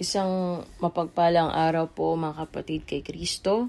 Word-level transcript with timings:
Isang 0.00 0.64
mapagpalang 0.80 1.52
araw 1.52 1.84
po 1.84 2.16
mga 2.16 2.48
kapatid 2.48 2.88
kay 2.88 3.04
Kristo. 3.04 3.68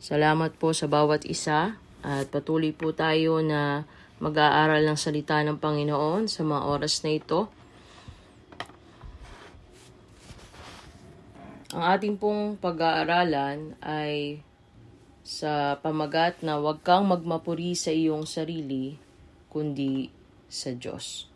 Salamat 0.00 0.56
po 0.56 0.72
sa 0.72 0.88
bawat 0.88 1.28
isa 1.28 1.76
at 2.00 2.32
patuloy 2.32 2.72
po 2.72 2.96
tayo 2.96 3.44
na 3.44 3.84
mag-aaral 4.24 4.80
ng 4.88 4.96
salita 4.96 5.44
ng 5.44 5.60
Panginoon 5.60 6.32
sa 6.32 6.48
mga 6.48 6.62
oras 6.64 7.04
na 7.04 7.12
ito. 7.12 7.52
Ang 11.76 11.82
ating 11.92 12.16
pong 12.16 12.56
pag-aaralan 12.56 13.76
ay 13.84 14.40
sa 15.20 15.76
pamagat 15.76 16.40
na 16.40 16.56
huwag 16.56 16.80
kang 16.80 17.04
magmapuri 17.04 17.76
sa 17.76 17.92
iyong 17.92 18.24
sarili, 18.24 18.96
kundi 19.52 20.08
sa 20.48 20.72
Diyos. 20.72 21.28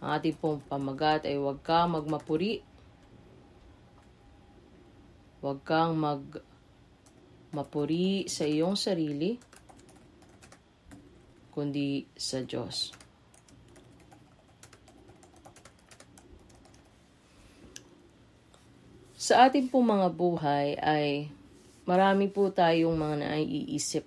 Ang 0.00 0.08
ating 0.16 0.40
pong 0.40 0.64
pamagat 0.64 1.28
ay 1.28 1.36
huwag 1.36 1.60
kang 1.60 1.92
magmapuri, 1.92 2.64
huwag 5.40 5.60
kang 5.64 5.96
magmapuri 6.00 6.48
sa 8.28 8.44
iyong 8.48 8.76
sarili, 8.76 9.36
kundi 11.52 12.04
sa 12.12 12.44
Diyos. 12.44 12.92
Sa 19.16 19.48
ating 19.48 19.66
pong 19.72 19.90
mga 19.90 20.08
buhay 20.14 20.78
ay 20.78 21.26
marami 21.82 22.30
po 22.30 22.52
tayong 22.54 22.94
mga 22.94 23.16
naiisip. 23.26 24.06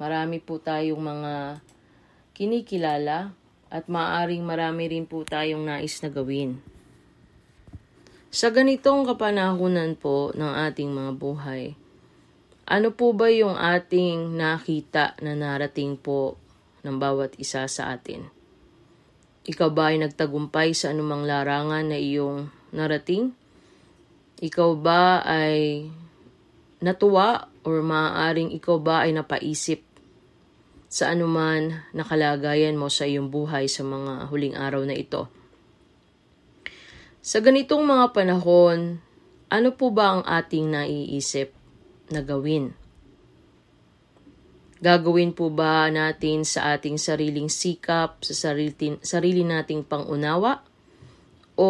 Marami 0.00 0.40
po 0.40 0.56
tayong 0.62 1.02
mga 1.02 1.60
kinikilala 2.32 3.34
at 3.68 3.84
maaring 3.90 4.40
marami 4.46 4.88
rin 4.88 5.04
po 5.04 5.26
tayong 5.28 5.66
nais 5.66 6.00
na 6.00 6.08
gawin. 6.08 6.56
Sa 8.28 8.52
ganitong 8.52 9.08
kapanahunan 9.08 9.96
po 9.96 10.36
ng 10.36 10.52
ating 10.68 10.92
mga 10.92 11.12
buhay, 11.16 11.72
ano 12.68 12.92
po 12.92 13.16
ba 13.16 13.32
yung 13.32 13.56
ating 13.56 14.36
nakita 14.36 15.16
na 15.24 15.32
narating 15.32 15.96
po 15.96 16.36
ng 16.84 17.00
bawat 17.00 17.32
isa 17.40 17.64
sa 17.64 17.88
atin? 17.96 18.28
Ikaw 19.48 19.72
ba 19.72 19.96
ay 19.96 20.04
nagtagumpay 20.04 20.76
sa 20.76 20.92
anumang 20.92 21.24
larangan 21.24 21.88
na 21.88 21.96
iyong 21.96 22.52
narating? 22.68 23.32
Ikaw 24.44 24.70
ba 24.76 25.24
ay 25.24 25.88
natuwa 26.84 27.48
or 27.64 27.80
maaaring 27.80 28.52
ikaw 28.52 28.76
ba 28.76 29.08
ay 29.08 29.16
napaisip 29.16 29.80
sa 30.92 31.16
anuman 31.16 31.80
nakalagayan 31.96 32.76
mo 32.76 32.92
sa 32.92 33.08
iyong 33.08 33.32
buhay 33.32 33.72
sa 33.72 33.88
mga 33.88 34.28
huling 34.28 34.52
araw 34.52 34.84
na 34.84 34.92
ito? 34.92 35.32
Sa 37.28 37.44
ganitong 37.44 37.84
mga 37.84 38.16
panahon, 38.16 39.04
ano 39.52 39.68
po 39.76 39.92
ba 39.92 40.16
ang 40.16 40.22
ating 40.24 40.72
naiisip 40.72 41.52
na 42.08 42.24
gawin? 42.24 42.72
Gagawin 44.80 45.36
po 45.36 45.52
ba 45.52 45.92
natin 45.92 46.48
sa 46.48 46.72
ating 46.72 46.96
sariling 46.96 47.52
sikap, 47.52 48.24
sa 48.24 48.32
sarili, 48.32 48.96
sarili 49.04 49.44
nating 49.44 49.84
pangunawa? 49.84 50.64
O 51.52 51.68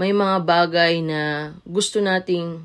may 0.00 0.16
mga 0.16 0.40
bagay 0.40 1.04
na 1.04 1.52
gusto 1.68 2.00
nating 2.00 2.64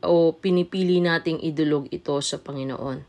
o 0.00 0.32
pinipili 0.32 1.04
nating 1.04 1.36
idulog 1.44 1.84
ito 1.92 2.16
sa 2.24 2.40
Panginoon? 2.40 3.04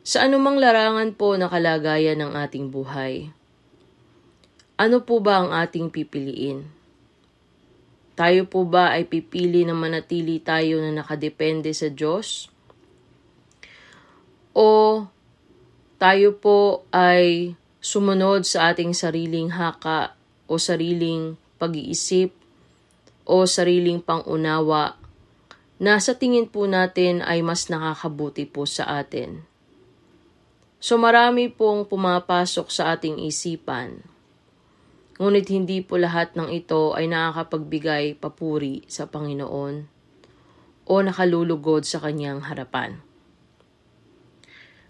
Sa 0.00 0.24
anumang 0.24 0.56
larangan 0.56 1.12
po 1.12 1.36
na 1.36 1.52
kalagayan 1.52 2.24
ng 2.24 2.32
ating 2.40 2.72
buhay, 2.72 3.28
ano 4.74 5.06
po 5.06 5.22
ba 5.22 5.38
ang 5.38 5.54
ating 5.54 5.86
pipiliin? 5.86 6.66
Tayo 8.14 8.46
po 8.46 8.66
ba 8.66 8.94
ay 8.94 9.06
pipili 9.06 9.66
na 9.66 9.74
manatili 9.74 10.38
tayo 10.38 10.78
na 10.78 10.90
nakadepende 10.94 11.70
sa 11.74 11.90
Diyos? 11.90 12.50
O 14.54 15.02
tayo 15.98 16.38
po 16.38 16.86
ay 16.94 17.58
sumunod 17.82 18.46
sa 18.46 18.70
ating 18.70 18.94
sariling 18.94 19.50
haka 19.54 20.14
o 20.46 20.58
sariling 20.58 21.34
pag-iisip 21.58 22.30
o 23.26 23.46
sariling 23.46 23.98
pangunawa 23.98 24.94
na 25.82 25.98
sa 25.98 26.14
tingin 26.14 26.46
po 26.46 26.70
natin 26.70 27.18
ay 27.22 27.42
mas 27.42 27.66
nakakabuti 27.66 28.46
po 28.46 28.62
sa 28.62 29.02
atin. 29.02 29.42
So 30.78 30.98
marami 31.02 31.50
pong 31.50 31.86
pumapasok 31.90 32.70
sa 32.70 32.94
ating 32.94 33.22
isipan 33.26 34.13
Ngunit 35.14 35.46
hindi 35.46 35.78
po 35.78 35.94
lahat 35.94 36.34
ng 36.34 36.50
ito 36.50 36.90
ay 36.90 37.06
nakakapagbigay 37.06 38.18
papuri 38.18 38.82
sa 38.90 39.06
Panginoon 39.06 39.86
o 40.84 40.92
nakalulugod 41.00 41.86
sa 41.86 42.02
kanyang 42.02 42.42
harapan. 42.42 42.98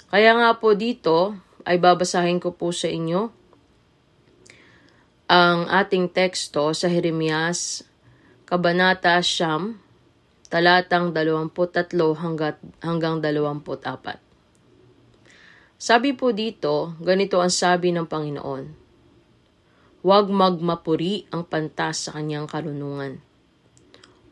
Kaya 0.08 0.32
nga 0.32 0.56
po 0.56 0.72
dito 0.72 1.36
ay 1.68 1.76
babasahin 1.76 2.40
ko 2.40 2.56
po 2.56 2.72
sa 2.72 2.88
inyo 2.88 3.28
ang 5.28 5.68
ating 5.68 6.12
teksto 6.12 6.72
sa 6.76 6.86
Jeremias 6.88 7.84
Kabanata 8.44 9.16
Siyam, 9.24 9.80
talatang 10.52 11.16
23 11.16 11.96
hanggang, 12.20 12.60
hanggang 12.84 13.24
24. 13.24 14.20
Sabi 15.80 16.12
po 16.12 16.32
dito, 16.32 16.92
ganito 17.00 17.40
ang 17.40 17.50
sabi 17.50 17.90
ng 17.92 18.04
Panginoon. 18.04 18.83
Huwag 20.04 20.28
magmapuri 20.28 21.24
ang 21.32 21.48
pantas 21.48 22.04
sa 22.04 22.20
kanyang 22.20 22.44
karunungan. 22.44 23.24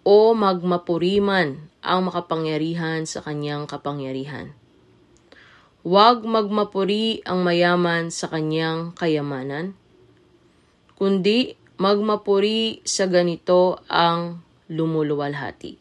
O 0.05 0.37
magmapuri 0.37 1.17
man 1.17 1.73
ang 1.81 2.13
makapangyarihan 2.13 3.09
sa 3.09 3.25
kanyang 3.25 3.65
kapangyarihan. 3.65 4.53
Huwag 5.81 6.29
magmapuri 6.29 7.25
ang 7.25 7.41
mayaman 7.41 8.13
sa 8.13 8.29
kanyang 8.29 8.93
kayamanan, 8.93 9.73
kundi 11.01 11.57
magmapuri 11.81 12.85
sa 12.85 13.09
ganito 13.09 13.81
ang 13.89 14.45
lumuluwalhati, 14.69 15.81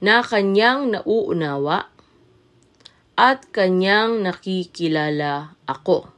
na 0.00 0.24
kanyang 0.24 0.88
nauunawa 0.88 1.92
at 3.12 3.44
kanyang 3.52 4.24
nakikilala 4.24 5.52
ako, 5.68 6.08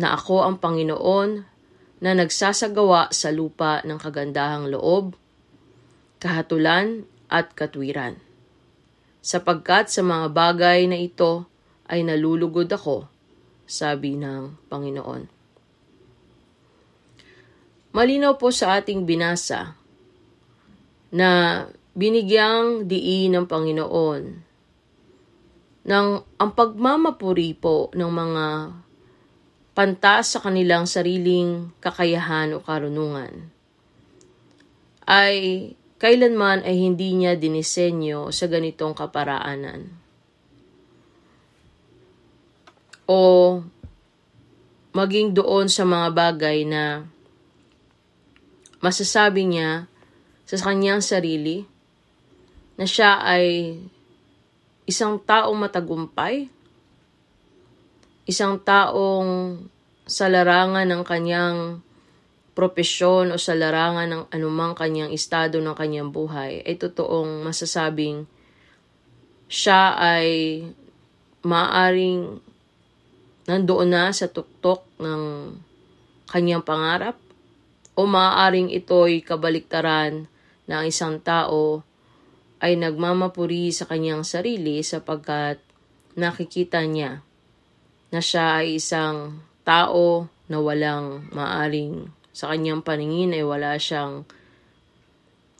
na 0.00 0.16
ako 0.16 0.48
ang 0.48 0.56
Panginoon 0.56 1.53
na 2.04 2.12
nagsasagawa 2.12 3.08
sa 3.16 3.32
lupa 3.32 3.80
ng 3.80 3.96
kagandahang 3.96 4.68
loob, 4.68 5.16
kahatulan 6.20 7.08
at 7.32 7.56
katwiran. 7.56 8.20
Sapagkat 9.24 9.88
sa 9.88 10.04
mga 10.04 10.28
bagay 10.28 10.84
na 10.84 11.00
ito 11.00 11.48
ay 11.88 12.04
nalulugod 12.04 12.68
ako, 12.68 13.08
sabi 13.64 14.20
ng 14.20 14.68
Panginoon. 14.68 15.32
Malinaw 17.96 18.36
po 18.36 18.52
sa 18.52 18.76
ating 18.76 19.08
binasa 19.08 19.72
na 21.08 21.64
binigyang 21.96 22.84
diin 22.84 23.32
ng 23.32 23.46
Panginoon 23.48 24.22
ng 25.84 26.08
ang 26.20 26.50
pagmamapuri 26.52 27.56
po 27.56 27.88
ng 27.96 28.12
mga 28.12 28.44
pantas 29.74 30.32
sa 30.32 30.38
kanilang 30.38 30.86
sariling 30.86 31.74
kakayahan 31.82 32.54
o 32.54 32.62
karunungan, 32.62 33.50
ay 35.04 35.70
kailanman 35.98 36.62
ay 36.62 36.78
hindi 36.78 37.12
niya 37.12 37.34
dinisenyo 37.34 38.30
sa 38.30 38.46
ganitong 38.46 38.94
kaparaanan. 38.94 39.90
O 43.04 43.20
maging 44.94 45.36
doon 45.36 45.68
sa 45.68 45.84
mga 45.84 46.08
bagay 46.14 46.64
na 46.64 47.04
masasabi 48.78 49.44
niya 49.44 49.90
sa 50.46 50.56
kanyang 50.70 51.02
sarili 51.02 51.66
na 52.78 52.86
siya 52.86 53.20
ay 53.20 53.76
isang 54.86 55.18
taong 55.18 55.56
matagumpay 55.56 56.46
isang 58.24 58.60
taong 58.60 59.60
sa 60.08 60.28
larangan 60.32 60.88
ng 60.88 61.02
kanyang 61.04 61.58
propesyon 62.56 63.34
o 63.34 63.36
sa 63.36 63.52
larangan 63.52 64.08
ng 64.08 64.22
anumang 64.30 64.72
kanyang 64.72 65.10
estado 65.10 65.58
ng 65.60 65.74
kanyang 65.76 66.14
buhay, 66.14 66.62
ay 66.64 66.78
totoong 66.78 67.44
masasabing 67.44 68.24
siya 69.50 69.98
ay 69.98 70.62
maaring 71.44 72.40
nandoon 73.44 73.88
na 73.92 74.08
sa 74.14 74.30
tuktok 74.30 74.88
ng 74.96 75.52
kanyang 76.30 76.64
pangarap 76.64 77.20
o 77.92 78.08
maaaring 78.08 78.72
ito'y 78.72 79.20
kabaliktaran 79.20 80.26
na 80.64 80.80
ang 80.80 80.86
isang 80.88 81.20
tao 81.20 81.84
ay 82.64 82.80
nagmamapuri 82.80 83.68
sa 83.68 83.84
kanyang 83.84 84.24
sarili 84.24 84.80
sapagkat 84.80 85.60
nakikita 86.16 86.80
niya 86.88 87.20
na 88.14 88.22
siya 88.22 88.62
ay 88.62 88.78
isang 88.78 89.42
tao 89.66 90.30
na 90.46 90.62
walang 90.62 91.26
maaring 91.34 92.06
sa 92.30 92.54
kanyang 92.54 92.86
paningin 92.86 93.34
ay 93.34 93.42
wala 93.42 93.74
siyang 93.74 94.22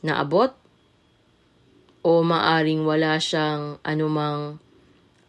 naabot 0.07 0.55
o 2.07 2.23
maaring 2.23 2.87
wala 2.87 3.19
siyang 3.19 3.83
anumang 3.83 4.63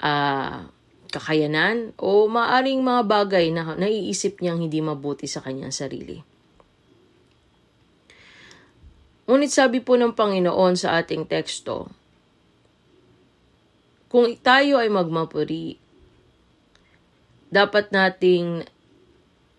uh, 0.06 0.70
kakayanan 1.10 1.98
o 1.98 2.30
maaring 2.30 2.86
mga 2.86 3.02
bagay 3.10 3.50
na 3.50 3.74
naiisip 3.74 4.38
niyang 4.44 4.62
hindi 4.62 4.84
mabuti 4.86 5.26
sa 5.26 5.42
kanyang 5.42 5.74
sarili. 5.74 6.22
Ngunit 9.26 9.50
sabi 9.50 9.82
po 9.82 9.98
ng 9.98 10.14
Panginoon 10.14 10.78
sa 10.78 11.02
ating 11.02 11.26
teksto, 11.26 11.90
kung 14.06 14.38
tayo 14.38 14.78
ay 14.78 14.92
magmapuri, 14.94 15.82
dapat 17.50 17.94
nating 17.94 18.66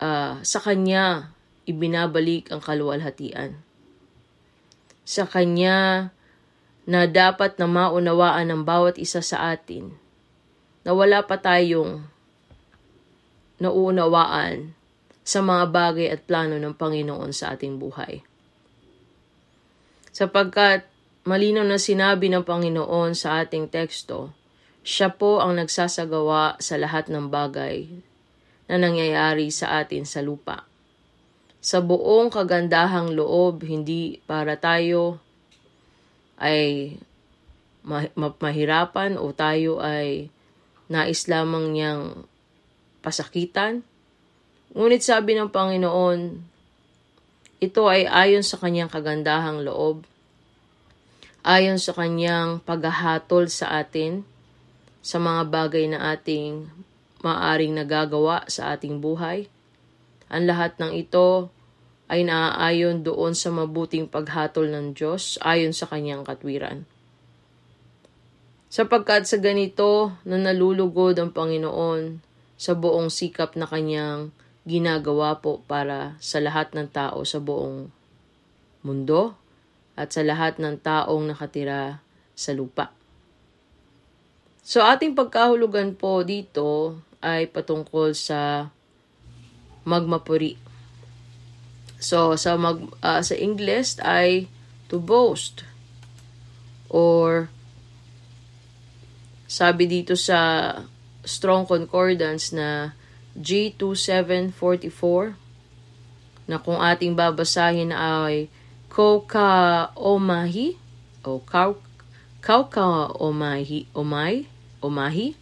uh, 0.01 0.39
sa 0.41 0.59
Kanya 0.59 1.31
ibinabalik 1.67 2.51
ang 2.51 2.63
kaluwalhatian. 2.63 3.59
Sa 5.07 5.27
Kanya 5.27 6.11
na 6.87 7.03
dapat 7.03 7.59
na 7.59 7.67
maunawaan 7.67 8.47
ng 8.47 8.61
bawat 8.63 8.95
isa 8.95 9.19
sa 9.19 9.51
atin 9.51 9.91
na 10.87 10.95
wala 10.95 11.19
pa 11.27 11.35
tayong 11.35 12.07
nauunawaan 13.59 14.71
sa 15.27 15.43
mga 15.43 15.63
bagay 15.67 16.07
at 16.07 16.23
plano 16.23 16.55
ng 16.55 16.71
Panginoon 16.71 17.35
sa 17.35 17.51
ating 17.51 17.75
buhay. 17.75 18.23
Sapagkat 20.15 20.87
malinaw 21.27 21.67
na 21.67 21.75
sinabi 21.75 22.31
ng 22.31 22.47
Panginoon 22.47 23.11
sa 23.11 23.43
ating 23.43 23.67
teksto, 23.67 24.31
siya 24.87 25.11
po 25.11 25.43
ang 25.43 25.59
nagsasagawa 25.59 26.63
sa 26.63 26.79
lahat 26.79 27.11
ng 27.11 27.27
bagay 27.27 27.91
na 28.71 28.79
nangyayari 28.79 29.51
sa 29.51 29.83
atin 29.83 30.07
sa 30.07 30.23
lupa. 30.23 30.63
Sa 31.59 31.83
buong 31.83 32.31
kagandahang 32.31 33.11
loob, 33.11 33.67
hindi 33.67 34.23
para 34.23 34.55
tayo 34.55 35.19
ay 36.39 36.95
mahirapan 38.39 39.19
o 39.19 39.35
tayo 39.35 39.83
ay 39.83 40.31
nais 40.87 41.27
lamang 41.27 41.75
niyang 41.75 42.23
pasakitan. 43.03 43.83
Ngunit 44.71 45.03
sabi 45.03 45.35
ng 45.35 45.51
Panginoon, 45.51 46.19
ito 47.59 47.83
ay 47.91 48.07
ayon 48.07 48.45
sa 48.45 48.55
kanyang 48.55 48.87
kagandahang 48.87 49.67
loob, 49.67 50.07
ayon 51.43 51.75
sa 51.75 51.91
kanyang 51.91 52.63
paghahatol 52.63 53.51
sa 53.51 53.83
atin 53.83 54.23
sa 55.07 55.23
mga 55.23 55.47
bagay 55.47 55.87
na 55.87 56.11
ating 56.11 56.67
maaring 57.23 57.71
nagagawa 57.71 58.43
sa 58.51 58.75
ating 58.75 58.99
buhay. 58.99 59.47
Ang 60.27 60.51
lahat 60.51 60.75
ng 60.83 60.91
ito 60.99 61.47
ay 62.11 62.27
naaayon 62.27 63.07
doon 63.07 63.31
sa 63.31 63.47
mabuting 63.47 64.11
paghatol 64.11 64.67
ng 64.67 64.91
Diyos 64.91 65.39
ayon 65.47 65.71
sa 65.71 65.87
kanyang 65.87 66.27
katwiran. 66.27 66.83
Sapagkat 68.67 69.23
sa 69.31 69.39
ganito 69.39 70.11
na 70.27 70.35
nalulugod 70.35 71.15
ang 71.15 71.31
Panginoon 71.31 72.19
sa 72.59 72.75
buong 72.75 73.07
sikap 73.07 73.55
na 73.55 73.63
kanyang 73.63 74.35
ginagawa 74.67 75.39
po 75.39 75.63
para 75.71 76.19
sa 76.19 76.43
lahat 76.43 76.75
ng 76.75 76.91
tao 76.91 77.23
sa 77.23 77.39
buong 77.39 77.87
mundo 78.83 79.39
at 79.95 80.11
sa 80.11 80.19
lahat 80.19 80.59
ng 80.59 80.83
taong 80.83 81.31
nakatira 81.31 82.03
sa 82.35 82.51
lupa. 82.51 82.96
So 84.67 84.83
ating 84.83 85.15
pagkahulugan 85.15 85.95
po 85.95 86.27
dito 86.27 86.99
ay 87.23 87.47
patungkol 87.47 88.11
sa 88.11 88.67
magmapuri. 89.87 90.59
So 92.03 92.35
sa 92.35 92.59
mag 92.59 92.83
uh, 92.99 93.23
sa 93.23 93.31
English 93.39 93.95
ay 94.03 94.51
to 94.91 94.99
boast 94.99 95.63
or 96.91 97.47
sabi 99.47 99.87
dito 99.87 100.19
sa 100.19 100.75
Strong 101.23 101.71
Concordance 101.71 102.51
na 102.51 102.91
G2744 103.39 105.31
na 106.43 106.59
kung 106.59 106.83
ating 106.83 107.15
babasahin 107.15 107.95
ay 107.95 108.51
Kauka 108.91 109.95
Omahi 109.95 110.75
o 111.23 111.39
Kauka 111.39 113.15
Omahi 113.15 113.87
Omay 113.95 114.56
Omahi 114.83 115.37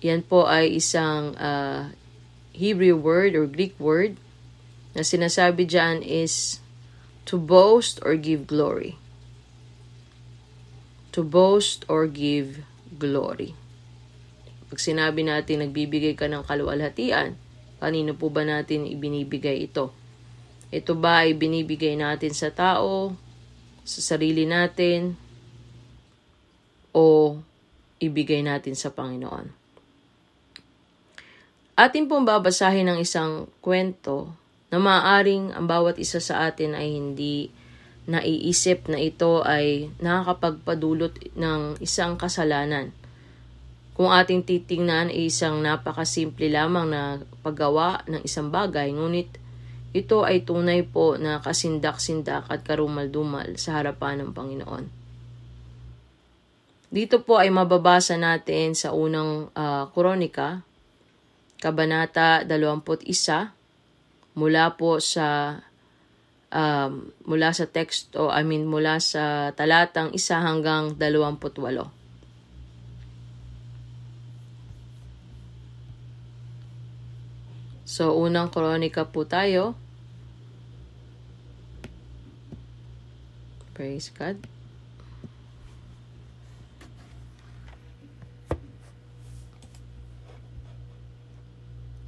yan 0.00 0.24
po 0.24 0.48
ay 0.48 0.80
isang 0.80 1.36
uh, 1.36 1.92
Hebrew 2.56 2.96
word 2.96 3.36
or 3.36 3.44
Greek 3.44 3.76
word 3.76 4.16
na 4.96 5.04
sinasabi 5.04 5.68
dyan 5.68 6.00
is 6.00 6.64
to 7.28 7.36
boast 7.36 8.00
or 8.00 8.16
give 8.16 8.48
glory 8.48 8.96
to 11.10 11.26
boast 11.26 11.82
or 11.90 12.06
give 12.06 12.62
glory. 12.94 13.54
Pag 14.70 14.78
sinabi 14.78 15.26
natin 15.26 15.66
nagbibigay 15.66 16.14
ka 16.14 16.30
ng 16.30 16.46
kaluwalhatian, 16.46 17.34
kanino 17.82 18.14
po 18.14 18.30
ba 18.30 18.46
natin 18.46 18.86
ibinibigay 18.86 19.66
ito? 19.66 19.90
Ito 20.70 20.94
ba 20.94 21.26
ay 21.26 21.34
binibigay 21.34 21.98
natin 21.98 22.30
sa 22.30 22.54
tao, 22.54 23.18
sa 23.82 24.00
sarili 24.14 24.46
natin, 24.46 25.18
o 26.90 27.36
ibigay 28.02 28.42
natin 28.42 28.74
sa 28.74 28.90
Panginoon? 28.90 29.52
Atin 31.80 32.04
pong 32.12 32.28
babasahin 32.28 32.92
ng 32.92 32.98
isang 33.00 33.48
kwento 33.64 34.28
na 34.68 34.76
maaring 34.76 35.56
ang 35.56 35.64
bawat 35.64 35.96
isa 35.96 36.20
sa 36.20 36.46
atin 36.46 36.76
ay 36.76 36.92
hindi 36.92 37.48
naiisip 38.04 38.90
na 38.90 39.00
ito 39.00 39.40
ay 39.46 39.88
nakakapagpadulot 40.02 41.36
ng 41.38 41.80
isang 41.80 42.20
kasalanan. 42.20 42.92
Kung 43.96 44.12
ating 44.12 44.44
titingnan 44.44 45.08
ay 45.08 45.32
isang 45.32 45.60
napakasimple 45.60 46.52
lamang 46.52 46.88
na 46.88 47.20
paggawa 47.44 48.04
ng 48.08 48.24
isang 48.24 48.48
bagay, 48.48 48.92
ngunit 48.92 49.40
ito 49.90 50.22
ay 50.22 50.46
tunay 50.46 50.86
po 50.86 51.18
na 51.18 51.42
kasindak-sindak 51.42 52.46
at 52.46 52.62
karumal-dumal 52.62 53.58
sa 53.58 53.80
harapan 53.80 54.22
ng 54.22 54.30
Panginoon. 54.30 54.99
Dito 56.90 57.22
po 57.22 57.38
ay 57.38 57.54
mababasa 57.54 58.18
natin 58.18 58.74
sa 58.74 58.90
unang 58.90 59.54
uh, 59.54 59.86
kronika, 59.94 60.66
Kabanata 61.62 62.42
21, 62.42 63.06
mula 64.34 64.74
po 64.74 64.98
sa 64.98 65.54
um, 66.50 67.14
mula 67.22 67.54
sa 67.54 67.70
text 67.70 68.10
o 68.18 68.34
I 68.34 68.42
mean 68.42 68.66
mula 68.66 68.98
sa 68.98 69.54
talatang 69.54 70.10
isa 70.10 70.42
hanggang 70.42 70.98
28. 70.98 71.94
So, 77.86 78.18
unang 78.18 78.50
kronika 78.50 79.06
po 79.06 79.22
tayo. 79.26 79.78
Praise 83.78 84.10
God. 84.10 84.49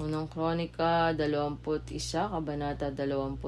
Unang 0.02 0.26
kronika, 0.26 1.14
21, 1.14 1.62
kabanata 2.34 2.90
21. 2.90 3.38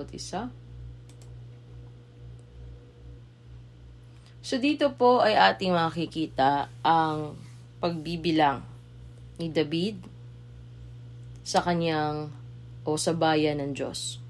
So 4.38 4.62
dito 4.62 4.94
po 4.94 5.18
ay 5.18 5.34
ating 5.34 5.74
makikita 5.74 6.70
ang 6.86 7.34
pagbibilang 7.82 8.62
ni 9.42 9.50
David 9.50 9.98
sa 11.42 11.58
kanyang 11.58 12.30
o 12.86 12.94
sa 12.94 13.10
bayan 13.18 13.58
ng 13.58 13.74
Diyos. 13.74 14.22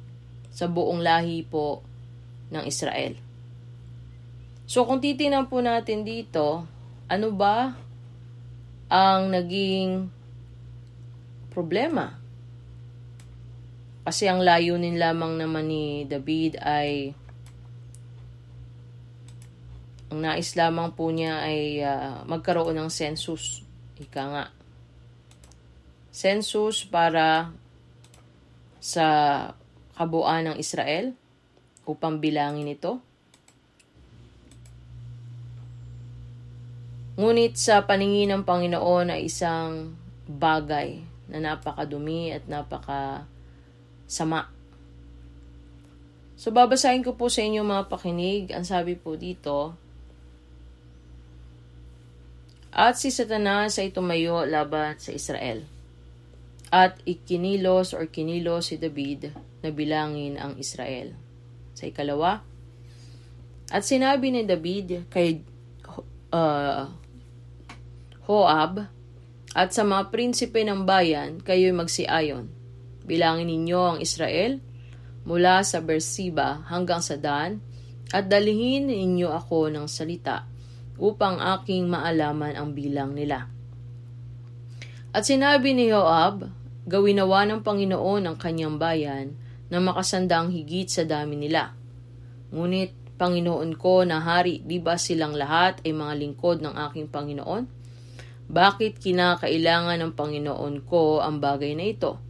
Sa 0.49 0.65
buong 0.65 1.05
lahi 1.05 1.45
po 1.45 1.85
ng 2.49 2.65
Israel. 2.65 3.21
So 4.65 4.89
kung 4.89 5.05
titinan 5.05 5.45
po 5.53 5.61
natin 5.61 6.09
dito, 6.09 6.65
ano 7.05 7.29
ba 7.37 7.77
ang 8.89 9.29
naging 9.29 10.09
problema. 11.55 12.19
Kasi 14.05 14.29
ang 14.29 14.45
layunin 14.45 15.01
lamang 15.01 15.41
naman 15.41 15.71
ni 15.71 16.05
David 16.05 16.61
ay 16.61 17.15
ang 20.13 20.21
nais 20.21 20.53
lamang 20.59 20.93
po 20.93 21.09
niya 21.09 21.41
ay 21.41 21.81
uh, 21.81 22.27
magkaroon 22.29 22.77
ng 22.77 22.91
census. 22.93 23.65
Ika 23.97 24.23
nga. 24.29 24.45
Census 26.13 26.85
para 26.85 27.51
sa 28.83 29.07
kabuuan 29.97 30.53
ng 30.53 30.57
Israel 30.61 31.17
upang 31.89 32.21
bilangin 32.21 32.77
ito. 32.77 33.01
Ngunit 37.15 37.55
sa 37.57 37.87
paningin 37.87 38.35
ng 38.35 38.43
Panginoon 38.43 39.15
ay 39.15 39.31
isang 39.31 39.95
bagay 40.27 41.04
na 41.29 41.41
napakadumi 41.41 42.33
at 42.33 42.45
napaka 42.49 43.25
sama. 44.05 44.51
So 46.35 46.51
babasahin 46.51 47.07
ko 47.07 47.15
po 47.15 47.31
sa 47.31 47.41
inyo 47.47 47.63
mga 47.63 47.89
pakinig. 47.89 48.51
Ang 48.53 48.67
sabi 48.67 48.99
po 48.99 49.15
dito, 49.15 49.79
At 52.75 52.99
si 52.99 53.15
Satanas 53.15 53.79
ay 53.79 53.95
tumayo 53.95 54.43
laban 54.43 54.99
sa 54.99 55.15
Israel. 55.15 55.63
At 56.75 56.99
ikinilos 57.07 57.95
or 57.95 58.11
kinilos 58.11 58.75
si 58.75 58.83
David 58.83 59.31
na 59.63 59.71
bilangin 59.71 60.35
ang 60.43 60.59
Israel. 60.59 61.15
Sa 61.79 61.87
ikalawa, 61.87 62.43
At 63.71 63.87
sinabi 63.87 64.35
ni 64.35 64.43
David 64.43 65.07
kay 65.07 65.47
uh, 66.35 66.91
Hoab, 68.27 68.91
at 69.55 69.71
sa 69.71 69.87
mga 69.87 70.11
prinsipe 70.11 70.59
ng 70.67 70.83
bayan, 70.83 71.39
kayo'y 71.39 71.71
magsiayon. 71.71 72.51
Bilangin 73.07 73.47
ninyo 73.47 73.81
ang 73.81 73.99
Israel 74.03 74.59
mula 75.23 75.63
sa 75.63 75.79
Beersheba 75.79 76.67
hanggang 76.67 76.99
sa 76.99 77.15
Dan, 77.15 77.63
at 78.11 78.27
dalihin 78.27 78.91
ninyo 78.91 79.31
ako 79.31 79.71
ng 79.71 79.87
salita 79.87 80.45
upang 80.99 81.39
aking 81.39 81.87
maalaman 81.87 82.55
ang 82.55 82.75
bilang 82.75 83.15
nila. 83.15 83.47
At 85.15 85.23
sinabi 85.23 85.73
ni 85.73 85.91
Joab, 85.91 86.51
gawin 86.85 87.23
nawa 87.23 87.47
ng 87.47 87.63
Panginoon 87.63 88.27
ang 88.27 88.37
kanyang 88.37 88.77
bayan 88.77 89.39
na 89.71 89.79
makasandang 89.79 90.51
higit 90.51 90.91
sa 90.91 91.07
dami 91.07 91.39
nila. 91.39 91.73
Ngunit, 92.51 93.07
Panginoon 93.15 93.79
ko 93.79 94.03
na 94.03 94.19
hari, 94.19 94.59
di 94.67 94.83
ba 94.83 94.99
silang 94.99 95.39
lahat 95.39 95.79
ay 95.87 95.95
mga 95.95 96.15
lingkod 96.19 96.59
ng 96.59 96.75
aking 96.91 97.07
Panginoon? 97.15 97.74
Bakit 98.45 99.01
kinakailangan 99.01 100.05
ng 100.05 100.13
Panginoon 100.13 100.85
ko 100.85 101.25
ang 101.25 101.41
bagay 101.41 101.73
na 101.73 101.89
ito? 101.89 102.21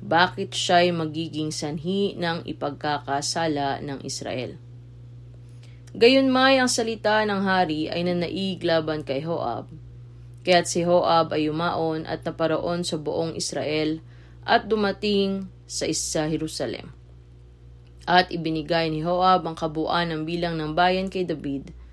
Bakit 0.00 0.52
siya'y 0.52 0.92
magiging 0.92 1.52
sanhi 1.52 2.16
ng 2.16 2.48
ipagkakasala 2.48 3.84
ng 3.84 4.00
Israel? 4.04 4.56
Gayon 5.94 6.32
may 6.32 6.58
ang 6.58 6.68
salita 6.68 7.20
ng 7.24 7.44
hari 7.44 7.92
ay 7.92 8.02
nanaig 8.08 8.60
laban 8.64 9.04
kay 9.04 9.20
Hoab. 9.20 9.68
Kaya't 10.44 10.68
si 10.68 10.84
Hoab 10.84 11.32
ay 11.32 11.48
umaon 11.48 12.04
at 12.08 12.24
naparoon 12.24 12.84
sa 12.84 13.00
buong 13.00 13.36
Israel 13.36 14.00
at 14.44 14.68
dumating 14.68 15.48
sa 15.64 15.88
isa 15.88 16.28
Jerusalem. 16.28 16.92
At 18.04 18.28
ibinigay 18.28 18.92
ni 18.92 19.00
Hoab 19.00 19.48
ang 19.48 19.56
kabuuan 19.56 20.12
ng 20.12 20.28
bilang 20.28 20.56
ng 20.56 20.72
bayan 20.72 21.12
kay 21.12 21.28
David– 21.28 21.72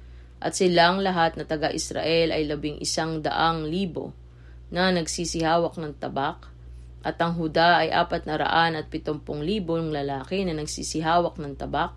at 0.41 0.57
silang 0.57 1.05
lahat 1.05 1.37
na 1.37 1.45
taga-Israel 1.45 2.33
ay 2.33 2.49
labing 2.49 2.81
isang 2.81 3.21
daang 3.21 3.69
libo 3.69 4.09
na 4.73 4.89
nagsisihawak 4.89 5.77
ng 5.77 5.93
tabak, 6.01 6.49
at 7.01 7.17
ang 7.21 7.37
Huda 7.37 7.85
ay 7.85 7.89
apat 7.93 8.25
na 8.25 8.41
raan 8.41 8.77
at 8.77 8.89
pitumpong 8.89 9.41
libong 9.41 9.93
lalaki 9.93 10.45
na 10.45 10.57
nagsisihawak 10.57 11.37
ng 11.37 11.57
tabak. 11.57 11.93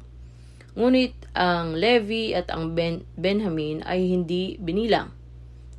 Ngunit 0.77 1.15
ang 1.33 1.73
Levi 1.77 2.37
at 2.37 2.53
ang 2.53 2.77
ben- 2.77 3.05
Benjamin 3.17 3.81
ay 3.85 4.11
hindi 4.13 4.61
binilang, 4.61 5.13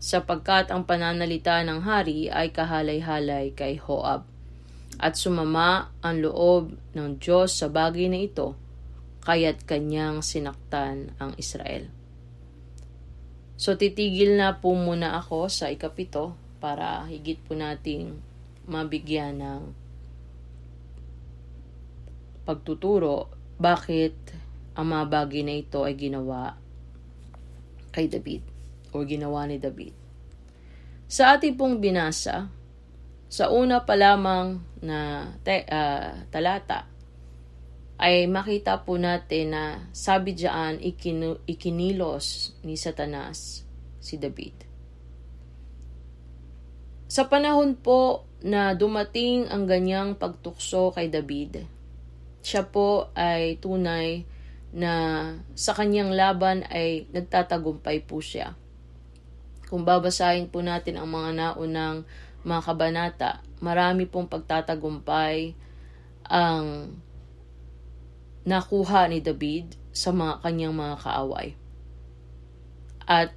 sapagkat 0.01 0.73
ang 0.73 0.89
pananalita 0.89 1.61
ng 1.65 1.85
hari 1.85 2.29
ay 2.33 2.49
kahalay-halay 2.49 3.53
kay 3.53 3.77
Hoab. 3.77 4.25
At 4.95 5.19
sumama 5.19 5.91
ang 5.99 6.23
loob 6.23 6.77
ng 6.95 7.19
Diyos 7.19 7.59
sa 7.59 7.67
bagay 7.67 8.07
na 8.07 8.23
ito, 8.23 8.55
kaya't 9.25 9.67
kanyang 9.67 10.23
sinaktan 10.23 11.11
ang 11.19 11.35
Israel. 11.35 11.94
So 13.55 13.79
titigil 13.79 14.35
na 14.35 14.59
po 14.59 14.75
muna 14.75 15.15
ako 15.15 15.47
sa 15.47 15.71
ikapito 15.71 16.35
para 16.59 17.07
higit 17.07 17.39
po 17.39 17.55
nating 17.55 18.19
mabigyan 18.67 19.39
ng 19.39 19.61
pagtuturo 22.43 23.31
bakit 23.55 24.13
ang 24.75 24.91
mga 24.91 25.05
bagay 25.07 25.41
na 25.47 25.55
ito 25.55 25.87
ay 25.87 25.95
ginawa 25.95 26.59
kay 27.95 28.11
David 28.11 28.43
o 28.91 29.03
ginawa 29.07 29.47
ni 29.47 29.55
David. 29.55 29.95
Sa 31.07 31.31
ating 31.31 31.55
pong 31.55 31.79
binasa, 31.79 32.51
sa 33.31 33.45
una 33.51 33.87
pa 33.87 33.95
lamang 33.95 34.59
na 34.83 35.31
te, 35.47 35.63
uh, 35.63 36.27
talata, 36.27 36.87
ay 37.95 38.27
makita 38.27 38.83
po 38.83 38.99
natin 38.99 39.55
na 39.55 39.63
sabi 39.95 40.35
diyan 40.35 40.83
ikinu, 40.83 41.39
ikinilos 41.47 42.57
ni 42.67 42.75
Satanas 42.75 43.63
si 44.03 44.19
David. 44.19 44.67
Sa 47.07 47.31
panahon 47.31 47.79
po 47.79 48.27
na 48.43 48.75
dumating 48.75 49.47
ang 49.47 49.63
ganyang 49.63 50.19
pagtukso 50.19 50.91
kay 50.91 51.07
David, 51.07 51.63
siya 52.43 52.67
po 52.67 53.09
ay 53.15 53.57
tunay 53.63 54.27
na 54.75 54.93
sa 55.55 55.71
kanyang 55.71 56.11
laban 56.11 56.67
ay 56.67 57.07
nagtatagumpay 57.15 58.03
po 58.03 58.19
siya. 58.19 58.59
Kung 59.71 59.87
babasahin 59.87 60.51
po 60.51 60.59
natin 60.59 60.99
ang 60.99 61.07
mga 61.07 61.31
naunang 61.31 62.03
mga 62.43 62.61
kabanata, 62.61 63.31
marami 63.63 64.05
pong 64.05 64.27
pagtatagumpay 64.27 65.55
ang 66.27 66.93
nakuha 68.45 69.09
ni 69.09 69.19
David 69.25 69.73
sa 69.89 70.13
mga 70.13 70.45
kanyang 70.45 70.75
mga 70.77 70.95
kaaway. 71.01 71.57
At 73.05 73.33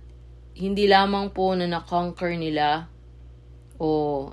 hindi 0.59 0.85
lamang 0.85 1.33
po 1.33 1.57
na 1.57 1.65
nakonquer 1.65 2.37
nila 2.37 2.93
o 3.79 3.89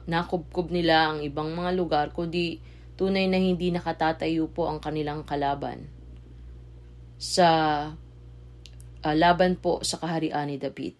nakubkob 0.10 0.74
nila 0.74 1.16
ang 1.16 1.20
ibang 1.24 1.54
mga 1.54 1.72
lugar, 1.78 2.06
kundi 2.12 2.60
tunay 3.00 3.28
na 3.32 3.40
hindi 3.40 3.70
nakatatayo 3.72 4.52
po 4.52 4.68
ang 4.68 4.82
kanilang 4.82 5.24
kalaban 5.24 5.88
sa 7.16 7.50
uh, 9.06 9.16
laban 9.16 9.56
po 9.56 9.86
sa 9.86 10.02
kaharian 10.02 10.50
ni 10.50 10.58
David. 10.58 10.98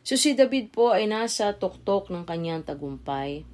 So 0.00 0.16
si 0.16 0.32
David 0.32 0.72
po 0.72 0.96
ay 0.96 1.10
nasa 1.10 1.52
tuktok 1.58 2.08
ng 2.08 2.24
kanyang 2.24 2.64
tagumpay 2.64 3.44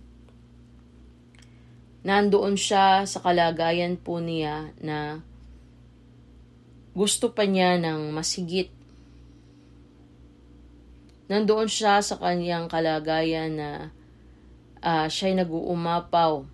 nandoon 2.06 2.54
siya 2.54 3.02
sa 3.02 3.18
kalagayan 3.18 3.98
po 3.98 4.22
niya 4.22 4.70
na 4.78 5.26
gusto 6.94 7.34
pa 7.34 7.44
niya 7.44 7.76
ng 7.82 8.14
masigit. 8.14 8.70
Nandoon 11.26 11.66
siya 11.66 12.00
sa 12.00 12.16
kanyang 12.16 12.70
kalagayan 12.70 13.58
na 13.58 13.70
uh, 14.80 15.10
siya'y 15.10 15.36
nag-uumapaw 15.36 16.46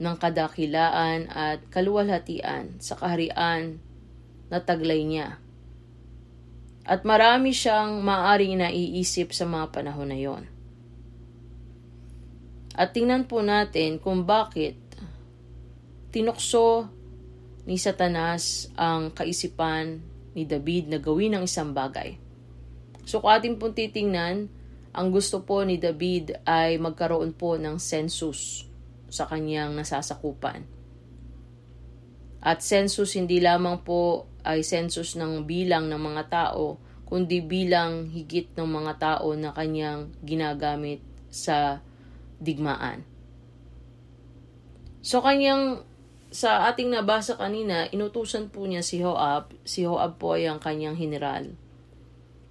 ng 0.00 0.16
kadakilaan 0.16 1.30
at 1.30 1.60
kaluwalhatian 1.68 2.80
sa 2.82 2.96
kaharian 2.96 3.78
na 4.50 4.58
taglay 4.58 5.06
niya. 5.06 5.38
At 6.82 7.06
marami 7.06 7.54
siyang 7.54 8.02
maaring 8.02 8.58
naiisip 8.58 9.30
sa 9.30 9.46
mga 9.46 9.70
panahon 9.70 10.10
na 10.10 10.18
yon. 10.18 10.49
At 12.80 12.96
tingnan 12.96 13.28
po 13.28 13.44
natin 13.44 14.00
kung 14.00 14.24
bakit 14.24 14.80
tinukso 16.08 16.88
ni 17.68 17.76
Satanas 17.76 18.72
ang 18.72 19.12
kaisipan 19.12 20.00
ni 20.32 20.48
David 20.48 20.88
na 20.88 20.96
gawin 20.96 21.36
ang 21.36 21.44
isang 21.44 21.76
bagay. 21.76 22.16
So 23.04 23.20
kung 23.20 23.36
ating 23.36 23.60
pong 23.60 23.76
titingnan, 23.76 24.48
ang 24.96 25.08
gusto 25.12 25.44
po 25.44 25.60
ni 25.60 25.76
David 25.76 26.40
ay 26.48 26.80
magkaroon 26.80 27.36
po 27.36 27.60
ng 27.60 27.76
census 27.76 28.64
sa 29.12 29.28
kanyang 29.28 29.76
nasasakupan. 29.76 30.64
At 32.40 32.64
census 32.64 33.12
hindi 33.12 33.44
lamang 33.44 33.84
po 33.84 34.24
ay 34.40 34.64
census 34.64 35.20
ng 35.20 35.44
bilang 35.44 35.92
ng 35.92 36.00
mga 36.00 36.22
tao, 36.32 36.80
kundi 37.04 37.44
bilang 37.44 38.08
higit 38.08 38.56
ng 38.56 38.64
mga 38.64 38.92
tao 38.96 39.36
na 39.36 39.52
kanyang 39.52 40.08
ginagamit 40.24 41.04
sa 41.28 41.84
digmaan. 42.40 43.04
So 45.00 45.20
kanyang 45.20 45.84
sa 46.30 46.70
ating 46.70 46.94
nabasa 46.94 47.34
kanina, 47.34 47.90
inutusan 47.90 48.54
po 48.54 48.64
niya 48.64 48.86
si 48.86 49.02
Hoab. 49.02 49.50
Si 49.66 49.82
Hoab 49.82 50.16
po 50.16 50.38
ay 50.38 50.46
ang 50.46 50.62
kanyang 50.62 50.94
general 50.96 51.52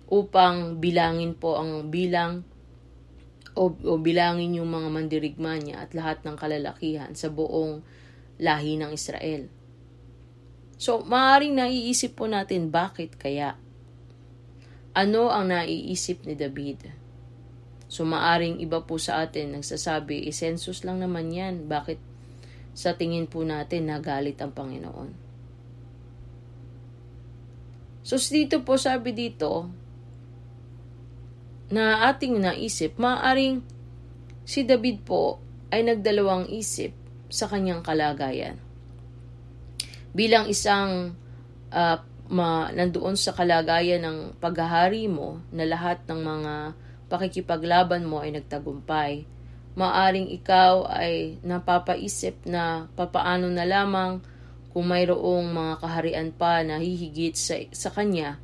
upang 0.10 0.81
bilangin 0.81 1.38
po 1.38 1.62
ang 1.62 1.88
bilang 1.93 2.41
o, 3.53 3.69
o 3.72 3.93
bilangin 4.01 4.58
yung 4.58 4.69
mga 4.69 4.89
mandirigma 4.89 5.55
niya 5.62 5.86
at 5.86 5.93
lahat 5.93 6.25
ng 6.25 6.36
kalalakihan 6.36 7.13
sa 7.13 7.29
buong 7.29 7.86
lahi 8.41 8.79
ng 8.79 8.91
Israel. 8.96 9.51
So, 10.79 11.03
maaaring 11.03 11.60
naiisip 11.60 12.15
po 12.15 12.25
natin 12.25 12.72
bakit 12.72 13.19
kaya? 13.19 13.60
Ano 14.96 15.27
ang 15.27 15.51
naiisip 15.51 16.24
ni 16.24 16.39
David? 16.39 16.98
So, 17.89 18.05
maaring 18.05 18.62
iba 18.62 18.86
po 18.86 19.01
sa 19.01 19.25
atin 19.25 19.58
nagsasabi, 19.58 20.29
census 20.29 20.86
lang 20.86 21.01
naman 21.01 21.34
yan. 21.34 21.65
Bakit 21.65 21.98
sa 22.77 22.93
tingin 22.93 23.25
po 23.25 23.41
natin 23.41 23.89
nagalit 23.89 24.38
ang 24.39 24.53
Panginoon? 24.53 25.10
So, 28.05 28.22
dito 28.22 28.62
po 28.62 28.77
sabi 28.77 29.12
dito, 29.17 29.65
na 31.69 32.10
ating 32.10 32.41
naisip, 32.41 32.98
maaring 32.98 33.62
si 34.41 34.65
David 34.65 35.05
po 35.05 35.38
ay 35.69 35.86
nagdalawang 35.86 36.50
isip 36.50 36.93
sa 37.29 37.46
kanyang 37.46 37.86
kalagayan. 37.86 38.58
Bilang 40.10 40.50
isang 40.50 41.13
uh, 41.69 41.98
ma, 42.34 42.74
nandoon 42.74 43.13
sa 43.13 43.38
kalagayan 43.38 44.01
ng 44.01 44.17
paghahari 44.41 45.05
mo 45.05 45.41
na 45.53 45.69
lahat 45.69 46.01
ng 46.10 46.22
mga 46.22 46.53
pakikipaglaban 47.09 48.05
mo 48.05 48.21
ay 48.21 48.31
nagtagumpay, 48.37 49.25
maaring 49.73 50.29
ikaw 50.29 50.85
ay 50.85 51.41
napapaisip 51.41 52.45
na 52.45 52.87
papaano 52.93 53.49
na 53.49 53.65
lamang 53.65 54.21
kung 54.69 54.85
mayroong 54.85 55.49
mga 55.49 55.73
kaharian 55.81 56.29
pa 56.29 56.61
na 56.61 56.77
hihigit 56.77 57.33
sa, 57.33 57.57
sa 57.73 57.89
kanya 57.89 58.37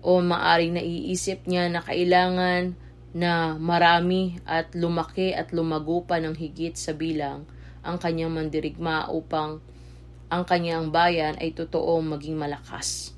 o 0.00 0.22
maaring 0.22 0.78
naiisip 0.78 1.44
niya 1.44 1.68
na 1.68 1.82
kailangan 1.82 2.78
na 3.12 3.58
marami 3.58 4.38
at 4.46 4.72
lumaki 4.72 5.34
at 5.34 5.50
lumago 5.50 6.04
pa 6.06 6.22
ng 6.22 6.36
higit 6.38 6.76
sa 6.78 6.94
bilang 6.94 7.48
ang 7.82 7.98
kanyang 7.98 8.30
mandirigma 8.30 9.10
upang 9.10 9.58
ang 10.28 10.44
kanyang 10.44 10.92
bayan 10.92 11.34
ay 11.40 11.56
totoong 11.56 12.04
maging 12.04 12.36
malakas. 12.36 13.16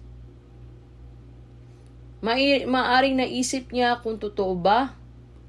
Ma- 2.20 2.36
maaring 2.68 3.16
naisip 3.16 3.72
niya 3.72 4.00
kung 4.04 4.20
totoo 4.20 4.52
ba 4.56 4.92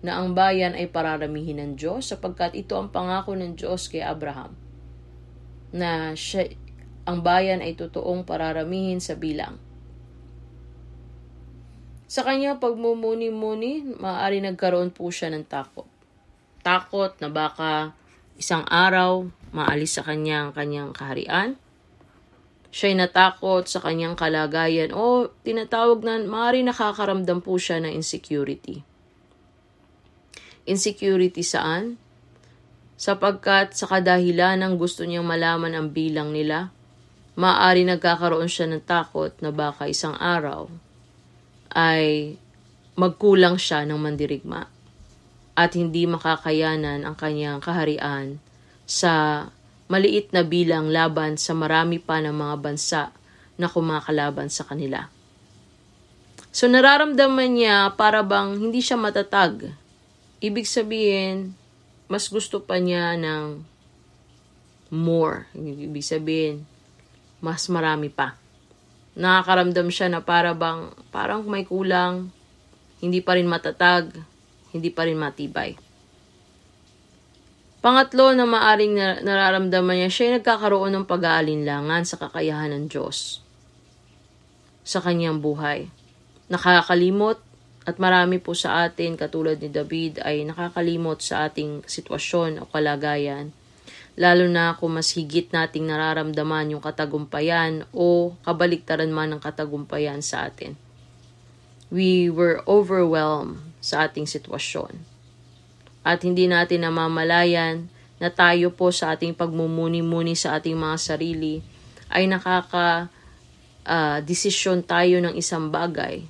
na 0.01 0.17
ang 0.17 0.33
bayan 0.33 0.73
ay 0.73 0.89
pararamihin 0.89 1.61
ng 1.61 1.71
Diyos 1.77 2.09
sapagkat 2.09 2.57
ito 2.57 2.73
ang 2.79 2.89
pangako 2.89 3.35
ng 3.35 3.59
Diyos 3.59 3.91
kay 3.91 4.01
Abraham 4.01 4.57
na 5.71 6.11
siya, 6.19 6.51
ang 7.07 7.23
bayan 7.23 7.63
ay 7.63 7.73
totoong 7.79 8.27
pararamihin 8.27 8.99
sa 8.99 9.15
bilang. 9.15 9.57
Sa 12.11 12.27
kanya 12.27 12.59
pagmumuni-muni, 12.59 13.95
maaari 13.95 14.43
nagkaroon 14.43 14.91
po 14.91 15.07
siya 15.07 15.31
ng 15.31 15.47
takot. 15.47 15.87
Takot 16.59 17.15
na 17.23 17.31
baka 17.31 17.95
isang 18.35 18.67
araw 18.67 19.31
maalis 19.55 19.95
sa 19.95 20.03
kanya 20.03 20.47
ang 20.47 20.51
kanyang 20.51 20.91
kaharian. 20.91 21.60
Siya'y 22.71 22.95
natakot 22.95 23.67
sa 23.67 23.83
kanyang 23.83 24.15
kalagayan 24.15 24.95
o 24.95 25.27
tinatawag 25.43 26.07
na 26.07 26.23
maaari 26.23 26.63
nakakaramdam 26.63 27.43
po 27.43 27.59
siya 27.59 27.83
ng 27.83 27.91
insecurity. 27.91 28.79
Insecurity 30.63 31.43
saan? 31.43 31.99
Sapagkat 32.95 33.75
sa 33.75 33.91
kadahilan 33.91 34.61
ng 34.61 34.73
gusto 34.79 35.03
niyang 35.03 35.27
malaman 35.27 35.75
ang 35.75 35.91
bilang 35.91 36.31
nila, 36.31 36.71
maaari 37.35 37.83
nagkakaroon 37.83 38.47
siya 38.47 38.71
ng 38.71 38.83
takot 38.87 39.35
na 39.43 39.51
baka 39.51 39.91
isang 39.91 40.15
araw 40.15 40.71
ay 41.75 42.35
magkulang 42.99 43.55
siya 43.55 43.87
ng 43.87 43.99
mandirigma 43.99 44.67
at 45.55 45.71
hindi 45.75 46.07
makakayanan 46.07 47.03
ang 47.03 47.15
kanyang 47.15 47.59
kaharian 47.63 48.39
sa 48.87 49.47
maliit 49.91 50.31
na 50.31 50.47
bilang 50.47 50.87
laban 50.87 51.35
sa 51.35 51.51
marami 51.51 51.99
pa 51.99 52.23
ng 52.23 52.31
mga 52.31 52.55
bansa 52.63 53.11
na 53.59 53.67
kumakalaban 53.67 54.47
sa 54.47 54.63
kanila. 54.63 55.11
So 56.55 56.71
nararamdaman 56.71 57.59
niya 57.59 57.91
para 57.99 58.23
bang 58.23 58.55
hindi 58.55 58.79
siya 58.79 58.95
matatag. 58.95 59.75
Ibig 60.39 60.63
sabihin, 60.63 61.51
mas 62.07 62.31
gusto 62.31 62.63
pa 62.63 62.79
niya 62.79 63.19
ng 63.19 63.59
more. 64.95 65.51
Ibig 65.59 66.07
sabihin, 66.07 66.63
mas 67.43 67.67
marami 67.67 68.07
pa 68.07 68.39
nakakaramdam 69.15 69.91
siya 69.91 70.07
na 70.07 70.23
para 70.23 70.55
bang, 70.55 70.91
parang 71.11 71.43
may 71.43 71.67
kulang, 71.67 72.31
hindi 73.03 73.19
pa 73.19 73.35
rin 73.35 73.49
matatag, 73.49 74.13
hindi 74.71 74.89
pa 74.93 75.03
rin 75.07 75.19
matibay. 75.19 75.75
Pangatlo 77.81 78.29
na 78.37 78.45
maaring 78.45 79.25
nararamdaman 79.25 80.05
niya, 80.05 80.09
siya 80.13 80.25
ay 80.29 80.33
nagkakaroon 80.37 80.93
ng 80.93 81.05
pag-aalinlangan 81.09 82.05
sa 82.05 82.21
kakayahan 82.21 82.69
ng 82.77 82.85
Diyos 82.85 83.41
sa 84.85 85.01
kanyang 85.01 85.41
buhay. 85.41 85.89
Nakakalimot 86.53 87.41
at 87.89 87.97
marami 87.97 88.37
po 88.37 88.53
sa 88.53 88.85
atin, 88.85 89.17
katulad 89.17 89.57
ni 89.57 89.73
David, 89.73 90.21
ay 90.21 90.45
nakakalimot 90.45 91.25
sa 91.25 91.49
ating 91.49 91.81
sitwasyon 91.89 92.61
o 92.61 92.69
kalagayan 92.69 93.49
lalo 94.19 94.47
na 94.51 94.75
kung 94.75 94.99
mas 94.99 95.15
higit 95.15 95.47
nating 95.55 95.87
nararamdaman 95.87 96.75
yung 96.75 96.83
katagumpayan 96.83 97.87
o 97.95 98.35
kabaliktaran 98.43 99.11
man 99.11 99.31
ng 99.35 99.41
katagumpayan 99.41 100.19
sa 100.19 100.47
atin. 100.47 100.75
We 101.91 102.31
were 102.31 102.63
overwhelmed 102.67 103.63
sa 103.79 104.07
ating 104.07 104.27
sitwasyon. 104.27 105.10
At 106.01 106.25
hindi 106.25 106.49
natin 106.49 106.85
namamalayan 106.85 107.85
na 108.21 108.29
tayo 108.29 108.73
po 108.73 108.93
sa 108.93 109.13
ating 109.17 109.33
pagmumuni-muni 109.33 110.37
sa 110.37 110.57
ating 110.57 110.77
mga 110.77 110.97
sarili 110.97 111.61
ay 112.09 112.29
nakaka 112.29 113.09
uh, 113.85 114.19
desisyon 114.21 114.85
tayo 114.85 115.17
ng 115.21 115.33
isang 115.37 115.73
bagay 115.73 116.25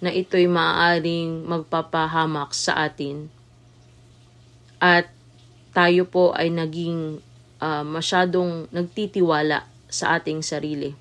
na 0.00 0.08
ito'y 0.12 0.48
maaaring 0.48 1.44
magpapahamak 1.44 2.56
sa 2.56 2.88
atin. 2.88 3.28
At 4.80 5.12
tayo 5.76 6.08
po 6.08 6.32
ay 6.32 6.48
naging 6.48 7.20
uh, 7.60 7.84
masyadong 7.84 8.68
nagtitiwala 8.72 9.68
sa 9.92 10.16
ating 10.16 10.40
sarili. 10.40 10.96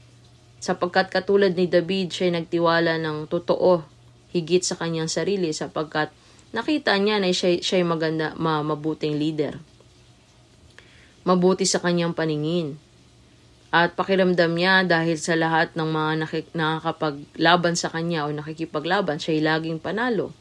Sapagkat 0.60 1.08
katulad 1.08 1.56
ni 1.56 1.72
David, 1.72 2.12
siya 2.12 2.36
nagtiwala 2.36 3.00
ng 3.00 3.32
totoo 3.32 3.88
higit 4.36 4.62
sa 4.62 4.76
kanyang 4.76 5.08
sarili 5.08 5.56
sapagkat 5.56 6.12
nakita 6.56 6.98
niya 6.98 7.22
na 7.22 7.30
siya, 7.30 7.62
siya 7.62 7.86
maganda, 7.86 8.34
ma, 8.38 8.62
mabuting 8.66 9.18
leader. 9.18 9.58
Mabuti 11.28 11.68
sa 11.68 11.82
kanyang 11.84 12.16
paningin. 12.16 12.80
At 13.70 13.94
pakiramdam 13.94 14.58
niya 14.58 14.82
dahil 14.82 15.22
sa 15.22 15.38
lahat 15.38 15.78
ng 15.78 15.90
mga 15.90 16.12
nakik- 16.26 16.54
nakakapaglaban 16.58 17.78
sa 17.78 17.94
kanya 17.94 18.26
o 18.26 18.34
nakikipaglaban, 18.34 19.22
siya 19.22 19.38
ay 19.38 19.42
laging 19.46 19.78
panalo 19.78 20.34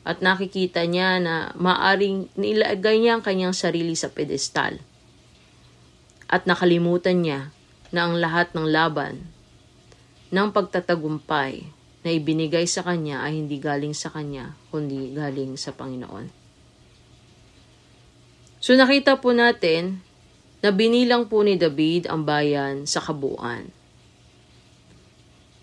at 0.00 0.24
nakikita 0.24 0.88
niya 0.88 1.20
na 1.20 1.52
maaring 1.60 2.32
nilagay 2.32 3.00
niya 3.00 3.20
ang 3.20 3.24
kanyang 3.24 3.52
sarili 3.52 3.92
sa 3.92 4.08
pedestal. 4.08 4.80
At 6.30 6.48
nakalimutan 6.48 7.20
niya 7.20 7.52
na 7.92 8.08
ang 8.08 8.16
lahat 8.16 8.54
ng 8.56 8.64
laban 8.64 9.28
ng 10.30 10.48
pagtatagumpay 10.54 11.66
na 12.00 12.08
ibinigay 12.08 12.64
sa 12.64 12.80
kanya 12.80 13.20
ay 13.20 13.44
hindi 13.44 13.60
galing 13.60 13.92
sa 13.92 14.08
kanya, 14.08 14.56
kundi 14.72 15.12
galing 15.12 15.56
sa 15.60 15.76
Panginoon. 15.76 16.32
So 18.60 18.76
nakita 18.76 19.20
po 19.20 19.32
natin 19.32 20.04
na 20.60 20.68
binilang 20.72 21.28
po 21.28 21.40
ni 21.40 21.56
David 21.56 22.08
ang 22.08 22.28
bayan 22.28 22.84
sa 22.84 23.00
kabuuan. 23.00 23.72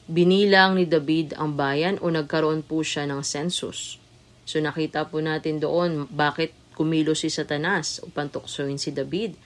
Binilang 0.09 0.77
ni 0.77 0.85
David 0.89 1.37
ang 1.37 1.53
bayan 1.53 2.01
o 2.01 2.09
nagkaroon 2.09 2.65
po 2.65 2.81
siya 2.81 3.05
ng 3.05 3.21
census. 3.21 4.01
So 4.49 4.57
nakita 4.57 5.09
po 5.09 5.21
natin 5.21 5.61
doon 5.61 6.09
bakit 6.09 6.53
kumilos 6.73 7.25
si 7.25 7.29
Satanas 7.33 8.01
upang 8.05 8.29
tuksoin 8.29 8.77
si 8.77 8.93
David 8.93 9.37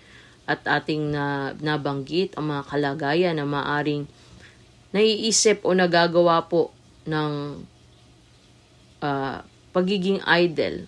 at 0.47 0.63
ating 0.67 1.15
na, 1.15 1.55
nabanggit 1.59 2.35
ang 2.35 2.51
mga 2.51 2.63
kalagayan 2.67 3.35
na 3.39 3.47
maaring 3.47 4.07
naiisip 4.91 5.63
o 5.63 5.71
nagagawa 5.71 6.47
po 6.51 6.75
ng 7.07 7.31
uh, 9.01 9.37
pagiging 9.71 10.21
idol 10.27 10.85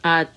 at 0.00 0.32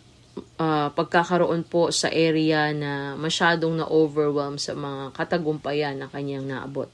uh, 0.59 0.89
pagkakaroon 0.91 1.63
po 1.63 1.93
sa 1.93 2.11
area 2.11 2.73
na 2.75 3.15
masyadong 3.15 3.79
na-overwhelm 3.79 4.59
sa 4.59 4.75
mga 4.75 5.15
katagumpayan 5.15 5.95
na 6.01 6.11
kanyang 6.11 6.49
naabot. 6.49 6.89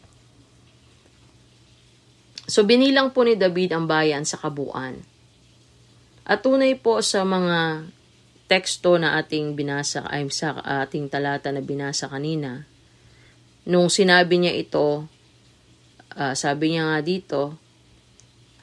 So 2.50 2.66
binilang 2.66 3.14
po 3.14 3.22
ni 3.26 3.38
David 3.38 3.74
ang 3.74 3.86
bayan 3.86 4.26
sa 4.26 4.42
kabuuan. 4.42 5.06
At 6.26 6.46
tunay 6.46 6.78
po 6.78 7.02
sa 7.02 7.26
mga 7.26 7.90
teksto 8.50 8.98
na 8.98 9.18
ating 9.22 9.54
binasa 9.54 10.06
ay 10.10 10.26
sa 10.34 10.58
ating 10.58 11.10
talata 11.10 11.54
na 11.54 11.62
binasa 11.62 12.10
kanina. 12.10 12.66
Nung 13.70 13.94
sinabi 13.94 14.42
niya 14.42 14.58
ito, 14.58 15.06
uh, 16.16 16.34
sabi 16.34 16.74
niya 16.74 16.90
nga 16.90 17.00
dito, 17.04 17.42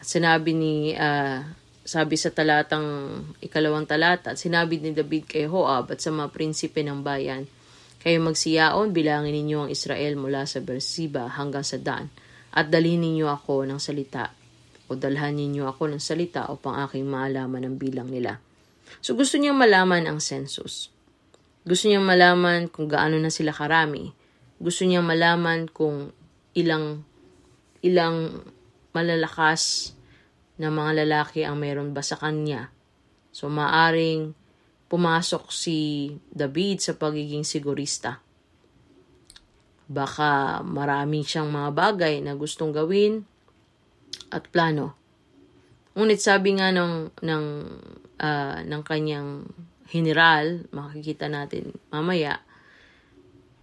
sinabi 0.00 0.50
ni 0.54 0.74
uh, 0.94 1.42
sabi 1.86 2.18
sa 2.18 2.34
talatang 2.34 3.22
ikalawang 3.38 3.86
talata, 3.86 4.34
sinabi 4.34 4.82
ni 4.82 4.90
David 4.90 5.30
kay 5.30 5.46
Joab 5.46 5.94
at 5.94 6.02
sa 6.02 6.10
mga 6.10 6.34
prinsipe 6.34 6.82
ng 6.82 7.06
bayan, 7.06 7.46
kayo 8.02 8.18
magsiyaon, 8.22 8.90
bilangin 8.90 9.34
ninyo 9.34 9.66
ang 9.66 9.70
Israel 9.70 10.18
mula 10.18 10.46
sa 10.50 10.58
Beersheba 10.58 11.30
hanggang 11.30 11.62
sa 11.62 11.78
Dan, 11.78 12.10
at 12.50 12.66
dalhin 12.70 13.02
ninyo 13.02 13.30
ako 13.30 13.70
ng 13.70 13.78
salita, 13.78 14.34
o 14.90 14.98
dalhan 14.98 15.38
ninyo 15.38 15.66
ako 15.70 15.94
ng 15.94 16.02
salita 16.02 16.50
upang 16.50 16.74
aking 16.86 17.06
maalaman 17.06 17.66
ang 17.66 17.76
bilang 17.78 18.10
nila. 18.10 18.42
So 18.98 19.14
gusto 19.14 19.38
niya 19.38 19.54
malaman 19.54 20.06
ang 20.06 20.18
census. 20.22 20.90
Gusto 21.66 21.90
niya 21.90 21.98
malaman 21.98 22.70
kung 22.70 22.86
gaano 22.86 23.18
na 23.18 23.30
sila 23.30 23.50
karami. 23.50 24.14
Gusto 24.62 24.86
niya 24.86 25.02
malaman 25.02 25.66
kung 25.66 26.14
ilang 26.54 27.02
ilang 27.84 28.44
malalakas 28.96 29.92
na 30.56 30.72
mga 30.72 31.04
lalaki 31.04 31.44
ang 31.44 31.60
meron 31.60 31.92
ba 31.92 32.00
sa 32.00 32.16
kanya. 32.16 32.72
So, 33.32 33.52
maaring 33.52 34.32
pumasok 34.88 35.52
si 35.52 36.08
David 36.32 36.80
sa 36.80 36.96
pagiging 36.96 37.44
sigurista. 37.44 38.22
Baka 39.86 40.62
marami 40.64 41.22
siyang 41.22 41.52
mga 41.52 41.70
bagay 41.76 42.14
na 42.24 42.32
gustong 42.34 42.72
gawin 42.72 43.22
at 44.32 44.48
plano. 44.48 44.96
Ngunit 45.92 46.20
sabi 46.20 46.56
nga 46.56 46.72
ng, 46.72 47.12
ng, 47.20 47.44
uh, 48.18 48.58
ng 48.64 48.82
kanyang 48.82 49.44
general, 49.86 50.66
makikita 50.74 51.30
natin 51.30 51.76
mamaya, 51.92 52.42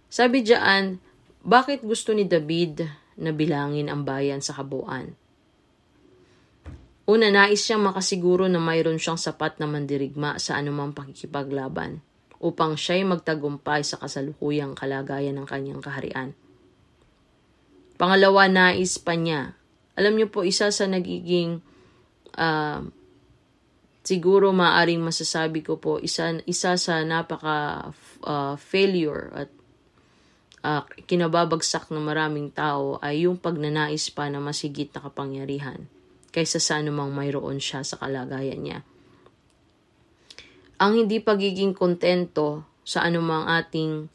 sabi 0.08 0.46
diyan, 0.46 1.02
bakit 1.44 1.82
gusto 1.84 2.14
ni 2.14 2.24
David 2.24 2.86
na 3.18 3.30
bilangin 3.30 3.90
ang 3.90 4.02
bayan 4.02 4.42
sa 4.42 4.56
kabuuan? 4.56 5.14
Una, 7.04 7.28
nais 7.28 7.60
siyang 7.60 7.84
makasiguro 7.84 8.48
na 8.48 8.56
mayroon 8.56 8.96
siyang 8.96 9.20
sapat 9.20 9.60
na 9.60 9.68
mandirigma 9.68 10.40
sa 10.40 10.56
anumang 10.56 10.96
pakikipaglaban 10.96 12.00
upang 12.40 12.80
siya'y 12.80 13.04
magtagumpay 13.04 13.84
sa 13.84 14.00
kasalukuyang 14.00 14.72
kalagayan 14.72 15.36
ng 15.36 15.46
kanyang 15.48 15.84
kaharian. 15.84 16.32
Pangalawa, 18.00 18.48
nais 18.48 18.96
pa 18.96 19.14
niya. 19.14 19.52
Alam 20.00 20.16
niyo 20.16 20.32
po, 20.32 20.48
isa 20.48 20.72
sa 20.72 20.88
nagiging 20.88 21.60
uh, 22.40 22.80
siguro 24.04 24.52
maaring 24.52 25.00
masasabi 25.00 25.60
ko 25.60 25.76
po, 25.80 26.00
isa, 26.00 26.40
isa 26.48 26.76
sa 26.80 27.04
napaka 27.04 27.92
uh, 28.24 28.56
failure 28.56 29.32
at 29.32 29.48
uh, 30.64 30.82
kinababagsak 31.04 31.92
ng 31.92 32.00
maraming 32.00 32.48
tao 32.48 32.96
ay 33.04 33.28
yung 33.28 33.36
pagnanais 33.36 34.08
pa 34.08 34.32
na 34.32 34.40
masigit 34.40 34.88
na 34.96 35.04
kapangyarihan 35.04 35.84
kaysa 36.32 36.58
sa 36.58 36.80
anumang 36.80 37.12
mayroon 37.12 37.60
siya 37.60 37.84
sa 37.86 38.00
kalagayan 38.00 38.58
niya. 38.64 38.78
Ang 40.80 41.06
hindi 41.06 41.22
pagiging 41.22 41.76
kontento 41.76 42.66
sa 42.82 43.06
anumang 43.06 43.46
ating 43.46 44.10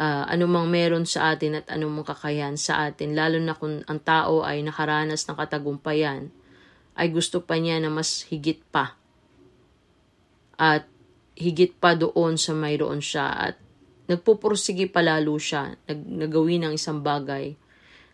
uh, 0.00 0.24
anumang 0.26 0.66
meron 0.66 1.06
sa 1.06 1.36
atin 1.36 1.62
at 1.62 1.66
anumang 1.70 2.02
kakayahan 2.02 2.58
sa 2.58 2.90
atin, 2.90 3.14
lalo 3.14 3.38
na 3.38 3.54
kung 3.54 3.84
ang 3.84 4.00
tao 4.02 4.42
ay 4.42 4.64
nakaranas 4.64 5.28
ng 5.28 5.36
katagumpayan, 5.36 6.32
ay 6.98 7.12
gusto 7.14 7.44
pa 7.44 7.60
niya 7.60 7.78
na 7.78 7.92
mas 7.92 8.26
higit 8.26 8.58
pa. 8.74 8.98
At 10.58 10.90
higit 11.38 11.78
pa 11.78 11.94
doon 11.94 12.34
sa 12.34 12.56
mayroon 12.56 12.98
siya 12.98 13.30
at 13.30 13.56
nagpupursige 14.10 14.90
palalo 14.90 15.38
siya, 15.38 15.78
nag, 15.86 16.00
nagawin 16.26 16.66
ng 16.66 16.72
isang 16.74 16.98
bagay 17.06 17.54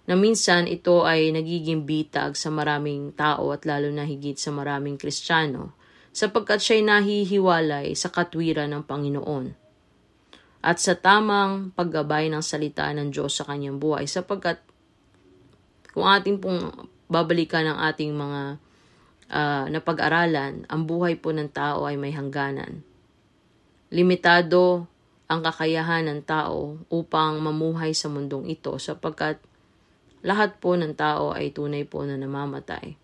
na 0.07 0.15
minsan 0.15 0.69
ito 0.69 1.03
ay 1.03 1.33
nagiging 1.33 1.89
bitag 1.89 2.37
sa 2.37 2.53
maraming 2.53 3.17
tao 3.17 3.51
at 3.51 3.65
lalo 3.65 3.89
na 3.89 4.05
higit 4.05 4.37
sa 4.37 4.53
maraming 4.53 5.01
Kristiyano 5.01 5.73
sapagkat 6.13 6.61
siya'y 6.61 6.85
nahihiwalay 6.85 7.97
sa 7.97 8.13
katwiran 8.13 8.77
ng 8.77 8.85
Panginoon 8.85 9.67
at 10.67 10.79
sa 10.83 10.95
tamang 10.95 11.73
paggabay 11.75 12.29
ng 12.31 12.43
salita 12.45 12.87
ng 12.93 13.09
Diyos 13.11 13.39
sa 13.39 13.49
kanyang 13.49 13.81
buhay 13.81 14.05
sapagkat 14.07 14.63
kung 15.97 16.07
ating 16.07 16.39
pong 16.43 16.91
babalikan 17.09 17.65
ang 17.65 17.79
ating 17.87 18.13
mga 18.13 18.61
uh, 19.31 19.67
napag-aralan, 19.71 20.67
ang 20.67 20.83
buhay 20.85 21.17
po 21.19 21.31
ng 21.31 21.51
tao 21.51 21.87
ay 21.87 21.95
may 21.95 22.13
hangganan. 22.13 22.83
Limitado 23.95 24.91
ang 25.27 25.43
kakayahan 25.43 26.07
ng 26.07 26.21
tao 26.23 26.79
upang 26.91 27.43
mamuhay 27.43 27.91
sa 27.95 28.07
mundong 28.07 28.47
ito 28.47 28.79
sapagkat 28.79 29.43
lahat 30.23 30.59
po 30.63 30.75
ng 30.75 30.95
tao 30.95 31.35
ay 31.35 31.51
tunay 31.55 31.87
po 31.87 32.03
na 32.07 32.19
namamatay. 32.19 32.99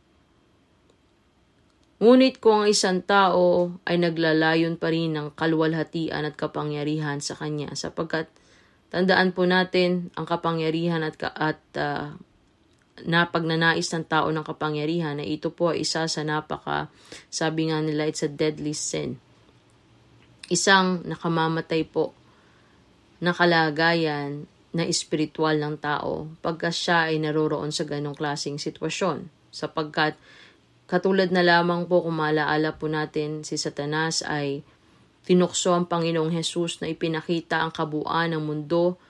Ngunit 2.03 2.43
kung 2.43 2.67
ang 2.67 2.69
isang 2.71 2.99
tao 3.07 3.79
ay 3.87 3.95
naglalayon 3.95 4.75
pa 4.75 4.91
rin 4.91 5.15
ng 5.15 5.39
kalwalhatian 5.39 6.27
at 6.27 6.35
kapangyarihan 6.35 7.23
sa 7.23 7.39
kanya 7.39 7.79
sapagkat 7.79 8.27
tandaan 8.91 9.31
po 9.31 9.47
natin 9.47 10.11
ang 10.19 10.27
kapangyarihan 10.27 11.07
at, 11.07 11.15
at 11.23 11.63
uh, 11.79 12.11
na 13.07 13.31
pagnanais 13.31 13.87
ng 13.87 14.05
tao 14.11 14.35
ng 14.35 14.43
kapangyarihan 14.43 15.15
na 15.15 15.25
ito 15.25 15.55
po 15.55 15.71
ay 15.71 15.87
isa 15.87 16.11
sa 16.11 16.23
napaka 16.27 16.91
sabi 17.31 17.71
nga 17.71 17.79
nila 17.79 18.11
it's 18.11 18.27
a 18.27 18.31
deadly 18.31 18.75
sin. 18.75 19.23
Isang 20.53 21.01
nakamamatay 21.09 21.89
po 21.89 22.13
na 23.25 23.33
kalagayan 23.33 24.45
na 24.77 24.85
espiritual 24.85 25.57
ng 25.57 25.81
tao 25.81 26.29
pagka 26.45 26.69
siya 26.69 27.09
ay 27.09 27.17
naroroon 27.21 27.73
sa 27.73 27.89
ganong 27.89 28.13
klaseng 28.13 28.61
sitwasyon. 28.61 29.33
Sapagkat 29.49 30.21
katulad 30.85 31.33
na 31.33 31.41
lamang 31.41 31.89
po 31.89 32.05
kung 32.05 32.21
malaala 32.21 32.77
po 32.77 32.89
natin 32.89 33.49
si 33.49 33.57
Satanas 33.57 34.21
ay 34.29 34.61
tinukso 35.25 35.73
ang 35.73 35.89
Panginoong 35.89 36.35
Hesus 36.35 36.85
na 36.85 36.91
ipinakita 36.93 37.65
ang 37.65 37.73
kabuuan 37.73 38.37
ng 38.37 38.43
mundo 38.43 39.01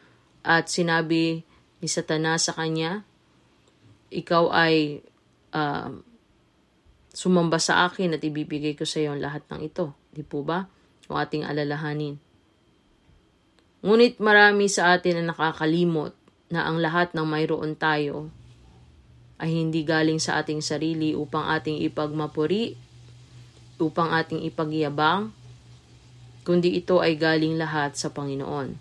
at 0.46 0.70
sinabi 0.70 1.42
ni 1.82 1.88
Satanas 1.90 2.46
sa 2.46 2.54
kanya, 2.54 3.02
ikaw 4.12 4.52
ay 4.54 5.02
uh, 5.56 5.90
sumamba 7.10 7.58
sa 7.58 7.88
akin 7.88 8.14
at 8.18 8.22
ibibigay 8.22 8.78
ko 8.78 8.86
sa 8.86 9.02
iyo 9.02 9.16
ang 9.16 9.22
lahat 9.22 9.42
ng 9.50 9.60
ito. 9.66 9.94
Di 10.12 10.22
po 10.22 10.46
ba? 10.46 10.66
O 11.10 11.18
ating 11.18 11.42
alalahanin. 11.46 12.20
Ngunit 13.82 14.22
marami 14.22 14.70
sa 14.70 14.94
atin 14.94 15.18
ang 15.18 15.34
nakakalimot 15.34 16.14
na 16.54 16.68
ang 16.68 16.78
lahat 16.78 17.16
ng 17.16 17.26
mayroon 17.26 17.74
tayo 17.74 18.30
ay 19.42 19.50
hindi 19.50 19.82
galing 19.82 20.22
sa 20.22 20.38
ating 20.38 20.62
sarili 20.62 21.18
upang 21.18 21.50
ating 21.50 21.82
ipagmapuri, 21.82 22.78
upang 23.82 24.14
ating 24.14 24.46
ipagyabang, 24.46 25.34
kundi 26.46 26.78
ito 26.78 27.02
ay 27.02 27.18
galing 27.18 27.58
lahat 27.58 27.98
sa 27.98 28.14
Panginoon. 28.14 28.78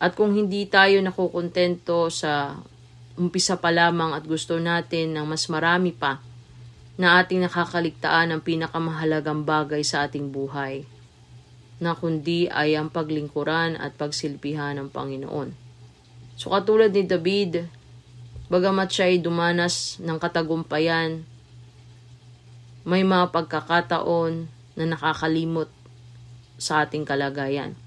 At 0.00 0.16
kung 0.16 0.32
hindi 0.32 0.64
tayo 0.64 0.96
nakukontento 1.04 2.08
sa 2.08 2.56
umpisa 3.18 3.60
pa 3.60 3.68
lamang 3.68 4.14
at 4.16 4.24
gusto 4.24 4.56
natin 4.56 5.12
ng 5.12 5.26
mas 5.26 5.44
marami 5.50 5.90
pa 5.92 6.22
na 6.98 7.22
ating 7.22 7.46
nakakaligtaan 7.46 8.34
ang 8.34 8.42
pinakamahalagang 8.42 9.46
bagay 9.46 9.86
sa 9.86 10.10
ating 10.10 10.34
buhay, 10.34 10.82
na 11.78 11.94
kundi 11.94 12.50
ay 12.50 12.74
ang 12.74 12.90
paglingkuran 12.90 13.78
at 13.78 13.94
pagsilpihan 13.94 14.74
ng 14.74 14.90
Panginoon. 14.90 15.54
So 16.34 16.50
katulad 16.50 16.90
ni 16.90 17.06
David, 17.06 17.70
bagamat 18.50 18.90
siya 18.90 19.14
ay 19.14 19.22
dumanas 19.22 20.02
ng 20.02 20.18
katagumpayan, 20.18 21.22
may 22.82 23.06
mga 23.06 23.30
pagkakataon 23.30 24.50
na 24.74 24.84
nakakalimot 24.90 25.70
sa 26.58 26.82
ating 26.82 27.06
kalagayan. 27.06 27.78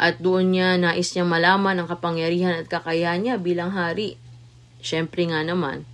At 0.00 0.18
doon 0.18 0.56
niya 0.56 0.80
nais 0.80 1.12
niyang 1.12 1.28
malaman 1.28 1.76
ang 1.78 1.86
kapangyarihan 1.86 2.58
at 2.58 2.66
kakayahan 2.66 3.22
niya 3.22 3.36
bilang 3.38 3.70
hari. 3.70 4.18
Siyempre 4.82 5.28
nga 5.30 5.46
naman, 5.46 5.86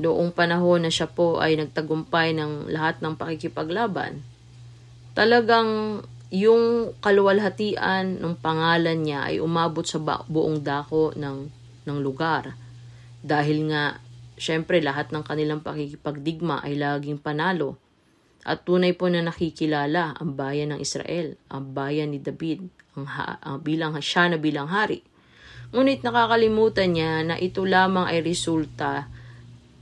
noong 0.00 0.32
panahon 0.32 0.88
na 0.88 0.90
siya 0.92 1.06
po 1.06 1.38
ay 1.38 1.60
nagtagumpay 1.60 2.32
ng 2.34 2.72
lahat 2.72 3.04
ng 3.04 3.14
pakikipaglaban, 3.20 4.24
talagang 5.12 6.00
yung 6.30 6.94
kaluwalhatian 7.02 8.22
ng 8.22 8.34
pangalan 8.38 9.02
niya 9.02 9.26
ay 9.26 9.42
umabot 9.42 9.82
sa 9.82 9.98
buong 10.00 10.62
dako 10.62 11.10
ng, 11.18 11.50
ng 11.84 11.98
lugar. 11.98 12.54
Dahil 13.20 13.68
nga, 13.68 13.98
syempre 14.38 14.78
lahat 14.78 15.10
ng 15.10 15.26
kanilang 15.26 15.60
pakikipagdigma 15.60 16.62
ay 16.62 16.78
laging 16.78 17.18
panalo. 17.18 17.76
At 18.46 18.64
tunay 18.64 18.96
po 18.96 19.10
na 19.12 19.20
nakikilala 19.20 20.16
ang 20.16 20.32
bayan 20.32 20.72
ng 20.72 20.80
Israel, 20.80 21.36
ang 21.52 21.76
bayan 21.76 22.14
ni 22.14 22.22
David, 22.22 22.64
ang, 22.96 23.04
ha, 23.04 23.36
ang 23.44 23.60
bilang 23.60 23.98
siya 24.00 24.32
na 24.32 24.40
bilang 24.40 24.70
hari. 24.70 25.04
Ngunit 25.76 26.00
nakakalimutan 26.00 26.94
niya 26.94 27.26
na 27.26 27.36
ito 27.36 27.62
lamang 27.66 28.08
ay 28.08 28.24
resulta 28.24 29.06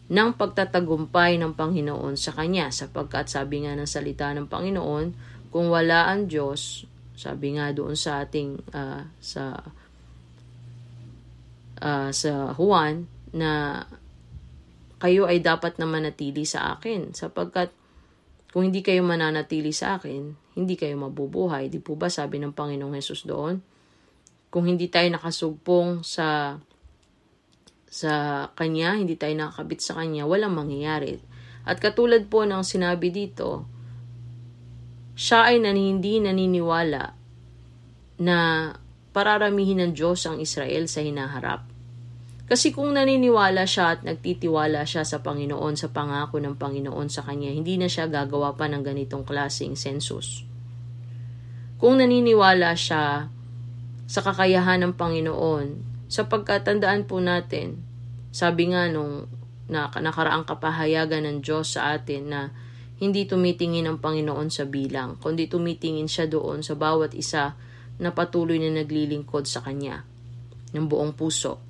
ng 0.08 0.30
pagtatagumpay 0.40 1.36
ng 1.36 1.52
Panginoon 1.52 2.16
sa 2.16 2.32
kanya 2.32 2.72
sapagkat 2.72 3.28
sabi 3.28 3.68
nga 3.68 3.76
ng 3.76 3.84
salita 3.84 4.32
ng 4.32 4.48
Panginoon, 4.48 5.06
kung 5.52 5.68
wala 5.68 6.08
ang 6.08 6.28
Diyos, 6.28 6.88
sabi 7.12 7.56
nga 7.60 7.68
doon 7.76 7.92
sa 7.98 8.24
ating 8.24 8.56
uh, 8.72 9.04
sa 9.20 9.58
uh, 11.82 12.10
sa 12.14 12.32
Juan 12.56 13.10
na 13.36 13.84
kayo 14.98 15.28
ay 15.28 15.44
dapat 15.44 15.76
na 15.76 15.86
manatili 15.86 16.42
sa 16.48 16.78
akin 16.78 17.12
sapagkat 17.14 17.70
kung 18.48 18.72
hindi 18.72 18.80
kayo 18.80 19.04
mananatili 19.04 19.76
sa 19.76 20.00
akin, 20.00 20.32
hindi 20.56 20.74
kayo 20.74 20.96
mabubuhay. 20.96 21.68
Di 21.68 21.84
po 21.84 22.00
ba 22.00 22.08
sabi 22.08 22.40
ng 22.40 22.56
Panginoong 22.56 22.96
Hesus 22.96 23.28
doon? 23.28 23.60
Kung 24.48 24.64
hindi 24.64 24.88
tayo 24.88 25.04
nakasugpong 25.12 26.00
sa 26.00 26.56
sa 27.88 28.44
Kanya, 28.52 28.96
hindi 28.96 29.16
tayo 29.16 29.32
nakakabit 29.32 29.80
sa 29.80 29.96
Kanya, 29.96 30.28
walang 30.28 30.52
mangyayari. 30.52 31.20
At 31.68 31.80
katulad 31.80 32.28
po 32.28 32.44
ng 32.44 32.64
sinabi 32.64 33.12
dito, 33.12 33.64
siya 35.18 35.50
ay 35.50 35.58
nan 35.58 35.74
hindi 35.74 36.22
naniniwala 36.22 37.04
na 38.22 38.38
pararamihin 39.10 39.82
ng 39.82 39.92
Diyos 39.96 40.22
ang 40.30 40.38
Israel 40.38 40.86
sa 40.86 41.02
hinaharap. 41.02 41.66
Kasi 42.48 42.72
kung 42.72 42.96
naniniwala 42.96 43.68
siya 43.68 43.98
at 43.98 44.00
nagtitiwala 44.06 44.88
siya 44.88 45.04
sa 45.04 45.20
Panginoon, 45.20 45.74
sa 45.76 45.92
pangako 45.92 46.40
ng 46.40 46.56
Panginoon 46.56 47.08
sa 47.12 47.20
kanya, 47.20 47.52
hindi 47.52 47.76
na 47.76 47.92
siya 47.92 48.08
gagawa 48.08 48.56
pa 48.56 48.64
ng 48.70 48.80
ganitong 48.80 49.26
klaseng 49.28 49.76
census. 49.76 50.48
Kung 51.76 52.00
naniniwala 52.00 52.72
siya 52.72 53.28
sa 54.08 54.20
kakayahan 54.24 54.80
ng 54.86 54.92
Panginoon, 54.96 55.87
sapagkat 56.08 56.64
tandaan 56.64 57.04
po 57.04 57.20
natin, 57.20 57.84
sabi 58.32 58.72
nga 58.72 58.88
nung 58.88 59.28
na, 59.68 59.92
nakaraang 59.92 60.48
kapahayagan 60.48 61.28
ng 61.28 61.38
Diyos 61.44 61.76
sa 61.76 61.92
atin 61.92 62.22
na 62.32 62.40
hindi 62.98 63.28
tumitingin 63.28 63.86
ang 63.86 64.00
Panginoon 64.00 64.48
sa 64.50 64.66
bilang, 64.66 65.20
kundi 65.20 65.46
tumitingin 65.46 66.10
siya 66.10 66.26
doon 66.26 66.64
sa 66.64 66.74
bawat 66.74 67.14
isa 67.14 67.54
na 68.00 68.10
patuloy 68.10 68.58
na 68.58 68.72
naglilingkod 68.82 69.44
sa 69.46 69.62
Kanya 69.62 70.02
ng 70.74 70.86
buong 70.88 71.14
puso. 71.14 71.60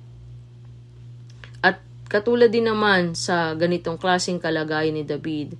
At 1.61 1.83
katulad 2.09 2.49
din 2.49 2.71
naman 2.71 3.13
sa 3.13 3.53
ganitong 3.53 3.99
klaseng 3.99 4.41
kalagayan 4.41 4.95
ni 4.95 5.03
David, 5.05 5.53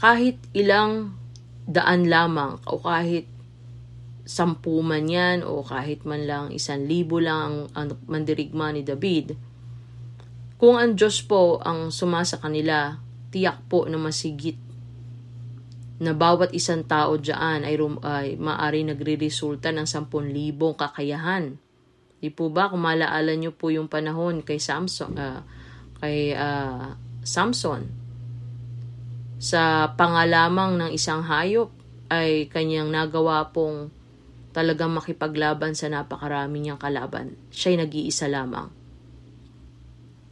kahit 0.00 0.40
ilang 0.56 1.12
daan 1.66 2.08
lamang 2.08 2.60
o 2.64 2.80
kahit 2.80 3.33
sampu 4.24 4.80
man 4.80 5.04
yan 5.04 5.44
o 5.44 5.60
kahit 5.60 6.08
man 6.08 6.24
lang 6.24 6.46
isang 6.48 6.88
libo 6.88 7.20
lang 7.20 7.68
ang, 7.76 7.92
mandirigma 8.08 8.72
ni 8.72 8.80
David, 8.80 9.36
kung 10.56 10.80
ang 10.80 10.96
Diyos 10.96 11.20
po 11.28 11.60
ang 11.60 11.92
sumasa 11.92 12.40
kanila, 12.40 12.96
tiyak 13.28 13.68
po 13.68 13.84
na 13.84 14.00
masigit 14.00 14.56
na 16.00 16.16
bawat 16.16 16.50
isang 16.56 16.82
tao 16.88 17.20
dyan 17.20 17.62
ay, 17.62 17.74
rum, 17.78 18.00
ay 18.02 18.34
maari 18.40 18.82
nagre-resulta 18.82 19.70
ng 19.70 19.86
10,000 19.86 20.10
kakayahan. 20.74 21.54
Di 22.18 22.32
po 22.32 22.48
ba, 22.48 22.72
kung 22.72 22.82
malaala 22.82 23.36
nyo 23.36 23.52
po 23.52 23.70
yung 23.70 23.86
panahon 23.86 24.42
kay 24.42 24.58
Samson, 24.58 25.14
uh, 25.14 25.44
kay 26.00 26.34
uh, 26.34 26.96
Samson, 27.22 27.86
sa 29.38 29.92
pangalamang 29.94 30.80
ng 30.80 30.90
isang 30.96 31.20
hayop 31.20 31.68
ay 32.08 32.48
kanyang 32.48 32.88
nagawa 32.88 33.52
pong 33.52 33.92
talagang 34.54 34.94
makipaglaban 34.94 35.74
sa 35.74 35.90
napakarami 35.90 36.62
niyang 36.62 36.78
kalaban. 36.78 37.34
Siya'y 37.50 37.82
nag-iisa 37.82 38.30
lamang. 38.30 38.70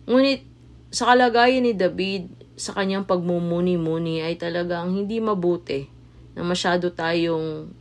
Ngunit 0.07 0.47
sa 0.95 1.11
kalagayan 1.11 1.67
ni 1.67 1.75
David, 1.75 2.31
sa 2.55 2.77
kanyang 2.77 3.03
pagmumuni-muni 3.03 4.23
ay 4.23 4.39
talagang 4.39 4.95
hindi 4.95 5.19
mabuti 5.19 5.91
na 6.39 6.47
masyado 6.47 6.95
tayong 6.95 7.75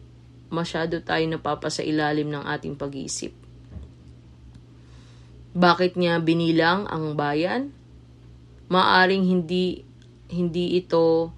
masyado 0.52 1.00
tayong 1.00 1.38
napapasa 1.38 1.86
ilalim 1.86 2.28
ng 2.28 2.44
ating 2.44 2.76
pag-iisip. 2.76 3.32
Bakit 5.52 6.00
niya 6.00 6.20
binilang 6.20 6.88
ang 6.88 7.16
bayan? 7.16 7.72
Maaring 8.72 9.28
hindi 9.28 9.84
hindi 10.32 10.80
ito 10.80 11.36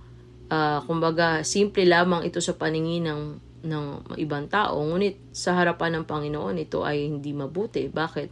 uh, 0.53 0.79
kumbaga 0.85 1.41
simple 1.41 1.85
lamang 1.85 2.29
ito 2.29 2.37
sa 2.37 2.53
paningin 2.53 3.09
ng 3.09 3.21
ng 3.63 4.15
ibang 4.19 4.51
tao 4.51 4.79
ngunit 4.83 5.31
sa 5.31 5.55
harapan 5.55 5.99
ng 5.99 6.05
Panginoon 6.05 6.55
ito 6.59 6.83
ay 6.83 7.07
hindi 7.07 7.31
mabuti. 7.31 7.87
Bakit? 7.87 8.29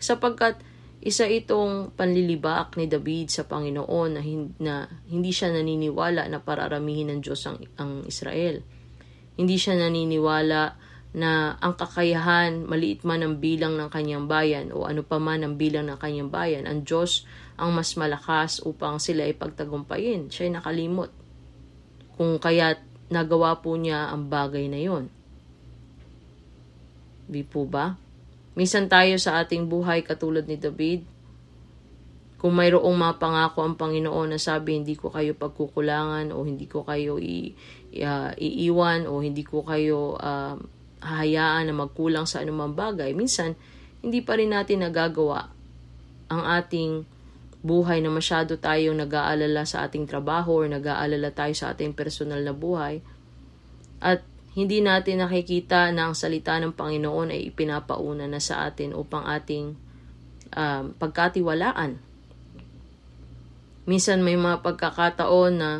Sapagkat 0.00 0.60
isa 1.00 1.24
itong 1.24 1.96
panlilibak 1.96 2.76
ni 2.76 2.84
David 2.84 3.32
sa 3.32 3.48
Panginoon 3.48 4.10
na, 4.16 4.20
hin- 4.20 4.56
na 4.60 4.84
hindi 5.08 5.32
siya 5.32 5.52
naniniwala 5.52 6.28
na 6.28 6.40
pararamihin 6.40 7.12
ng 7.12 7.20
Diyos 7.24 7.40
ang, 7.48 7.60
ang 7.80 8.04
Israel. 8.04 8.60
Hindi 9.36 9.56
siya 9.56 9.80
naniniwala 9.80 10.76
na 11.10 11.58
ang 11.58 11.74
kakayahan, 11.74 12.68
maliit 12.68 13.02
man 13.02 13.24
ang 13.24 13.42
bilang 13.42 13.74
ng 13.80 13.90
kanyang 13.90 14.30
bayan 14.30 14.70
o 14.70 14.86
ano 14.86 15.02
pa 15.02 15.18
man 15.18 15.42
ang 15.42 15.58
bilang 15.58 15.90
ng 15.90 15.98
kanyang 15.98 16.30
bayan, 16.30 16.68
ang 16.70 16.86
Diyos 16.86 17.26
ang 17.58 17.74
mas 17.74 17.96
malakas 17.98 18.62
upang 18.62 18.96
sila 18.96 19.26
ay 19.26 19.36
pagtagumpayin. 19.36 20.32
Siya 20.32 20.48
ay 20.48 20.52
nakalimot. 20.56 21.10
Kung 22.16 22.40
kaya 22.40 22.76
nagawa 23.10 23.58
po 23.58 23.74
niya 23.74 24.14
ang 24.14 24.30
bagay 24.30 24.70
na 24.70 24.78
yon. 24.78 25.10
Di 27.26 27.42
po 27.42 27.66
ba? 27.66 27.98
Minsan 28.54 28.86
tayo 28.86 29.14
sa 29.18 29.42
ating 29.42 29.66
buhay 29.66 30.02
katulad 30.02 30.46
ni 30.46 30.58
David, 30.58 31.06
kung 32.40 32.56
mayroong 32.56 32.96
mapangako 32.96 33.60
ang 33.60 33.76
Panginoon 33.76 34.32
na 34.32 34.40
sabi 34.40 34.80
hindi 34.80 34.96
ko 34.96 35.12
kayo 35.12 35.36
pagkukulangan 35.36 36.32
o 36.32 36.40
hindi 36.48 36.64
ko 36.64 36.88
kayo 36.88 37.20
i, 37.20 37.52
uh, 38.00 38.32
iiwan 38.32 39.04
o 39.04 39.20
hindi 39.20 39.44
ko 39.44 39.60
kayo 39.60 40.16
uh, 40.16 40.56
hahayaan 41.04 41.68
na 41.68 41.74
magkulang 41.76 42.24
sa 42.24 42.40
anumang 42.40 42.72
bagay, 42.72 43.12
minsan 43.12 43.52
hindi 44.00 44.24
pa 44.24 44.40
rin 44.40 44.56
natin 44.56 44.80
nagagawa 44.80 45.52
ang 46.32 46.42
ating 46.48 47.04
buhay 47.60 48.00
na 48.00 48.08
masyado 48.08 48.56
tayong 48.56 48.96
nag-aalala 48.96 49.68
sa 49.68 49.84
ating 49.84 50.08
trabaho 50.08 50.64
or 50.64 50.66
nag-aalala 50.68 51.28
tayo 51.32 51.52
sa 51.52 51.76
ating 51.76 51.92
personal 51.92 52.40
na 52.40 52.56
buhay 52.56 53.04
at 54.00 54.24
hindi 54.56 54.82
natin 54.82 55.22
nakikita 55.22 55.92
na 55.94 56.10
ang 56.10 56.14
salita 56.16 56.58
ng 56.58 56.74
Panginoon 56.74 57.30
ay 57.30 57.54
ipinapauna 57.54 58.26
na 58.26 58.42
sa 58.42 58.66
atin 58.66 58.96
upang 58.96 59.22
ating 59.22 59.78
um, 60.56 60.84
pagkatiwalaan. 60.98 62.00
Minsan 63.86 64.26
may 64.26 64.34
mga 64.34 64.64
pagkakataon 64.64 65.52
na 65.54 65.70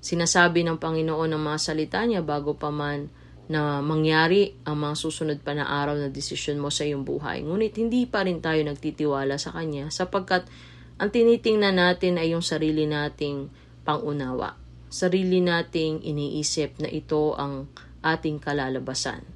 sinasabi 0.00 0.64
ng 0.64 0.80
Panginoon 0.80 1.36
ng 1.36 1.42
mga 1.42 1.58
salita 1.60 2.00
niya 2.04 2.24
bago 2.24 2.56
pa 2.56 2.72
man 2.72 3.12
na 3.44 3.84
mangyari 3.84 4.56
ang 4.64 4.80
mga 4.80 4.96
susunod 4.96 5.38
pa 5.44 5.52
na 5.52 5.68
araw 5.68 6.00
na 6.00 6.08
desisyon 6.08 6.56
mo 6.56 6.72
sa 6.72 6.88
iyong 6.88 7.04
buhay. 7.04 7.44
Ngunit 7.44 7.76
hindi 7.76 8.08
pa 8.08 8.24
rin 8.24 8.40
tayo 8.40 8.64
nagtitiwala 8.64 9.36
sa 9.36 9.52
Kanya 9.52 9.92
sapagkat 9.92 10.48
ang 10.94 11.10
tinitingnan 11.10 11.74
natin 11.74 12.22
ay 12.22 12.38
yung 12.38 12.44
sarili 12.44 12.86
nating 12.86 13.50
pangunawa. 13.82 14.54
Sarili 14.86 15.42
nating 15.42 16.06
iniisip 16.06 16.78
na 16.78 16.86
ito 16.86 17.34
ang 17.34 17.66
ating 18.06 18.38
kalalabasan. 18.38 19.26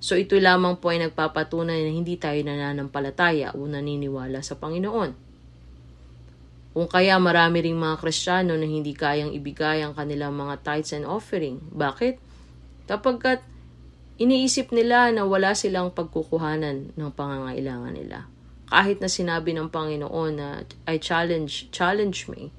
So 0.00 0.16
ito 0.16 0.40
lamang 0.40 0.80
po 0.80 0.88
ay 0.88 1.04
nagpapatunay 1.04 1.84
na 1.84 1.92
hindi 1.92 2.16
tayo 2.16 2.40
nananampalataya 2.40 3.52
o 3.52 3.68
naniniwala 3.68 4.40
sa 4.40 4.56
Panginoon. 4.56 5.28
Kung 6.72 6.88
kaya 6.88 7.20
marami 7.20 7.60
ring 7.60 7.76
mga 7.76 8.00
Kristiyano 8.00 8.56
na 8.56 8.64
hindi 8.64 8.96
kayang 8.96 9.36
ibigay 9.36 9.84
ang 9.84 9.92
kanilang 9.92 10.32
mga 10.32 10.64
tithes 10.64 10.96
and 10.96 11.04
offering. 11.04 11.60
Bakit? 11.76 12.16
Kapagkat 12.88 13.44
iniisip 14.16 14.72
nila 14.72 15.12
na 15.12 15.28
wala 15.28 15.52
silang 15.52 15.92
pagkukuhanan 15.92 16.96
ng 16.96 17.10
pangangailangan 17.12 17.92
nila. 17.92 18.24
Kahit 18.70 19.02
na 19.02 19.10
sinabi 19.10 19.50
ng 19.52 19.68
Panginoon 19.68 20.32
na 20.38 20.62
I 20.86 21.02
challenge, 21.02 21.68
challenge 21.74 22.30
me 22.30 22.54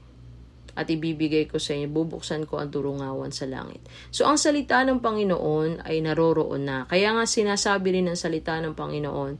at 0.71 0.87
ibibigay 0.87 1.51
ko 1.51 1.59
sa 1.59 1.75
inyo, 1.75 1.91
bubuksan 1.91 2.47
ko 2.47 2.59
ang 2.59 2.71
durungawan 2.71 3.31
sa 3.35 3.43
langit. 3.43 3.83
So, 4.07 4.23
ang 4.23 4.39
salita 4.39 4.79
ng 4.87 5.03
Panginoon 5.03 5.83
ay 5.83 5.99
naroroon 5.99 6.63
na. 6.63 6.77
Kaya 6.87 7.11
nga 7.11 7.27
sinasabi 7.27 7.99
rin 7.99 8.07
ng 8.07 8.15
salita 8.15 8.55
ng 8.59 8.71
Panginoon 8.71 9.33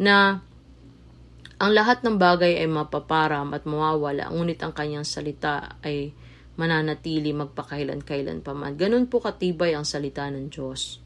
na 0.00 0.40
ang 1.60 1.70
lahat 1.70 2.00
ng 2.02 2.16
bagay 2.16 2.60
ay 2.60 2.68
mapaparam 2.68 3.52
at 3.52 3.68
mawawala, 3.68 4.32
ngunit 4.32 4.60
ang 4.64 4.72
kanyang 4.72 5.06
salita 5.06 5.78
ay 5.84 6.16
mananatili 6.56 7.34
magpakailan-kailan 7.34 8.40
pa 8.40 8.54
man. 8.54 8.78
Ganun 8.78 9.10
po 9.10 9.20
katibay 9.20 9.74
ang 9.74 9.86
salita 9.86 10.26
ng 10.30 10.48
Diyos. 10.48 11.02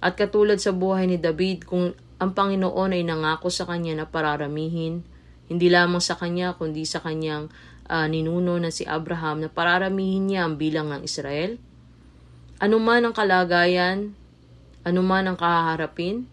At 0.00 0.16
katulad 0.16 0.58
sa 0.58 0.72
buhay 0.72 1.04
ni 1.04 1.20
David, 1.20 1.68
kung 1.68 1.92
ang 2.20 2.36
Panginoon 2.36 2.92
ay 2.92 3.00
nangako 3.00 3.48
sa 3.48 3.64
kanya 3.64 3.96
na 3.96 4.04
pararamihin, 4.04 5.00
hindi 5.48 5.72
lamang 5.72 6.04
sa 6.04 6.20
kanya, 6.20 6.52
kundi 6.52 6.84
sa 6.84 7.00
kanyang 7.00 7.48
uh, 7.88 8.04
ninuno 8.04 8.60
na 8.60 8.68
si 8.68 8.84
Abraham 8.84 9.40
na 9.40 9.48
pararamihin 9.48 10.28
niya 10.28 10.44
ang 10.44 10.60
bilang 10.60 10.92
ng 10.92 11.00
Israel, 11.00 11.56
anuman 12.60 13.08
ang 13.08 13.14
kalagayan, 13.16 14.12
anuman 14.84 15.32
ang 15.32 15.36
kahaharapin, 15.40 16.28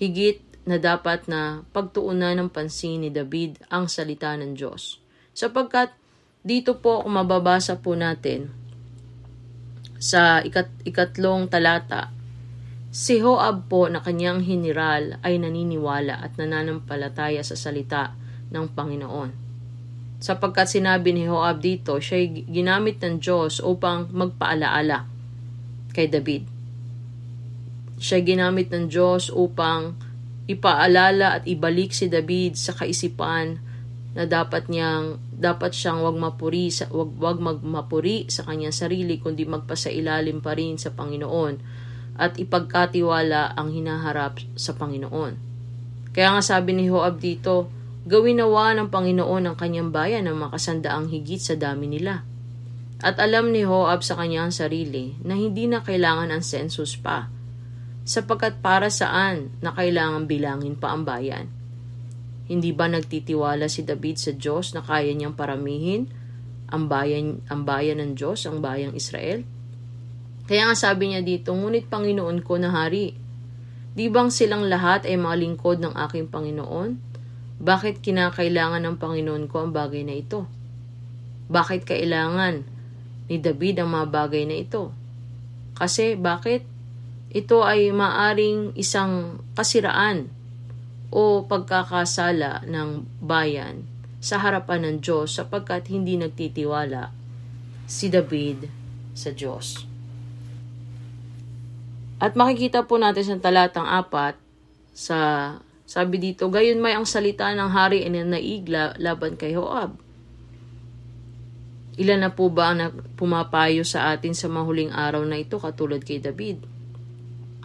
higit 0.00 0.40
na 0.64 0.80
dapat 0.80 1.28
na 1.28 1.68
pagtuunan 1.76 2.40
ng 2.40 2.48
pansin 2.48 3.04
ni 3.04 3.12
David 3.12 3.60
ang 3.68 3.84
salita 3.92 4.32
ng 4.32 4.56
Diyos. 4.56 5.04
Sapagkat 5.36 5.92
dito 6.40 6.80
po 6.80 7.04
kung 7.04 7.20
mababasa 7.20 7.76
po 7.76 7.92
natin 7.92 8.48
sa 10.00 10.40
ikat 10.40 10.72
ikatlong 10.88 11.52
talata, 11.52 12.13
si 12.94 13.18
Joab 13.18 13.66
po 13.66 13.90
na 13.90 13.98
kanyang 13.98 14.46
general 14.46 15.18
ay 15.26 15.42
naniniwala 15.42 16.22
at 16.22 16.38
nananampalataya 16.38 17.42
sa 17.42 17.58
salita 17.58 18.14
ng 18.54 18.70
Panginoon. 18.70 19.42
sapagkat 20.24 20.70
sinabi 20.70 21.12
ni 21.12 21.28
Joab 21.28 21.60
dito, 21.60 22.00
siya 22.00 22.24
ginamit 22.24 22.96
ng 23.02 23.20
Diyos 23.20 23.60
upang 23.60 24.08
magpaalaala 24.08 25.04
kay 25.92 26.08
David. 26.08 26.48
Siya 28.00 28.24
ginamit 28.24 28.72
ng 28.72 28.88
Diyos 28.88 29.28
upang 29.28 29.98
ipaalala 30.48 31.36
at 31.36 31.44
ibalik 31.44 31.92
si 31.92 32.08
David 32.08 32.56
sa 32.56 32.72
kaisipan 32.72 33.60
na 34.16 34.24
dapat 34.24 34.72
niyang 34.72 35.20
dapat 35.28 35.76
siyang 35.76 36.00
wag 36.00 36.16
mapuri 36.16 36.72
sa 36.72 36.88
wag, 36.88 37.20
wag 37.20 37.42
magmapuri 37.42 38.30
sa 38.32 38.48
kanyang 38.48 38.72
sarili 38.72 39.20
kundi 39.20 39.44
magpasailalim 39.44 40.40
pa 40.40 40.56
rin 40.56 40.80
sa 40.80 40.94
Panginoon 40.94 41.83
at 42.14 42.38
ipagkatiwala 42.38 43.58
ang 43.58 43.74
hinaharap 43.74 44.38
sa 44.54 44.74
Panginoon. 44.74 45.34
Kaya 46.14 46.28
nga 46.38 46.42
sabi 46.42 46.78
ni 46.78 46.86
Joab 46.86 47.18
dito, 47.18 47.70
Gawin 48.04 48.36
nawa 48.36 48.76
ng 48.76 48.92
Panginoon 48.92 49.48
ang 49.48 49.56
kanyang 49.56 49.88
bayan 49.88 50.28
na 50.28 50.36
makasandaang 50.36 51.08
higit 51.08 51.40
sa 51.40 51.56
dami 51.56 51.88
nila. 51.88 52.20
At 53.00 53.16
alam 53.16 53.48
ni 53.48 53.64
Joab 53.64 54.04
sa 54.04 54.20
kanyang 54.20 54.52
sarili 54.52 55.16
na 55.24 55.32
hindi 55.32 55.64
na 55.64 55.80
kailangan 55.80 56.28
ang 56.28 56.44
census 56.44 57.00
pa, 57.00 57.32
sapagkat 58.04 58.60
para 58.60 58.92
saan 58.92 59.56
na 59.64 59.72
kailangan 59.72 60.28
bilangin 60.28 60.76
pa 60.76 60.92
ang 60.92 61.08
bayan. 61.08 61.48
Hindi 62.44 62.76
ba 62.76 62.92
nagtitiwala 62.92 63.72
si 63.72 63.88
David 63.88 64.20
sa 64.20 64.36
Diyos 64.36 64.76
na 64.76 64.84
kaya 64.84 65.08
niyang 65.16 65.32
paramihin 65.32 66.12
ang 66.68 66.92
bayan, 66.92 67.40
ang 67.48 67.64
bayan 67.64 68.04
ng 68.04 68.12
Diyos, 68.20 68.44
ang 68.44 68.60
bayang 68.60 68.92
Israel? 68.92 69.48
Kaya 70.44 70.68
nga 70.68 70.76
sabi 70.76 71.08
niya 71.08 71.24
dito, 71.24 71.56
ngunit 71.56 71.88
Panginoon 71.88 72.44
ko 72.44 72.60
na 72.60 72.68
hari, 72.68 73.16
di 73.96 74.12
bang 74.12 74.28
silang 74.28 74.68
lahat 74.68 75.08
ay 75.08 75.16
mga 75.16 75.36
lingkod 75.40 75.80
ng 75.80 75.96
aking 76.08 76.28
Panginoon? 76.28 77.00
Bakit 77.64 78.04
kinakailangan 78.04 78.84
ng 78.84 78.96
Panginoon 79.00 79.48
ko 79.48 79.64
ang 79.64 79.72
bagay 79.72 80.04
na 80.04 80.20
ito? 80.20 80.44
Bakit 81.48 81.88
kailangan 81.88 82.60
ni 83.32 83.40
David 83.40 83.80
ang 83.80 83.96
mga 83.96 84.06
bagay 84.12 84.44
na 84.44 84.56
ito? 84.60 84.92
Kasi 85.78 86.18
bakit? 86.18 86.68
Ito 87.34 87.66
ay 87.66 87.90
maaring 87.90 88.78
isang 88.78 89.42
kasiraan 89.58 90.30
o 91.10 91.42
pagkakasala 91.42 92.62
ng 92.62 93.02
bayan 93.18 93.82
sa 94.22 94.38
harapan 94.38 94.86
ng 94.86 94.96
Diyos 95.02 95.34
sapagkat 95.34 95.90
hindi 95.90 96.14
nagtitiwala 96.14 97.10
si 97.90 98.06
David 98.06 98.70
sa 99.18 99.34
Diyos. 99.34 99.93
At 102.24 102.32
makikita 102.40 102.88
po 102.88 102.96
natin 102.96 103.36
sa 103.36 103.36
talatang 103.36 103.84
apat 103.84 104.40
sa 104.96 105.18
sabi 105.84 106.16
dito, 106.16 106.48
gayon 106.48 106.80
may 106.80 106.96
ang 106.96 107.04
salita 107.04 107.52
ng 107.52 107.68
hari 107.68 108.00
ay 108.00 108.24
naigla 108.24 108.96
laban 108.96 109.36
kay 109.36 109.52
Joab. 109.52 110.00
Ilan 112.00 112.24
na 112.24 112.32
po 112.32 112.48
ba 112.48 112.72
ang 112.72 112.96
pumapayo 113.20 113.84
sa 113.84 114.16
atin 114.16 114.32
sa 114.32 114.48
mahuling 114.48 114.88
araw 114.88 115.20
na 115.28 115.36
ito 115.36 115.60
katulad 115.60 116.00
kay 116.00 116.24
David? 116.24 116.64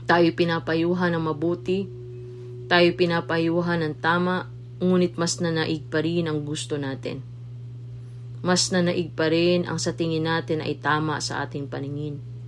Tayo 0.03 0.27
pinapayuhan 0.35 1.15
ng 1.15 1.23
mabuti, 1.23 1.87
tayo 2.67 2.89
pinapayuhan 2.99 3.79
ng 3.79 3.95
tama, 4.03 4.51
ngunit 4.83 5.15
mas 5.15 5.39
nanaig 5.39 5.87
pa 5.87 6.03
rin 6.03 6.27
ang 6.27 6.43
gusto 6.43 6.75
natin. 6.75 7.23
Mas 8.43 8.67
nanaig 8.75 9.15
pa 9.15 9.31
rin 9.31 9.63
ang 9.63 9.79
sa 9.79 9.95
tingin 9.95 10.27
natin 10.27 10.59
ay 10.59 10.75
tama 10.83 11.23
sa 11.23 11.47
ating 11.47 11.71
paningin. 11.71 12.38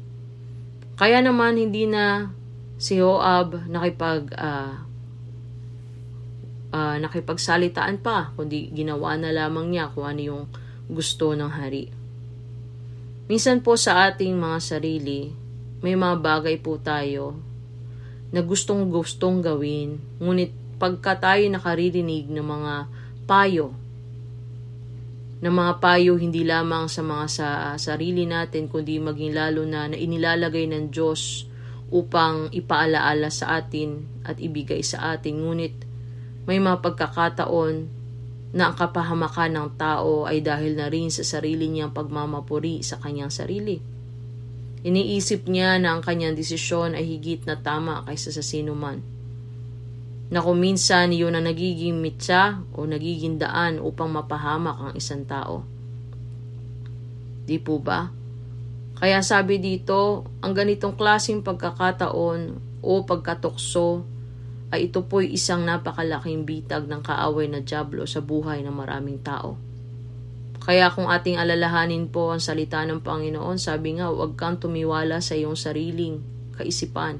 Kaya 1.01 1.17
naman 1.17 1.57
hindi 1.57 1.89
na 1.89 2.29
si 2.77 3.01
Joab 3.01 3.65
nakipag 3.65 4.37
uh, 4.37 4.85
uh, 6.69 6.95
nakipagsalitaan 7.01 8.05
pa, 8.05 8.29
kundi 8.37 8.69
ginawa 8.69 9.17
na 9.17 9.33
lamang 9.33 9.73
niya 9.73 9.89
kung 9.89 10.05
ano 10.05 10.21
yung 10.21 10.43
gusto 10.85 11.33
ng 11.33 11.49
hari. 11.49 11.89
Minsan 13.25 13.65
po 13.65 13.73
sa 13.81 14.13
ating 14.13 14.37
mga 14.37 14.61
sarili, 14.61 15.33
may 15.81 15.97
mga 15.97 16.21
bagay 16.21 16.61
po 16.61 16.77
tayo 16.77 17.33
na 18.29 18.45
gustong 18.45 18.93
gustong 18.93 19.41
gawin, 19.41 19.97
ngunit 20.21 20.53
pagka 20.77 21.17
tayo 21.17 21.41
nakaririnig 21.49 22.29
ng 22.29 22.45
mga 22.45 22.73
payo, 23.25 23.73
ng 25.41 25.49
mga 25.49 25.73
payo 25.81 26.21
hindi 26.21 26.45
lamang 26.45 26.85
sa 26.85 27.01
mga 27.01 27.25
sa 27.25 27.47
sarili 27.81 28.29
natin, 28.29 28.69
kundi 28.69 29.01
maging 29.01 29.33
lalo 29.33 29.65
na 29.65 29.89
na 29.89 29.97
inilalagay 29.97 30.69
ng 30.69 30.93
Diyos 30.93 31.49
upang 31.89 32.53
ipaalaala 32.53 33.33
sa 33.33 33.57
atin 33.57 34.05
at 34.21 34.37
ibigay 34.37 34.85
sa 34.85 35.17
atin. 35.17 35.41
Ngunit 35.41 35.75
may 36.45 36.61
mga 36.61 36.85
pagkakataon 36.85 37.75
na 38.53 38.69
ang 38.69 38.75
kapahamakan 38.77 39.51
ng 39.57 39.69
tao 39.81 40.29
ay 40.29 40.45
dahil 40.45 40.77
na 40.77 40.93
rin 40.93 41.09
sa 41.09 41.25
sarili 41.25 41.73
niyang 41.73 41.95
pagmamapuri 41.95 42.85
sa 42.85 43.01
kanyang 43.01 43.33
sarili. 43.33 43.81
Iniisip 44.81 45.45
niya 45.49 45.77
na 45.77 45.97
ang 45.97 46.01
kanyang 46.01 46.37
desisyon 46.37 46.93
ay 46.93 47.05
higit 47.05 47.45
na 47.49 47.57
tama 47.57 48.05
kaysa 48.05 48.33
sa 48.33 48.41
sino 48.41 48.73
man. 48.73 49.10
Na 50.31 50.39
kung 50.39 50.63
minsan 50.63 51.11
iyon 51.11 51.35
ang 51.35 51.43
nagiging 51.43 51.99
mitsa 51.99 52.63
o 52.71 52.87
nagiging 52.87 53.35
daan 53.35 53.83
upang 53.83 54.07
mapahamak 54.15 54.79
ang 54.79 54.93
isang 54.95 55.27
tao. 55.27 55.67
Di 57.43 57.59
po 57.59 57.83
ba? 57.83 58.07
Kaya 58.95 59.19
sabi 59.19 59.59
dito, 59.59 60.23
ang 60.39 60.55
ganitong 60.55 60.95
klaseng 60.95 61.43
pagkakataon 61.43 62.39
o 62.79 62.91
pagkatukso 63.03 64.07
ay 64.71 64.87
ito 64.87 65.03
po'y 65.03 65.35
isang 65.35 65.67
napakalaking 65.67 66.47
bitag 66.47 66.87
ng 66.87 67.03
kaaway 67.03 67.51
na 67.51 67.59
Diablo 67.59 68.07
sa 68.07 68.23
buhay 68.23 68.63
ng 68.63 68.71
maraming 68.71 69.19
tao. 69.19 69.59
Kaya 70.61 70.93
kung 70.93 71.09
ating 71.11 71.41
alalahanin 71.41 72.07
po 72.07 72.31
ang 72.31 72.39
salita 72.39 72.79
ng 72.85 73.01
Panginoon, 73.03 73.57
sabi 73.59 73.99
nga, 73.99 74.13
huwag 74.13 74.37
kang 74.37 74.61
tumiwala 74.61 75.19
sa 75.19 75.35
iyong 75.35 75.57
sariling 75.57 76.21
kaisipan, 76.55 77.19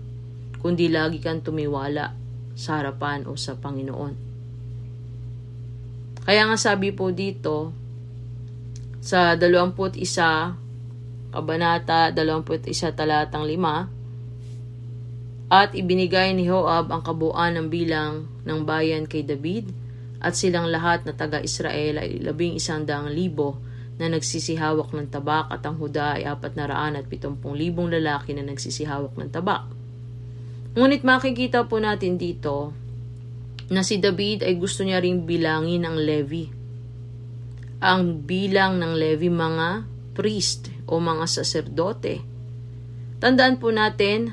kundi 0.62 0.88
lagi 0.88 1.20
kang 1.20 1.42
tumiwala 1.42 2.21
sa 2.56 2.80
harapan 2.80 3.28
o 3.28 3.36
sa 3.40 3.58
Panginoon. 3.58 4.30
Kaya 6.22 6.46
nga 6.46 6.58
sabi 6.58 6.94
po 6.94 7.10
dito, 7.10 7.74
sa 9.02 9.34
21 9.34 9.98
Kabanata 11.32 12.14
21 12.14 12.94
talatang 12.94 13.48
5, 13.48 14.02
at 15.52 15.76
ibinigay 15.76 16.32
ni 16.32 16.48
Joab 16.48 16.92
ang 16.92 17.04
kabuuan 17.04 17.60
ng 17.60 17.68
bilang 17.68 18.24
ng 18.48 18.64
bayan 18.64 19.04
kay 19.04 19.28
David 19.28 19.68
at 20.24 20.38
silang 20.38 20.72
lahat 20.72 21.04
na 21.04 21.12
taga-Israel 21.12 22.00
ay 22.00 22.24
labing 22.24 22.56
isang 22.56 22.88
daang 22.88 23.12
libo 23.12 23.60
na 24.00 24.08
nagsisihawak 24.08 24.96
ng 24.96 25.12
tabak 25.12 25.52
at 25.52 25.60
ang 25.68 25.76
Huda 25.76 26.22
ay 26.22 26.30
apat 26.30 26.56
na 26.56 26.72
raan 26.72 26.96
at 26.96 27.10
pitumpung 27.12 27.58
libong 27.58 27.92
lalaki 27.92 28.32
na 28.32 28.48
nagsisihawak 28.48 29.12
ng 29.18 29.28
tabak. 29.28 29.68
Ngunit 30.72 31.04
makikita 31.04 31.68
po 31.68 31.84
natin 31.84 32.16
dito 32.16 32.72
na 33.68 33.84
si 33.84 34.00
David 34.00 34.48
ay 34.48 34.56
gusto 34.56 34.88
niya 34.88 35.04
ring 35.04 35.28
bilangin 35.28 35.84
ang 35.84 36.00
Levi. 36.00 36.48
Ang 37.84 38.24
bilang 38.24 38.80
ng 38.80 38.96
Levi 38.96 39.28
mga 39.28 39.84
priest 40.16 40.72
o 40.88 41.00
mga 41.04 41.28
saserdote. 41.28 42.24
Tandaan 43.20 43.60
po 43.60 43.68
natin 43.76 44.32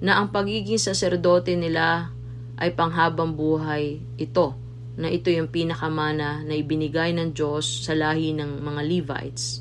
na 0.00 0.16
ang 0.16 0.32
pagiging 0.32 0.80
saserdote 0.80 1.52
nila 1.60 2.08
ay 2.56 2.72
panghabang 2.72 3.36
buhay 3.36 4.00
ito, 4.16 4.56
na 4.96 5.12
ito 5.12 5.28
yung 5.28 5.52
pinakamana 5.52 6.40
na 6.40 6.54
ibinigay 6.56 7.12
ng 7.16 7.36
Diyos 7.36 7.84
sa 7.84 7.92
lahi 7.92 8.32
ng 8.32 8.64
mga 8.64 8.80
Levites, 8.84 9.60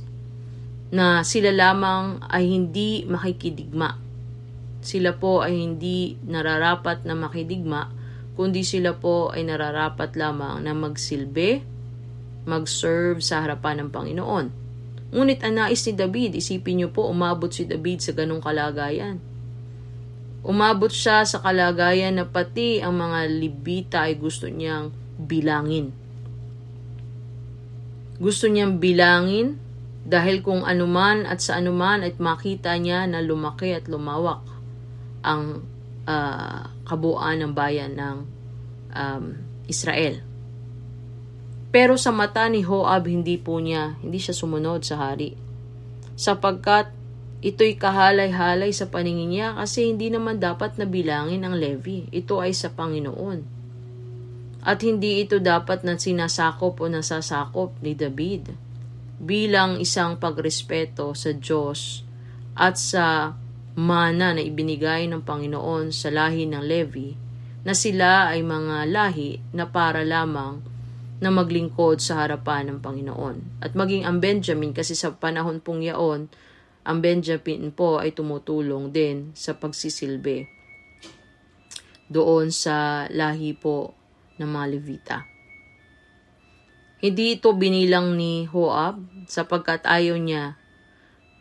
na 0.96 1.28
sila 1.28 1.52
lamang 1.52 2.24
ay 2.28 2.44
hindi 2.48 3.04
makikidigma. 3.04 4.09
Sila 4.80 5.16
po 5.16 5.44
ay 5.44 5.60
hindi 5.60 6.16
nararapat 6.24 7.04
na 7.04 7.16
makidigma, 7.16 7.92
kundi 8.40 8.64
sila 8.64 8.96
po 8.96 9.32
ay 9.36 9.44
nararapat 9.44 10.16
lamang 10.16 10.64
na 10.64 10.72
magsilbi, 10.72 11.60
mag-serve 12.48 13.20
sa 13.20 13.44
harapan 13.44 13.84
ng 13.84 13.90
Panginoon. 13.92 14.46
Ngunit 15.10 15.44
ang 15.44 15.60
nais 15.60 15.84
ni 15.84 15.94
David, 15.98 16.40
isipin 16.40 16.80
niyo 16.80 16.90
po, 16.94 17.10
umabot 17.12 17.52
si 17.52 17.68
David 17.68 18.00
sa 18.00 18.16
ganong 18.16 18.40
kalagayan 18.40 19.20
Umabot 20.40 20.88
siya 20.88 21.28
sa 21.28 21.44
kalagayan 21.44 22.16
na 22.16 22.24
pati 22.24 22.80
ang 22.80 22.96
mga 22.96 23.28
libita 23.28 23.98
ay 24.08 24.16
gusto 24.16 24.48
niyang 24.48 24.88
bilangin. 25.20 25.92
Gusto 28.24 28.48
niyang 28.48 28.80
bilangin 28.80 29.60
dahil 30.08 30.40
kung 30.40 30.64
anuman 30.64 31.28
at 31.28 31.44
sa 31.44 31.60
anuman 31.60 32.08
at 32.08 32.24
makita 32.24 32.72
niya 32.80 33.04
na 33.04 33.20
lumaki 33.20 33.76
at 33.76 33.92
lumawak 33.92 34.40
ang 35.26 35.64
uh, 36.08 36.62
kabuuan 36.88 37.44
ng 37.44 37.54
bayan 37.54 37.96
ng 37.96 38.18
um, 38.94 39.24
Israel. 39.70 40.24
Pero 41.70 42.02
sa 42.02 42.10
mata 42.10 42.50
ni 42.50 42.66
Joab, 42.66 43.06
hindi 43.06 43.38
po 43.38 43.62
niya, 43.62 44.00
hindi 44.02 44.18
siya 44.18 44.34
sumunod 44.34 44.82
sa 44.82 45.10
hari. 45.10 45.38
Sapagkat 46.18 47.00
Ito'y 47.40 47.80
kahalay-halay 47.80 48.76
sa 48.76 48.92
paningin 48.92 49.32
niya 49.32 49.56
kasi 49.56 49.88
hindi 49.88 50.12
naman 50.12 50.44
dapat 50.44 50.76
na 50.76 50.84
bilangin 50.84 51.48
ang 51.48 51.56
levy. 51.56 52.12
Ito 52.12 52.44
ay 52.44 52.52
sa 52.52 52.76
Panginoon. 52.76 53.40
At 54.60 54.84
hindi 54.84 55.24
ito 55.24 55.40
dapat 55.40 55.88
na 55.88 55.96
sinasakop 55.96 56.84
o 56.84 56.92
nasasakop 56.92 57.80
ni 57.80 57.96
David 57.96 58.52
bilang 59.24 59.80
isang 59.80 60.20
pagrespeto 60.20 61.16
sa 61.16 61.32
Diyos 61.32 62.04
at 62.60 62.76
sa 62.76 63.32
mana 63.78 64.34
na 64.34 64.42
ibinigay 64.42 65.06
ng 65.10 65.22
Panginoon 65.22 65.94
sa 65.94 66.10
lahi 66.10 66.50
ng 66.50 66.64
Levi 66.64 67.10
na 67.62 67.76
sila 67.76 68.32
ay 68.32 68.42
mga 68.42 68.88
lahi 68.90 69.38
na 69.52 69.68
para 69.68 70.02
lamang 70.02 70.64
na 71.20 71.30
maglingkod 71.30 72.00
sa 72.00 72.24
harapan 72.24 72.72
ng 72.72 72.80
Panginoon. 72.80 73.60
At 73.60 73.76
maging 73.76 74.08
ang 74.08 74.24
Benjamin 74.24 74.72
kasi 74.72 74.96
sa 74.96 75.12
panahon 75.12 75.60
pong 75.60 75.84
yaon, 75.84 76.32
ang 76.88 76.98
Benjamin 77.04 77.76
po 77.76 78.00
ay 78.00 78.16
tumutulong 78.16 78.90
din 78.90 79.36
sa 79.36 79.54
pagsisilbi 79.54 80.48
doon 82.10 82.50
sa 82.50 83.06
lahi 83.12 83.54
po 83.54 83.94
ng 84.40 84.50
mga 84.50 84.68
Levita. 84.72 85.18
Hindi 87.00 87.40
ito 87.40 87.54
binilang 87.56 88.16
ni 88.16 88.44
Hoab 88.50 89.00
sapagkat 89.30 89.88
ayaw 89.88 90.20
niya 90.20 90.60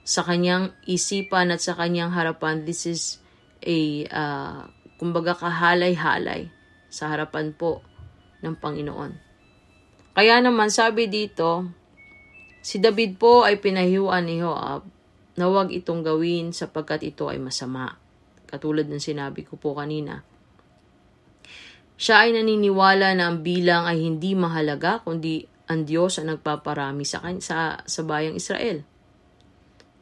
sa 0.09 0.25
kanyang 0.25 0.73
isipan 0.89 1.53
at 1.53 1.61
sa 1.61 1.77
kanyang 1.77 2.17
harapan. 2.17 2.65
This 2.65 2.89
is 2.89 3.21
a, 3.61 4.09
uh, 4.09 4.65
kumbaga 4.97 5.37
kahalay-halay 5.37 6.49
sa 6.89 7.13
harapan 7.13 7.53
po 7.53 7.85
ng 8.41 8.57
Panginoon. 8.57 9.13
Kaya 10.17 10.41
naman 10.41 10.73
sabi 10.73 11.13
dito, 11.13 11.69
si 12.65 12.81
David 12.81 13.21
po 13.21 13.45
ay 13.45 13.61
pinahiwan 13.61 14.25
ni 14.25 14.41
Joab 14.41 14.89
na 15.37 15.45
huwag 15.45 15.77
itong 15.77 16.01
gawin 16.01 16.57
sapagkat 16.57 17.05
ito 17.05 17.29
ay 17.29 17.37
masama. 17.37 17.93
Katulad 18.49 18.89
ng 18.89 19.05
sinabi 19.05 19.45
ko 19.45 19.61
po 19.61 19.77
kanina. 19.77 20.25
Siya 22.01 22.25
ay 22.25 22.33
naniniwala 22.33 23.13
na 23.13 23.29
ang 23.29 23.45
bilang 23.45 23.85
ay 23.85 24.01
hindi 24.01 24.33
mahalaga 24.33 25.05
kundi 25.05 25.45
ang 25.69 25.85
Diyos 25.85 26.17
ang 26.17 26.33
nagpaparami 26.33 27.05
sa, 27.05 27.21
sa, 27.45 27.77
sa 27.85 28.01
bayang 28.09 28.41
Israel. 28.41 28.88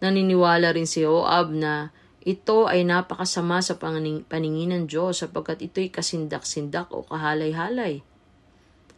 Naniniwala 0.05 0.77
rin 0.77 0.85
si 0.85 1.01
Joab 1.05 1.53
na 1.57 1.91
ito 2.27 2.67
ay 2.67 2.83
napakasama 2.83 3.63
sa 3.63 3.79
paningin 3.79 4.75
ng 4.75 4.85
Diyos 4.91 5.23
sapagkat 5.23 5.63
ito'y 5.63 5.95
kasindak-sindak 5.95 6.91
o 6.91 7.07
kahalay-halay. 7.07 8.03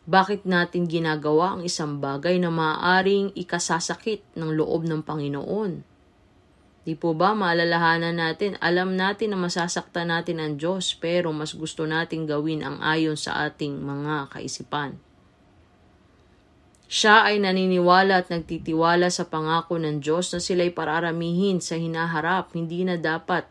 Bakit 0.08 0.48
natin 0.48 0.88
ginagawa 0.88 1.52
ang 1.52 1.62
isang 1.68 2.00
bagay 2.00 2.40
na 2.40 2.48
maaaring 2.48 3.36
ikasasakit 3.36 4.24
ng 4.32 4.56
loob 4.56 4.88
ng 4.88 5.04
Panginoon? 5.04 5.84
Di 6.88 6.96
po 6.96 7.12
ba 7.12 7.36
maalalahanan 7.36 8.16
natin, 8.16 8.56
alam 8.64 8.96
natin 8.96 9.36
na 9.36 9.38
masasaktan 9.44 10.08
natin 10.08 10.40
ang 10.40 10.56
Diyos 10.56 10.96
pero 10.96 11.28
mas 11.36 11.52
gusto 11.52 11.84
nating 11.84 12.24
gawin 12.24 12.64
ang 12.64 12.80
ayon 12.80 13.20
sa 13.20 13.44
ating 13.44 13.76
mga 13.76 14.32
kaisipan. 14.32 14.96
Siya 16.88 17.28
ay 17.28 17.36
naniniwala 17.36 18.24
at 18.24 18.32
nagtitiwala 18.32 19.12
sa 19.12 19.28
pangako 19.28 19.76
ng 19.76 20.00
Diyos 20.00 20.32
na 20.32 20.40
sila'y 20.40 20.72
pararamihin 20.72 21.60
sa 21.60 21.76
hinaharap, 21.76 22.56
hindi 22.56 22.80
na 22.80 22.96
dapat 22.96 23.44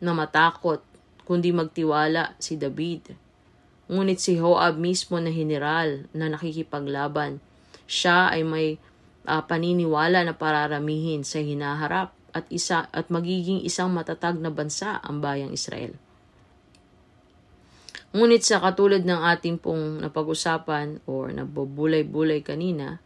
na 0.00 0.16
matakot, 0.16 0.80
kundi 1.28 1.52
magtiwala 1.52 2.32
si 2.40 2.56
David. 2.56 3.12
Ngunit 3.92 4.24
si 4.24 4.40
Joab 4.40 4.80
mismo 4.80 5.20
na 5.20 5.28
general 5.28 6.08
na 6.16 6.32
nakikipaglaban, 6.32 7.44
siya 7.84 8.32
ay 8.32 8.40
may 8.40 8.80
uh, 9.28 9.44
paniniwala 9.44 10.24
na 10.24 10.32
pararamihin 10.32 11.28
sa 11.28 11.44
hinaharap 11.44 12.16
at 12.32 12.48
isa 12.48 12.88
at 12.88 13.12
magiging 13.12 13.60
isang 13.60 13.92
matatag 13.92 14.40
na 14.40 14.48
bansa 14.48 14.96
ang 15.04 15.20
bayang 15.20 15.52
Israel. 15.52 15.92
Ngunit 18.12 18.44
sa 18.44 18.60
katulad 18.60 19.08
ng 19.08 19.20
ating 19.24 19.56
pong 19.56 20.04
napag-usapan 20.04 21.00
o 21.08 21.32
nabubulay-bulay 21.32 22.44
kanina, 22.44 23.00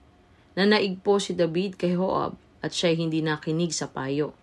na 0.59 0.63
naig 0.67 0.99
po 0.99 1.23
si 1.23 1.39
David 1.39 1.79
kay 1.79 1.95
Joab 1.95 2.35
at 2.59 2.75
siya 2.75 2.91
hindi 2.97 3.23
nakinig 3.23 3.71
sa 3.71 3.87
payo. 3.87 4.35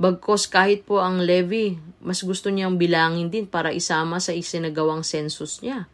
Bagkos 0.00 0.48
kahit 0.48 0.88
po 0.88 1.04
ang 1.04 1.20
Levi, 1.20 1.76
mas 2.00 2.24
gusto 2.24 2.48
niyang 2.48 2.80
bilangin 2.80 3.28
din 3.28 3.44
para 3.44 3.76
isama 3.76 4.24
sa 4.24 4.32
isinagawang 4.32 5.04
census 5.04 5.60
niya. 5.60 5.84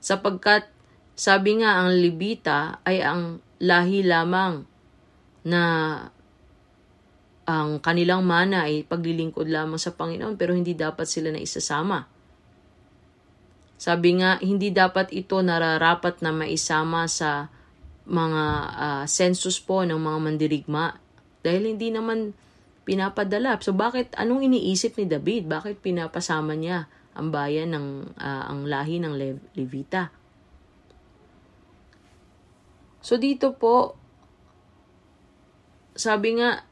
Sapagkat 0.00 0.72
sabi 1.12 1.60
nga 1.60 1.84
ang 1.84 1.92
Levita 1.92 2.80
ay 2.88 3.04
ang 3.04 3.44
lahi 3.60 4.00
lamang 4.00 4.64
na 5.44 5.62
ang 7.44 7.76
kanilang 7.84 8.24
mana 8.24 8.64
ay 8.64 8.88
paglilingkod 8.88 9.44
lamang 9.44 9.76
sa 9.76 9.92
Panginoon 9.92 10.40
pero 10.40 10.56
hindi 10.56 10.72
dapat 10.72 11.04
sila 11.04 11.28
na 11.28 11.44
isasama. 11.44 12.19
Sabi 13.80 14.20
nga, 14.20 14.36
hindi 14.44 14.68
dapat 14.68 15.08
ito 15.08 15.40
nararapat 15.40 16.20
na 16.20 16.36
maisama 16.36 17.08
sa 17.08 17.48
mga 18.04 18.44
uh, 18.76 19.04
census 19.08 19.56
po 19.56 19.80
ng 19.88 19.96
mga 19.96 20.18
mandirigma 20.20 21.00
dahil 21.40 21.72
hindi 21.72 21.88
naman 21.88 22.36
pinapadala. 22.84 23.56
So 23.64 23.72
bakit 23.72 24.12
anong 24.20 24.44
iniisip 24.52 25.00
ni 25.00 25.08
David? 25.08 25.48
Bakit 25.48 25.80
pinapasama 25.80 26.52
niya 26.60 26.92
ang 27.16 27.32
bayan 27.32 27.72
ng 27.72 27.86
uh, 28.20 28.44
ang 28.52 28.68
lahi 28.68 29.00
ng 29.00 29.16
Le- 29.16 29.44
Levita? 29.56 30.12
So 33.00 33.16
dito 33.16 33.56
po 33.56 33.96
sabi 35.96 36.36
nga 36.36 36.68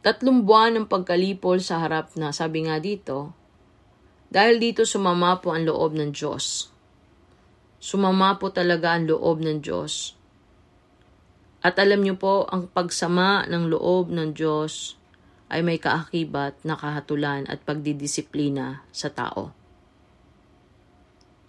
tatlong 0.00 0.40
buwan 0.40 0.72
ng 0.80 0.86
pagkalipol 0.88 1.60
sa 1.60 1.84
harap 1.84 2.16
na 2.16 2.32
sabi 2.32 2.64
nga 2.64 2.80
dito 2.80 3.41
dahil 4.32 4.56
dito 4.56 4.88
sumama 4.88 5.36
po 5.44 5.52
ang 5.52 5.68
loob 5.68 5.92
ng 5.92 6.16
Diyos. 6.16 6.72
Sumama 7.76 8.40
po 8.40 8.48
talaga 8.48 8.96
ang 8.96 9.04
loob 9.04 9.44
ng 9.44 9.60
Diyos 9.60 10.16
at 11.62 11.78
alam 11.78 12.02
niyo 12.02 12.18
po, 12.18 12.42
ang 12.50 12.66
pagsama 12.66 13.46
ng 13.46 13.70
loob 13.70 14.10
ng 14.10 14.34
Diyos 14.34 14.98
ay 15.46 15.62
may 15.62 15.78
kaakibat 15.78 16.58
na 16.66 16.74
kahatulan 16.74 17.46
at 17.46 17.62
pagdidisiplina 17.62 18.82
sa 18.90 19.14
tao. 19.14 19.54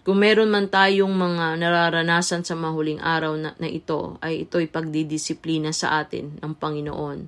Kung 0.06 0.22
meron 0.22 0.54
man 0.54 0.70
tayong 0.70 1.10
mga 1.10 1.58
nararanasan 1.58 2.46
sa 2.46 2.54
mahuling 2.54 3.02
araw 3.02 3.34
na, 3.34 3.50
na 3.58 3.66
ito, 3.66 4.20
ay 4.22 4.46
ito'y 4.46 4.70
pagdidisiplina 4.70 5.74
sa 5.74 5.98
atin 5.98 6.38
ng 6.38 6.54
Panginoon 6.54 7.26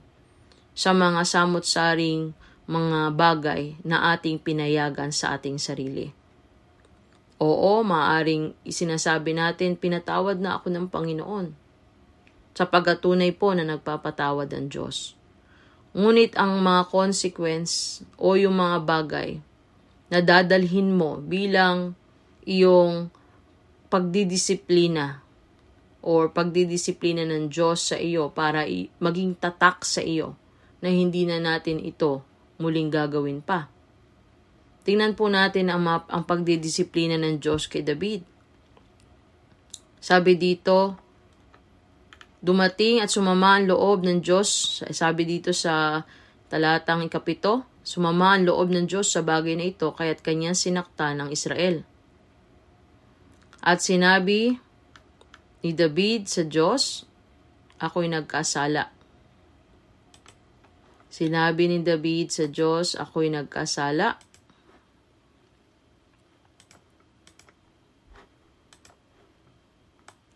sa 0.77 0.93
mga 0.93 1.25
samot-saring 1.25 2.37
mga 2.67 3.15
bagay 3.15 3.79
na 3.87 4.15
ating 4.15 4.43
pinayagan 4.43 5.15
sa 5.15 5.39
ating 5.39 5.59
sarili. 5.59 6.11
Oo, 7.39 7.87
maaring 7.87 8.59
isinasabi 8.67 9.37
natin, 9.39 9.79
pinatawad 9.79 10.43
na 10.43 10.59
ako 10.59 10.75
ng 10.75 10.87
Panginoon 10.91 11.47
sa 12.57 12.65
pagatunay 12.65 13.37
po 13.37 13.53
na 13.53 13.63
nagpapatawad 13.69 14.49
ang 14.51 14.67
Diyos. 14.73 15.13
Ngunit 15.93 16.35
ang 16.41 16.59
mga 16.65 16.89
consequence 16.89 18.01
o 18.17 18.35
yung 18.35 18.57
mga 18.57 18.79
bagay 18.83 19.31
na 20.09 20.25
dadalhin 20.25 20.97
mo 20.97 21.21
bilang 21.21 21.93
iyong 22.49 23.13
pagdidisiplina 23.93 25.21
or 26.01 26.33
pagdidisiplina 26.33 27.29
ng 27.29 27.53
Diyos 27.53 27.93
sa 27.93 27.97
iyo 28.01 28.33
para 28.33 28.65
maging 28.99 29.37
tatak 29.37 29.85
sa 29.85 30.01
iyo 30.01 30.39
na 30.81 30.89
hindi 30.89 31.29
na 31.29 31.37
natin 31.37 31.83
ito 31.83 32.25
muling 32.59 32.89
gagawin 32.89 33.45
pa. 33.45 33.69
Tingnan 34.87 35.19
po 35.19 35.27
natin 35.27 35.69
ang, 35.69 35.83
ang 35.87 36.25
pagdidisiplina 36.25 37.19
ng 37.19 37.43
Diyos 37.43 37.67
kay 37.67 37.83
David. 37.83 38.23
Sabi 39.99 40.39
dito, 40.39 41.07
Dumating 42.47 43.03
at 43.03 43.11
sumama 43.11 43.59
ang 43.59 43.67
loob 43.67 44.07
ng 44.07 44.23
Diyos, 44.23 44.79
sabi 44.95 45.27
dito 45.27 45.51
sa 45.51 46.07
talatang 46.47 47.03
ikapito, 47.03 47.67
sumama 47.83 48.39
ang 48.39 48.47
loob 48.47 48.71
ng 48.71 48.87
Diyos 48.87 49.11
sa 49.11 49.27
bagay 49.27 49.59
na 49.59 49.67
ito, 49.67 49.91
kaya't 49.91 50.23
kanya 50.23 50.55
sinakta 50.55 51.11
ng 51.19 51.35
Israel. 51.35 51.83
At 53.67 53.83
sinabi 53.83 54.63
ni 55.67 55.71
David 55.75 56.31
sa 56.31 56.47
Diyos, 56.47 57.03
ako'y 57.83 58.07
nagkasala. 58.07 58.96
Sinabi 61.17 61.65
ni 61.65 61.81
David 61.81 62.29
sa 62.29 62.45
Diyos, 62.45 62.93
ako'y 62.93 63.33
nagkasala. 63.33 64.21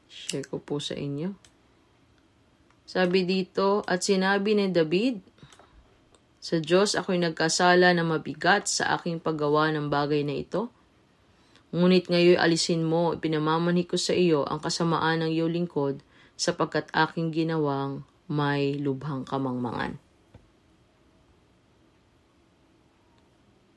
Share 0.08 0.48
ko 0.48 0.56
po 0.56 0.80
sa 0.80 0.96
inyo. 0.96 1.36
Sabi 2.88 3.28
dito, 3.28 3.84
at 3.84 4.00
sinabi 4.00 4.56
ni 4.56 4.72
David, 4.72 5.20
Sa 6.40 6.56
Diyos 6.56 6.96
ako'y 6.96 7.20
nagkasala 7.20 7.92
na 7.92 8.00
mabigat 8.00 8.64
sa 8.64 8.96
aking 8.96 9.20
paggawa 9.20 9.68
ng 9.76 9.92
bagay 9.92 10.24
na 10.24 10.32
ito. 10.32 10.72
Ngunit 11.76 12.08
ngayon 12.08 12.40
alisin 12.40 12.88
mo, 12.88 13.12
ipinamamanhi 13.12 13.84
ko 13.84 14.00
sa 14.00 14.16
iyo 14.16 14.48
ang 14.48 14.64
kasamaan 14.64 15.28
ng 15.28 15.30
iyong 15.36 15.52
lingkod 15.52 16.00
sapagkat 16.40 16.88
aking 16.96 17.36
ginawang 17.36 18.00
may 18.32 18.80
lubhang 18.80 19.28
kamangmangan. 19.28 20.00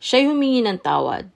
Siya'y 0.03 0.27
humingi 0.27 0.59
ng 0.67 0.83
tawad. 0.83 1.31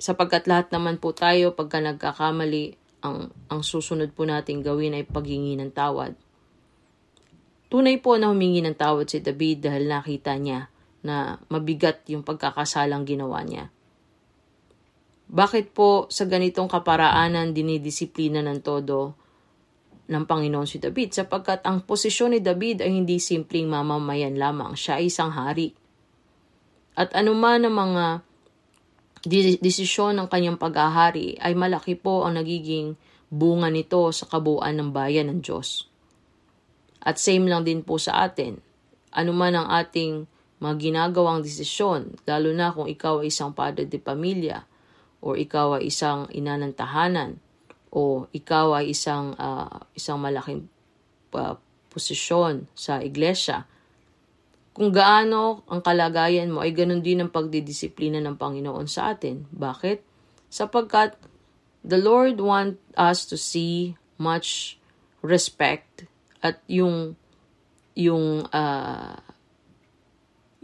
sapagkat 0.00 0.48
lahat 0.48 0.72
naman 0.72 0.96
po 0.96 1.12
tayo 1.12 1.52
pagka 1.52 1.76
nagkakamali, 1.78 2.72
ang, 3.04 3.28
ang 3.52 3.60
susunod 3.60 4.10
po 4.16 4.24
nating 4.24 4.64
gawin 4.64 4.96
ay 4.96 5.04
paghingi 5.04 5.60
ng 5.60 5.70
tawad. 5.76 6.16
Tunay 7.68 8.00
po 8.00 8.16
na 8.16 8.32
humingi 8.32 8.64
ng 8.64 8.74
tawad 8.74 9.06
si 9.06 9.20
David 9.20 9.68
dahil 9.68 9.86
nakita 9.86 10.34
niya 10.40 10.72
na 11.04 11.36
mabigat 11.52 12.02
yung 12.08 12.24
pagkakasalang 12.24 13.04
ginawa 13.04 13.44
niya. 13.44 13.68
Bakit 15.30 15.70
po 15.70 16.10
sa 16.10 16.26
ganitong 16.26 16.66
kaparaanan 16.66 17.54
dinidisiplina 17.54 18.42
ng 18.42 18.58
todo 18.66 19.14
ng 20.10 20.24
Panginoon 20.26 20.66
si 20.66 20.82
David? 20.82 21.14
Sapagkat 21.14 21.62
ang 21.68 21.86
posisyon 21.86 22.34
ni 22.34 22.40
David 22.42 22.82
ay 22.82 22.90
hindi 22.90 23.22
simpleng 23.22 23.70
mamamayan 23.70 24.34
lamang. 24.34 24.74
Siya 24.74 24.98
ay 24.98 25.06
isang 25.06 25.30
hari. 25.30 25.79
At 27.00 27.16
anuman 27.16 27.64
ang 27.64 27.74
mga 27.80 28.04
desisyon 29.64 30.20
ng 30.20 30.28
kanyang 30.28 30.60
paghahari 30.60 31.40
ay 31.40 31.56
malaki 31.56 31.96
po 31.96 32.28
ang 32.28 32.36
nagiging 32.36 32.92
bunga 33.32 33.72
nito 33.72 34.12
sa 34.12 34.28
kabuuan 34.28 34.76
ng 34.76 34.92
bayan 34.92 35.32
ng 35.32 35.40
Diyos. 35.40 35.88
At 37.00 37.16
same 37.16 37.48
lang 37.48 37.64
din 37.64 37.80
po 37.80 37.96
sa 37.96 38.20
atin. 38.28 38.60
Ano 39.16 39.32
man 39.32 39.56
ang 39.56 39.72
ating 39.72 40.28
mga 40.60 40.76
ginagawang 40.76 41.40
desisyon, 41.40 42.20
lalo 42.28 42.52
na 42.52 42.68
kung 42.68 42.84
ikaw 42.84 43.24
ay 43.24 43.32
isang 43.32 43.56
padre 43.56 43.88
de 43.88 43.96
pamilya, 43.96 44.68
o 45.24 45.32
ikaw 45.32 45.80
ay 45.80 45.88
isang 45.88 46.28
ina 46.36 46.60
ng 46.60 46.76
tahanan, 46.76 47.40
o 47.88 48.28
ikaw 48.28 48.76
ay 48.76 48.92
isang, 48.92 49.32
uh, 49.40 49.88
isang 49.96 50.20
malaking 50.20 50.68
uh, 51.32 51.56
posisyon 51.88 52.68
sa 52.76 53.00
iglesia, 53.00 53.64
kung 54.80 54.96
gaano 54.96 55.60
ang 55.68 55.84
kalagayan 55.84 56.48
mo 56.48 56.64
ay 56.64 56.72
ganun 56.72 57.04
din 57.04 57.20
ang 57.20 57.28
pagdidisiplina 57.28 58.16
ng 58.16 58.40
Panginoon 58.40 58.88
sa 58.88 59.12
atin. 59.12 59.44
Bakit? 59.52 60.00
Sapagkat 60.48 61.20
the 61.84 62.00
Lord 62.00 62.40
want 62.40 62.80
us 62.96 63.28
to 63.28 63.36
see 63.36 64.00
much 64.16 64.80
respect 65.20 66.08
at 66.40 66.64
yung 66.64 67.12
yung 67.92 68.48
uh, 68.48 69.20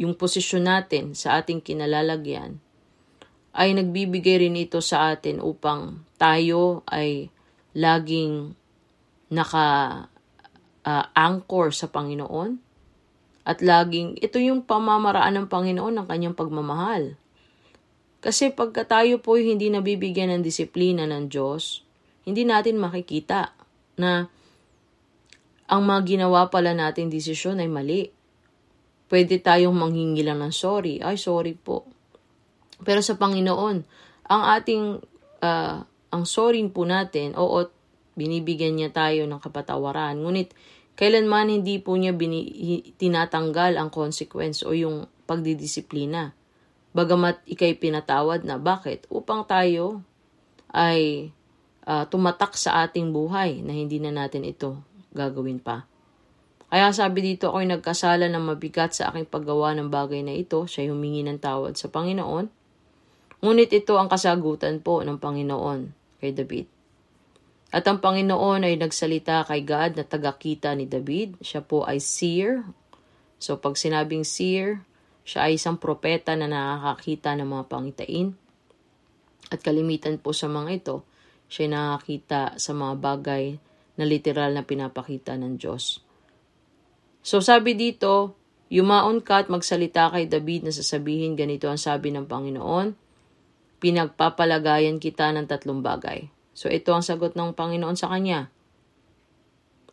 yung 0.00 0.16
posisyon 0.16 0.64
natin 0.64 1.12
sa 1.12 1.36
ating 1.36 1.60
kinalalagyan 1.60 2.56
ay 3.52 3.76
nagbibigay 3.76 4.48
rin 4.48 4.56
ito 4.56 4.80
sa 4.80 5.12
atin 5.12 5.44
upang 5.44 6.08
tayo 6.16 6.80
ay 6.88 7.28
laging 7.76 8.56
naka 9.28 9.68
uh, 10.88 11.04
anchor 11.12 11.68
sa 11.68 11.92
Panginoon 11.92 12.64
at 13.46 13.62
laging 13.62 14.18
ito 14.18 14.42
yung 14.42 14.66
pamamaraan 14.66 15.38
ng 15.38 15.46
Panginoon 15.46 16.02
ng 16.02 16.06
kanyang 16.10 16.34
pagmamahal. 16.34 17.14
Kasi 18.18 18.50
pagka 18.50 18.82
tayo 18.82 19.22
po 19.22 19.38
hindi 19.38 19.70
nabibigyan 19.70 20.34
ng 20.34 20.42
disiplina 20.42 21.06
ng 21.06 21.30
Diyos, 21.30 21.86
hindi 22.26 22.42
natin 22.42 22.82
makikita 22.82 23.54
na 24.02 24.26
ang 25.70 25.82
mga 25.86 26.02
ginawa 26.18 26.50
pala 26.50 26.74
nating 26.74 27.06
desisyon 27.06 27.62
ay 27.62 27.70
mali. 27.70 28.10
Pwede 29.06 29.38
tayong 29.38 29.74
manghingi 29.74 30.26
lang 30.26 30.42
ng 30.42 30.50
sorry. 30.50 30.98
Ay, 30.98 31.14
sorry 31.14 31.54
po. 31.54 31.86
Pero 32.82 32.98
sa 32.98 33.14
Panginoon, 33.14 33.76
ang 34.26 34.42
ating, 34.58 34.98
uh, 35.42 35.78
ang 35.86 36.24
sorry 36.26 36.62
po 36.66 36.82
natin, 36.82 37.38
oo, 37.38 37.62
binibigyan 38.18 38.74
niya 38.74 38.90
tayo 38.90 39.30
ng 39.30 39.38
kapatawaran. 39.38 40.18
Ngunit, 40.18 40.50
kailanman 40.96 41.52
hindi 41.52 41.76
po 41.76 41.92
niya 41.94 42.16
bini- 42.16 42.96
tinatanggal 42.96 43.76
ang 43.76 43.92
consequence 43.92 44.64
o 44.64 44.72
yung 44.72 45.04
pagdidisiplina. 45.28 46.32
Bagamat 46.96 47.44
ikay 47.44 47.76
pinatawad 47.76 48.48
na. 48.48 48.56
Bakit? 48.56 49.12
Upang 49.12 49.44
tayo 49.44 50.00
ay 50.72 51.30
uh, 51.84 52.08
tumatak 52.08 52.56
sa 52.56 52.88
ating 52.88 53.12
buhay 53.12 53.60
na 53.60 53.76
hindi 53.76 54.00
na 54.00 54.08
natin 54.08 54.48
ito 54.48 54.80
gagawin 55.12 55.60
pa. 55.60 55.84
Kaya 56.66 56.90
sabi 56.90 57.22
dito 57.22 57.52
ako'y 57.52 57.68
nagkasala 57.70 58.26
ng 58.26 58.44
mabigat 58.52 58.92
sa 58.92 59.12
aking 59.12 59.28
paggawa 59.30 59.72
ng 59.76 59.88
bagay 59.88 60.20
na 60.26 60.34
ito. 60.34 60.66
Siya 60.66 60.90
humingi 60.90 61.22
ng 61.22 61.38
tawad 61.38 61.78
sa 61.78 61.92
Panginoon. 61.92 62.50
Ngunit 63.44 63.70
ito 63.70 63.94
ang 64.00 64.10
kasagutan 64.10 64.82
po 64.82 65.04
ng 65.04 65.20
Panginoon 65.20 65.80
kay 66.18 66.32
David. 66.32 66.75
At 67.74 67.82
ang 67.90 67.98
Panginoon 67.98 68.62
ay 68.62 68.78
nagsalita 68.78 69.42
kay 69.46 69.66
God 69.66 69.98
na 69.98 70.04
tagakita 70.06 70.70
ni 70.78 70.86
David. 70.86 71.38
Siya 71.42 71.66
po 71.66 71.82
ay 71.82 71.98
seer. 71.98 72.62
So 73.42 73.58
pag 73.58 73.74
sinabing 73.74 74.22
seer, 74.22 74.86
siya 75.26 75.50
ay 75.50 75.58
isang 75.58 75.74
propeta 75.76 76.38
na 76.38 76.46
nakakakita 76.46 77.34
ng 77.34 77.48
mga 77.50 77.64
pangitain. 77.66 78.28
At 79.50 79.62
kalimitan 79.62 80.22
po 80.22 80.30
sa 80.30 80.46
mga 80.46 80.70
ito, 80.78 80.96
siya 81.50 81.66
ay 81.66 81.70
nakakita 81.74 82.40
sa 82.58 82.70
mga 82.70 82.94
bagay 83.02 83.44
na 83.98 84.04
literal 84.06 84.54
na 84.54 84.62
pinapakita 84.62 85.34
ng 85.34 85.58
Diyos. 85.58 85.98
So 87.26 87.42
sabi 87.42 87.74
dito, 87.74 88.38
yumaon 88.70 89.26
ka 89.26 89.42
at 89.42 89.48
magsalita 89.50 90.14
kay 90.14 90.30
David 90.30 90.70
na 90.70 90.72
sasabihin 90.74 91.34
ganito 91.34 91.66
ang 91.66 91.78
sabi 91.78 92.14
ng 92.14 92.30
Panginoon, 92.30 92.94
pinagpapalagayan 93.82 95.02
kita 95.02 95.34
ng 95.34 95.50
tatlong 95.50 95.82
bagay. 95.82 96.35
So 96.56 96.72
ito 96.72 96.96
ang 96.96 97.04
sagot 97.04 97.36
ng 97.36 97.52
Panginoon 97.52 98.00
sa 98.00 98.08
kanya. 98.08 98.48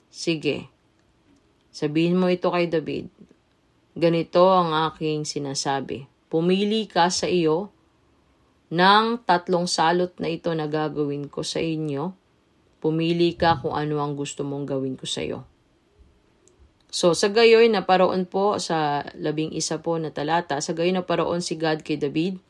Sige, 0.08 0.72
sabihin 1.76 2.16
mo 2.16 2.32
ito 2.32 2.48
kay 2.48 2.72
David. 2.72 3.12
Ganito 4.00 4.48
ang 4.48 4.72
aking 4.88 5.28
sinasabi. 5.28 6.08
Pumili 6.32 6.88
ka 6.88 7.12
sa 7.12 7.28
iyo 7.28 7.70
ng 8.72 9.20
tatlong 9.28 9.68
salot 9.68 10.16
na 10.18 10.32
ito 10.32 10.50
na 10.56 10.72
gagawin 10.72 11.28
ko 11.28 11.44
sa 11.44 11.60
inyo 11.60 12.24
Pumili 12.84 13.40
ka 13.40 13.64
kung 13.64 13.80
ano 13.80 14.04
ang 14.04 14.20
gusto 14.20 14.44
mong 14.44 14.68
gawin 14.68 15.00
ko 15.00 15.08
sa 15.08 15.24
iyo. 15.24 15.48
So, 16.92 17.16
sa 17.16 17.32
gayoy 17.32 17.72
na 17.72 17.88
paroon 17.88 18.28
po 18.28 18.60
sa 18.60 19.08
labing 19.16 19.56
isa 19.56 19.80
po 19.80 19.96
na 19.96 20.12
talata, 20.12 20.60
sa 20.60 20.76
gayoy 20.76 20.92
na 20.92 21.08
paroon 21.08 21.40
si 21.40 21.56
God 21.56 21.80
kay 21.80 21.96
David 21.96 22.44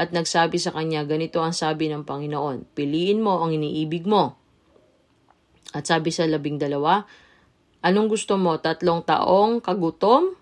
at 0.00 0.16
nagsabi 0.16 0.56
sa 0.56 0.72
kanya, 0.72 1.04
ganito 1.04 1.44
ang 1.44 1.52
sabi 1.52 1.92
ng 1.92 2.08
Panginoon, 2.08 2.72
piliin 2.72 3.20
mo 3.20 3.44
ang 3.44 3.52
iniibig 3.52 4.08
mo. 4.08 4.40
At 5.76 5.84
sabi 5.84 6.08
sa 6.08 6.24
labing 6.24 6.56
dalawa, 6.56 7.04
anong 7.84 8.08
gusto 8.08 8.40
mo? 8.40 8.56
Tatlong 8.56 9.04
taong 9.04 9.60
kagutom? 9.60 10.32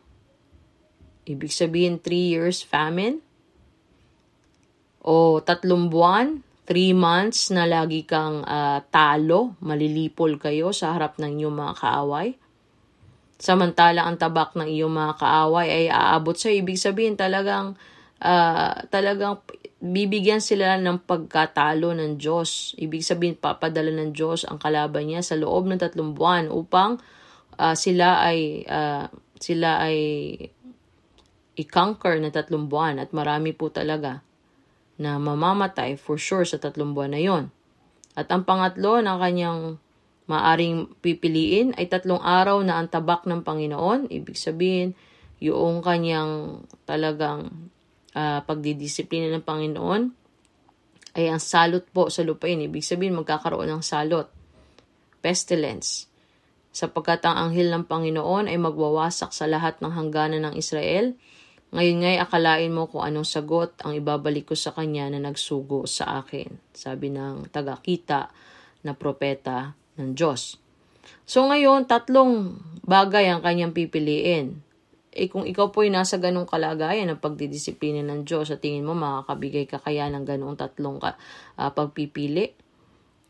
Ibig 1.27 1.51
sabihin, 1.51 1.99
three 1.99 2.31
years 2.31 2.63
famine? 2.63 3.19
O 5.03 5.43
tatlong 5.43 5.91
buwan? 5.91 6.47
three 6.69 6.93
months 6.93 7.49
na 7.49 7.65
lagi 7.65 8.05
kang 8.05 8.45
uh, 8.45 8.85
talo, 8.93 9.57
malilipol 9.65 10.37
kayo 10.37 10.69
sa 10.77 10.93
harap 10.93 11.17
ng 11.17 11.41
iyong 11.41 11.57
mga 11.57 11.75
kaaway. 11.81 12.37
Samantala 13.41 14.05
ang 14.05 14.21
tabak 14.21 14.53
ng 14.53 14.69
iyong 14.69 14.93
mga 14.93 15.17
kaaway 15.17 15.65
ay 15.73 15.85
aabot 15.89 16.37
sa 16.37 16.53
ibig 16.53 16.77
sabihin 16.77 17.17
talagang 17.17 17.81
uh, 18.23 18.75
talagang 18.91 19.43
bibigyan 19.79 20.43
sila 20.43 20.75
ng 20.79 21.07
pagkatalo 21.07 21.95
ng 21.95 22.19
Diyos. 22.19 22.75
Ibig 22.79 23.03
sabihin 23.03 23.37
papadala 23.39 23.95
ng 23.95 24.11
Diyos 24.11 24.43
ang 24.43 24.59
kalaban 24.59 25.07
niya 25.07 25.23
sa 25.23 25.39
loob 25.39 25.71
ng 25.71 25.79
tatlong 25.79 26.15
buwan 26.19 26.51
upang 26.51 26.99
uh, 27.59 27.75
sila 27.79 28.27
ay 28.27 28.67
uh, 28.67 29.07
sila 29.39 29.87
ay 29.87 29.99
i-conquer 31.59 32.19
na 32.23 32.31
tatlong 32.31 32.71
buwan 32.71 33.03
at 33.03 33.11
marami 33.15 33.55
po 33.55 33.71
talaga 33.71 34.23
na 34.99 35.19
mamamatay 35.19 35.95
for 35.95 36.19
sure 36.19 36.43
sa 36.43 36.59
tatlong 36.59 36.95
buwan 36.95 37.15
na 37.15 37.23
yon. 37.23 37.45
At 38.19 38.31
ang 38.35 38.43
pangatlo 38.43 38.99
na 38.99 39.15
kanyang 39.15 39.79
maaring 40.27 40.91
pipiliin 40.99 41.79
ay 41.79 41.87
tatlong 41.87 42.19
araw 42.19 42.61
na 42.67 42.83
ang 42.83 42.91
tabak 42.91 43.23
ng 43.31 43.47
Panginoon. 43.47 44.11
Ibig 44.11 44.35
sabihin, 44.35 44.99
yung 45.39 45.87
kanyang 45.87 46.67
talagang 46.83 47.71
uh, 48.15 48.41
pagdidisiplina 48.45 49.29
ng 49.35 49.45
Panginoon 49.45 50.03
ay 51.19 51.33
ang 51.33 51.43
salot 51.43 51.83
po 51.91 52.09
sa 52.09 52.23
lupain. 52.23 52.61
Ibig 52.61 52.85
sabihin, 52.85 53.19
magkakaroon 53.19 53.69
ng 53.69 53.83
salot. 53.83 54.31
Pestilence. 55.19 56.07
Sapagkat 56.71 57.27
ang 57.27 57.51
anghel 57.51 57.75
ng 57.75 57.85
Panginoon 57.89 58.47
ay 58.47 58.57
magwawasak 58.61 59.35
sa 59.35 59.51
lahat 59.51 59.83
ng 59.83 59.91
hangganan 59.91 60.47
ng 60.47 60.55
Israel 60.55 61.19
ngayon 61.69 62.01
ngay 62.01 62.17
akalain 62.17 62.73
mo 62.73 62.89
kung 62.89 63.05
anong 63.05 63.29
sagot 63.29 63.77
ang 63.85 63.93
ibabalik 63.93 64.49
ko 64.49 64.57
sa 64.57 64.73
kanya 64.73 65.13
na 65.13 65.21
nagsugo 65.21 65.85
sa 65.85 66.25
akin. 66.25 66.49
Sabi 66.73 67.13
ng 67.13 67.53
tagakita 67.53 68.33
na 68.89 68.97
propeta 68.97 69.77
ng 70.01 70.17
Diyos. 70.17 70.57
So 71.29 71.45
ngayon, 71.45 71.85
tatlong 71.85 72.57
bagay 72.89 73.29
ang 73.29 73.45
kanyang 73.45 73.77
pipiliin. 73.77 74.65
Eh 75.13 75.27
kung 75.33 75.49
ikaw 75.49 75.73
po 75.73 75.83
ay 75.83 75.91
nasa 75.91 76.21
ganong 76.21 76.47
kalagayan 76.47 77.09
ng 77.13 77.21
pagdidisiplina 77.23 78.05
ng 78.05 78.29
Diyos, 78.29 78.53
sa 78.53 78.61
tingin 78.61 78.85
mo 78.85 78.93
makakabigay 78.93 79.65
ka 79.65 79.81
kaya 79.81 80.07
ng 80.13 80.25
ganong 80.25 80.57
tatlong 80.57 81.01
ka, 81.01 81.17
uh, 81.57 81.71
pagpipili? 81.73 82.53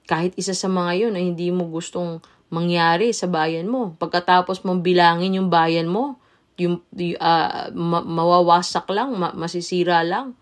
Kahit 0.08 0.34
isa 0.40 0.56
sa 0.56 0.66
mga 0.66 1.06
yun 1.06 1.14
ay 1.14 1.24
hindi 1.34 1.52
mo 1.52 1.68
gustong 1.68 2.24
mangyari 2.48 3.12
sa 3.12 3.28
bayan 3.28 3.68
mo. 3.68 3.94
Pagkatapos 4.00 4.64
mong 4.64 4.80
bilangin 4.80 5.36
yung 5.36 5.52
bayan 5.52 5.88
mo, 5.88 6.16
yung 6.58 6.82
uh, 7.20 7.70
ma- 7.76 8.06
mawawasak 8.06 8.88
lang, 8.90 9.14
ma- 9.14 9.36
masisira 9.36 10.02
lang. 10.02 10.34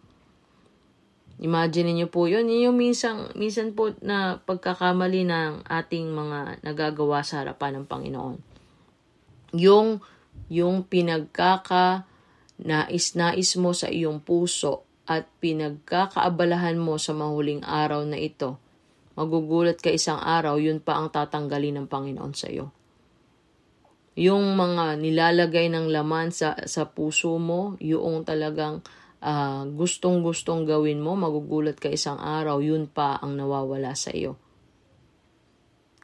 Imagine 1.37 1.93
niyo 1.93 2.09
po 2.09 2.25
yun. 2.25 2.49
Yun 2.49 2.73
yung 2.73 2.79
minsan, 2.81 3.29
minsan 3.37 3.77
po 3.77 3.93
na 4.01 4.41
pagkakamali 4.41 5.29
ng 5.29 5.69
ating 5.69 6.09
mga 6.09 6.65
nagagawa 6.65 7.21
sa 7.21 7.45
harapan 7.45 7.83
ng 7.83 7.87
Panginoon. 7.91 8.37
Yung, 9.61 10.01
yung 10.53 10.87
pinagkaka 10.87 12.07
nais-nais 12.57 13.53
mo 13.61 13.77
sa 13.77 13.91
iyong 13.93 14.23
puso 14.25 14.87
at 15.07 15.29
pinagkakaabalahan 15.39 16.81
mo 16.81 16.99
sa 16.99 17.15
mahuling 17.15 17.63
araw 17.63 18.03
na 18.03 18.19
ito, 18.19 18.59
magugulat 19.15 19.79
ka 19.79 19.93
isang 19.93 20.19
araw, 20.19 20.59
yun 20.59 20.83
pa 20.83 20.99
ang 20.99 21.13
tatanggalin 21.13 21.83
ng 21.83 21.87
Panginoon 21.87 22.35
sa 22.35 22.51
iyo. 22.51 22.75
Yung 24.17 24.57
mga 24.57 24.97
nilalagay 24.97 25.69
ng 25.69 25.93
laman 25.93 26.33
sa, 26.33 26.57
sa 26.65 26.89
puso 26.89 27.37
mo, 27.37 27.77
yung 27.85 28.25
talagang 28.25 28.81
uh, 29.21 29.63
gustong-gustong 29.69 30.65
gawin 30.65 31.05
mo, 31.05 31.15
magugulat 31.15 31.77
ka 31.77 31.93
isang 31.93 32.17
araw, 32.17 32.65
yun 32.65 32.89
pa 32.89 33.21
ang 33.21 33.37
nawawala 33.37 33.93
sa 33.93 34.11
iyo. 34.17 34.41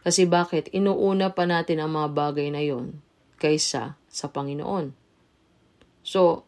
Kasi 0.03 0.29
bakit? 0.29 0.69
Inuuna 0.75 1.33
pa 1.33 1.47
natin 1.49 1.79
ang 1.81 1.95
mga 1.95 2.09
bagay 2.13 2.51
na 2.51 2.61
yon 2.61 3.01
kaysa 3.39 4.02
sa 4.13 4.29
Panginoon. 4.29 4.93
So, 6.05 6.45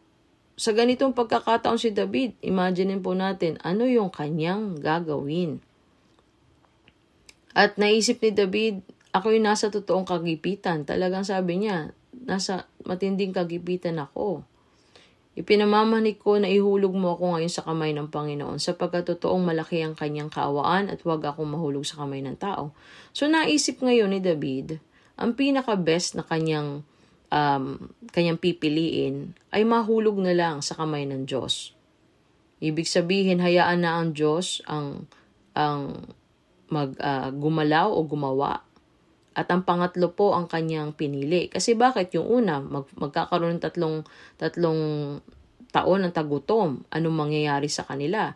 sa 0.55 0.71
ganitong 0.71 1.11
pagkakataon 1.11 1.81
si 1.81 1.91
David, 1.91 2.39
imagine 2.39 2.95
po 3.03 3.11
natin 3.11 3.59
ano 3.65 3.83
yung 3.83 4.07
kanyang 4.13 4.79
gagawin. 4.79 5.59
At 7.51 7.75
naisip 7.75 8.23
ni 8.23 8.31
David, 8.31 8.85
ako 9.11 9.35
yung 9.35 9.47
nasa 9.47 9.67
totoong 9.71 10.07
kagipitan. 10.07 10.87
Talagang 10.87 11.23
sabi 11.27 11.59
niya, 11.59 11.91
nasa 12.23 12.67
matinding 12.83 13.35
kagipitan 13.35 13.99
ako. 13.99 14.43
Ipinamamanik 15.35 16.23
ko 16.23 16.39
na 16.39 16.47
ihulog 16.47 16.95
mo 16.95 17.19
ako 17.19 17.35
ngayon 17.35 17.51
sa 17.51 17.67
kamay 17.67 17.91
ng 17.91 18.07
Panginoon 18.07 18.55
sapagkat 18.55 19.03
totoong 19.03 19.43
malaki 19.43 19.83
ang 19.83 19.91
kanyang 19.91 20.31
kaawaan 20.31 20.87
at 20.87 21.03
huwag 21.03 21.27
akong 21.27 21.51
mahulog 21.51 21.83
sa 21.83 21.99
kamay 21.99 22.23
ng 22.23 22.39
tao. 22.39 22.71
So 23.11 23.27
naisip 23.27 23.83
ngayon 23.83 24.15
ni 24.15 24.23
David, 24.23 24.79
ang 25.19 25.35
pinaka-best 25.35 26.15
na 26.15 26.23
kanyang 26.23 26.87
um, 27.31 27.91
kanyang 28.11 28.41
pipiliin 28.41 29.37
ay 29.53 29.63
mahulog 29.63 30.17
na 30.19 30.33
lang 30.33 30.61
sa 30.61 30.77
kamay 30.77 31.05
ng 31.07 31.25
Diyos. 31.25 31.75
Ibig 32.63 32.87
sabihin, 32.87 33.43
hayaan 33.43 33.83
na 33.83 33.99
ang 33.99 34.15
Diyos 34.15 34.63
ang, 34.65 35.05
ang 35.53 36.09
mag, 36.71 36.95
uh, 36.97 37.29
gumalaw 37.35 37.91
o 37.91 37.99
gumawa. 38.07 38.63
At 39.35 39.51
ang 39.51 39.67
pangatlo 39.67 40.15
po 40.15 40.31
ang 40.31 40.47
kanyang 40.47 40.95
pinili. 40.95 41.51
Kasi 41.51 41.75
bakit? 41.75 42.15
Yung 42.15 42.25
una, 42.25 42.63
mag, 42.63 42.87
magkakaroon 42.95 43.59
ng 43.59 43.63
tatlong, 43.63 44.07
tatlong 44.39 44.81
taon 45.75 46.07
ng 46.07 46.13
tagutom. 46.15 46.87
Anong 46.87 47.15
mangyayari 47.15 47.67
sa 47.67 47.83
kanila? 47.83 48.31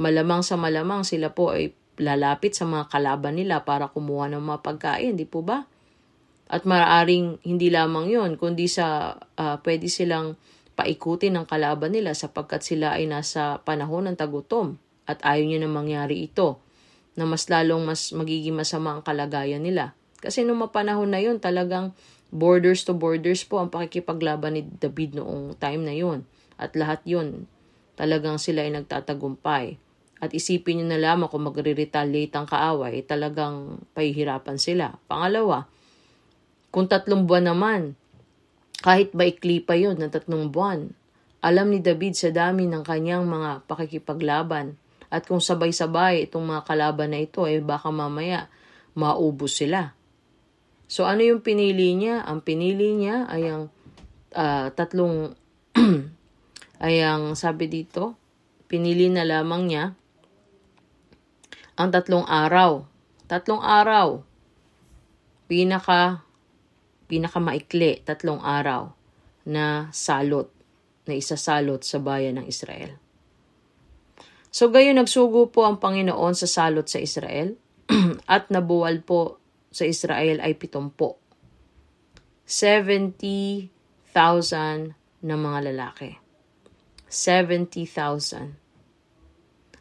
Malamang 0.00 0.40
sa 0.40 0.56
malamang 0.56 1.04
sila 1.04 1.36
po 1.36 1.52
ay 1.52 1.76
lalapit 2.00 2.56
sa 2.56 2.64
mga 2.64 2.88
kalaban 2.88 3.36
nila 3.36 3.68
para 3.68 3.92
kumuha 3.92 4.32
ng 4.32 4.40
mga 4.40 4.60
pagkain, 4.64 5.20
di 5.20 5.28
po 5.28 5.44
ba? 5.44 5.68
At 6.50 6.66
maaaring 6.66 7.46
hindi 7.46 7.70
lamang 7.70 8.10
yon 8.10 8.34
kundi 8.34 8.66
sa 8.66 9.14
uh, 9.14 9.56
pwede 9.62 9.86
silang 9.86 10.34
paikutin 10.74 11.38
ng 11.38 11.46
kalaban 11.46 11.94
nila 11.94 12.10
sapagkat 12.10 12.66
sila 12.66 12.98
ay 12.98 13.06
nasa 13.06 13.62
panahon 13.62 14.10
ng 14.10 14.18
tagutom 14.18 14.82
at 15.06 15.22
ayaw 15.22 15.46
niya 15.46 15.62
na 15.62 15.70
mangyari 15.70 16.26
ito 16.26 16.58
na 17.14 17.22
mas 17.22 17.46
lalong 17.46 17.86
mas 17.86 18.10
magiging 18.10 18.58
masama 18.58 18.98
ang 18.98 19.02
kalagayan 19.06 19.62
nila. 19.62 19.94
Kasi 20.18 20.42
nung 20.42 20.58
mapanahon 20.58 21.14
na 21.14 21.22
yon 21.22 21.38
talagang 21.38 21.94
borders 22.34 22.82
to 22.82 22.98
borders 22.98 23.46
po 23.46 23.62
ang 23.62 23.70
pakikipaglaban 23.70 24.58
ni 24.58 24.62
David 24.66 25.22
noong 25.22 25.54
time 25.54 25.86
na 25.86 25.94
yon 25.94 26.26
At 26.58 26.74
lahat 26.74 27.06
yon 27.06 27.46
talagang 27.94 28.42
sila 28.42 28.66
ay 28.66 28.74
nagtatagumpay. 28.74 29.78
At 30.20 30.36
isipin 30.36 30.82
niyo 30.82 30.86
na 30.92 31.00
lamang 31.00 31.32
kung 31.32 31.48
magre-retaliate 31.48 32.36
ang 32.36 32.44
kaaway, 32.44 33.00
talagang 33.08 33.80
pahihirapan 33.96 34.60
sila. 34.60 35.00
Pangalawa, 35.08 35.64
kung 36.70 36.86
tatlong 36.86 37.26
buwan 37.26 37.50
naman, 37.50 37.80
kahit 38.80 39.12
baikli 39.12 39.60
pa 39.60 39.76
yon 39.76 40.00
ng 40.00 40.08
tatlong 40.08 40.48
buwan, 40.48 40.94
alam 41.44 41.72
ni 41.72 41.82
David 41.82 42.16
sa 42.16 42.30
dami 42.32 42.64
ng 42.70 42.86
kanyang 42.86 43.26
mga 43.26 43.66
pakikipaglaban 43.68 44.78
at 45.10 45.26
kung 45.26 45.42
sabay-sabay 45.42 46.30
itong 46.30 46.46
mga 46.46 46.62
kalaban 46.64 47.10
na 47.10 47.20
ito, 47.20 47.44
eh 47.44 47.58
baka 47.58 47.90
mamaya 47.90 48.46
maubos 48.94 49.58
sila. 49.58 49.92
So 50.86 51.06
ano 51.06 51.26
yung 51.26 51.42
pinili 51.42 51.94
niya? 51.98 52.22
Ang 52.26 52.42
pinili 52.46 52.94
niya 52.94 53.26
ay 53.26 53.42
ang 53.50 53.64
uh, 54.34 54.66
tatlong 54.74 55.34
ay 56.84 57.02
ang 57.02 57.34
sabi 57.34 57.66
dito, 57.66 58.14
pinili 58.70 59.10
na 59.10 59.26
lamang 59.26 59.62
niya 59.66 59.84
ang 61.74 61.88
tatlong 61.90 62.26
araw. 62.28 62.86
Tatlong 63.26 63.62
araw. 63.62 64.20
Pinaka 65.50 66.22
pinakamaikli, 67.10 68.06
tatlong 68.06 68.38
araw 68.38 68.94
na 69.50 69.90
salot, 69.90 70.46
na 71.10 71.18
isasalot 71.18 71.82
sa 71.82 71.98
bayan 71.98 72.38
ng 72.38 72.46
Israel. 72.46 72.94
So 74.54 74.70
gayon 74.70 75.02
nagsugo 75.02 75.50
po 75.50 75.66
ang 75.66 75.82
Panginoon 75.82 76.38
sa 76.38 76.46
salot 76.46 76.86
sa 76.86 77.02
Israel 77.02 77.58
at 78.30 78.46
nabuwal 78.54 79.02
po 79.02 79.42
sa 79.74 79.82
Israel 79.86 80.38
ay 80.38 80.54
pitumpo. 80.54 81.18
70,000 82.46 84.94
na 85.22 85.34
mga 85.38 85.70
lalaki. 85.70 86.18
70,000. 87.06 88.58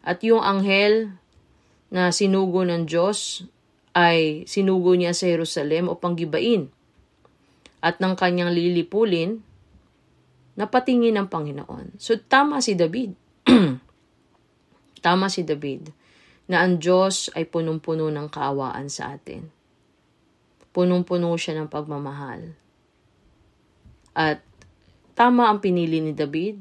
At 0.06 0.22
yung 0.26 0.42
anghel 0.42 1.14
na 1.90 2.14
sinugo 2.14 2.62
ng 2.62 2.86
Diyos 2.86 3.42
ay 3.98 4.46
sinugo 4.46 4.94
niya 4.94 5.18
sa 5.18 5.26
Jerusalem 5.26 5.90
upang 5.90 6.14
gibain 6.14 6.70
at 7.80 8.00
ng 8.04 8.16
kanyang 8.16 8.52
lilipulin, 8.52 9.40
napatingin 10.60 11.16
ng 11.16 11.28
Panginoon. 11.32 11.96
So 11.96 12.20
tama 12.20 12.60
si 12.60 12.76
David. 12.76 13.16
tama 15.06 15.32
si 15.32 15.48
David 15.48 15.96
na 16.50 16.66
ang 16.66 16.82
Diyos 16.82 17.32
ay 17.38 17.48
punong-puno 17.48 18.10
ng 18.12 18.28
kaawaan 18.28 18.90
sa 18.92 19.16
atin. 19.16 19.48
Punong-puno 20.76 21.32
siya 21.40 21.62
ng 21.62 21.70
pagmamahal. 21.72 22.58
At 24.18 24.44
tama 25.14 25.48
ang 25.48 25.62
pinili 25.64 26.04
ni 26.04 26.12
David 26.12 26.60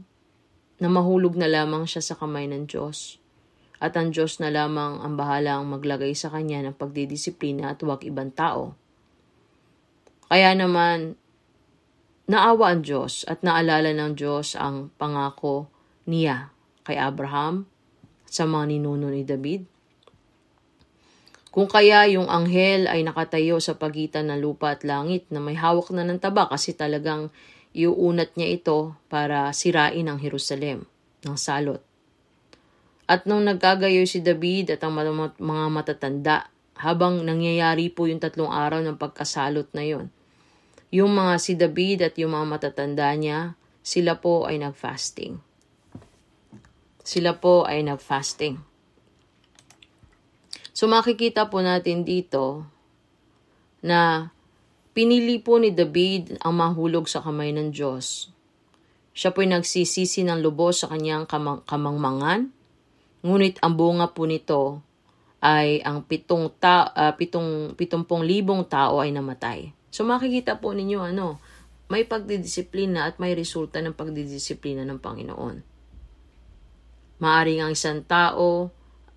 na 0.78 0.86
mahulog 0.86 1.34
na 1.34 1.50
lamang 1.50 1.88
siya 1.88 2.04
sa 2.04 2.14
kamay 2.14 2.46
ng 2.46 2.70
Diyos. 2.70 3.18
At 3.82 3.96
ang 3.98 4.14
Diyos 4.14 4.38
na 4.38 4.52
lamang 4.52 5.02
ang 5.02 5.14
bahala 5.18 5.58
ang 5.58 5.70
maglagay 5.70 6.14
sa 6.14 6.30
kanya 6.30 6.62
ng 6.62 6.76
pagdidisiplina 6.78 7.74
at 7.74 7.82
huwag 7.82 8.04
ibang 8.06 8.30
tao. 8.30 8.74
Kaya 10.28 10.52
naman, 10.52 11.16
naawa 12.28 12.76
ang 12.76 12.84
Diyos 12.84 13.24
at 13.24 13.40
naalala 13.40 13.96
ng 13.96 14.12
Diyos 14.12 14.52
ang 14.60 14.92
pangako 15.00 15.72
niya 16.04 16.52
kay 16.84 17.00
Abraham 17.00 17.64
sa 18.28 18.44
mga 18.44 18.76
ninuno 18.76 19.08
ni 19.08 19.24
David. 19.24 19.64
Kung 21.48 21.64
kaya 21.64 22.04
yung 22.12 22.28
anghel 22.28 22.84
ay 22.84 23.00
nakatayo 23.00 23.56
sa 23.56 23.80
pagitan 23.80 24.28
ng 24.28 24.38
lupa 24.44 24.76
at 24.76 24.84
langit 24.84 25.24
na 25.32 25.40
may 25.40 25.56
hawak 25.56 25.88
na 25.96 26.04
ng 26.04 26.20
taba 26.20 26.44
kasi 26.44 26.76
talagang 26.76 27.32
iuunat 27.72 28.36
niya 28.36 28.60
ito 28.60 29.00
para 29.08 29.48
sirain 29.56 30.04
ang 30.04 30.20
Jerusalem 30.20 30.84
ng 31.24 31.36
salot. 31.40 31.80
At 33.08 33.24
nung 33.24 33.48
nagkagayo 33.48 34.04
si 34.04 34.20
David 34.20 34.76
at 34.76 34.84
ang 34.84 34.92
mga 35.40 35.64
matatanda, 35.72 36.52
habang 36.76 37.24
nangyayari 37.24 37.88
po 37.88 38.04
yung 38.04 38.20
tatlong 38.20 38.52
araw 38.52 38.84
ng 38.84 39.00
pagkasalot 39.00 39.72
na 39.72 39.82
yon, 39.82 40.12
yung 40.88 41.12
mga 41.12 41.34
si 41.36 41.52
David 41.52 41.98
at 42.00 42.14
yung 42.16 42.32
mga 42.32 42.46
matatanda 42.48 43.12
niya, 43.12 43.52
sila 43.84 44.16
po 44.20 44.48
ay 44.48 44.60
nag-fasting. 44.60 45.40
Sila 47.04 47.36
po 47.36 47.68
ay 47.68 47.84
nag-fasting. 47.84 48.60
So 50.72 50.88
makikita 50.88 51.48
po 51.48 51.60
natin 51.60 52.04
dito 52.04 52.68
na 53.84 54.30
pinili 54.94 55.40
po 55.40 55.58
ni 55.60 55.74
David 55.74 56.40
ang 56.40 56.54
mahulog 56.56 57.08
sa 57.08 57.20
kamay 57.20 57.52
ng 57.52 57.72
Diyos. 57.74 58.30
Siya 59.16 59.34
po 59.34 59.42
ay 59.42 59.50
nagsisisi 59.50 60.22
ng 60.22 60.38
lubos 60.38 60.84
sa 60.84 60.92
kanyang 60.94 61.26
kamang- 61.26 61.66
kamangmangan, 61.66 62.54
ngunit 63.26 63.58
ang 63.60 63.74
bunga 63.74 64.06
po 64.14 64.30
nito 64.30 64.78
ay 65.42 65.82
ang 65.82 66.06
pitong 66.06 66.50
ta, 66.58 66.90
uh, 66.94 67.14
pitong, 67.14 67.74
pitumpong 67.74 68.22
libong 68.22 68.66
tao 68.66 69.02
ay 69.02 69.10
namatay. 69.10 69.77
So 69.88 70.04
makikita 70.04 70.60
po 70.60 70.76
ninyo 70.76 71.00
ano, 71.00 71.40
may 71.88 72.04
pagdidisiplina 72.04 73.08
at 73.08 73.16
may 73.16 73.32
resulta 73.32 73.80
ng 73.80 73.96
pagdidisiplina 73.96 74.84
ng 74.84 75.00
Panginoon. 75.00 75.56
Maaring 77.18 77.60
ang 77.64 77.72
isang 77.72 78.04
tao 78.04 78.70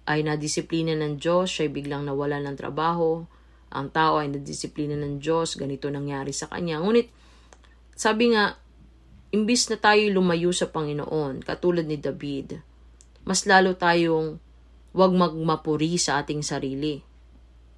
ay 0.09 0.26
nadisiplina 0.26 0.97
ng 0.97 1.22
Diyos, 1.22 1.51
siya 1.51 1.69
biglang 1.69 2.07
nawala 2.07 2.41
ng 2.41 2.57
trabaho, 2.57 3.22
ang 3.72 3.88
tao 3.93 4.17
ay 4.17 4.32
nadisiplina 4.32 4.97
ng 4.97 5.22
Diyos, 5.22 5.59
ganito 5.59 5.88
nangyari 5.91 6.34
sa 6.34 6.49
kanya. 6.49 6.82
Ngunit, 6.82 7.07
sabi 7.93 8.34
nga, 8.34 8.57
imbis 9.32 9.69
na 9.69 9.78
tayo 9.78 10.01
lumayo 10.09 10.49
sa 10.51 10.67
Panginoon, 10.74 11.45
katulad 11.45 11.86
ni 11.86 12.01
David, 12.01 12.59
mas 13.24 13.45
lalo 13.45 13.78
tayong 13.78 14.41
wag 14.91 15.13
magmapuri 15.15 15.95
sa 15.95 16.19
ating 16.19 16.43
sarili. 16.43 16.99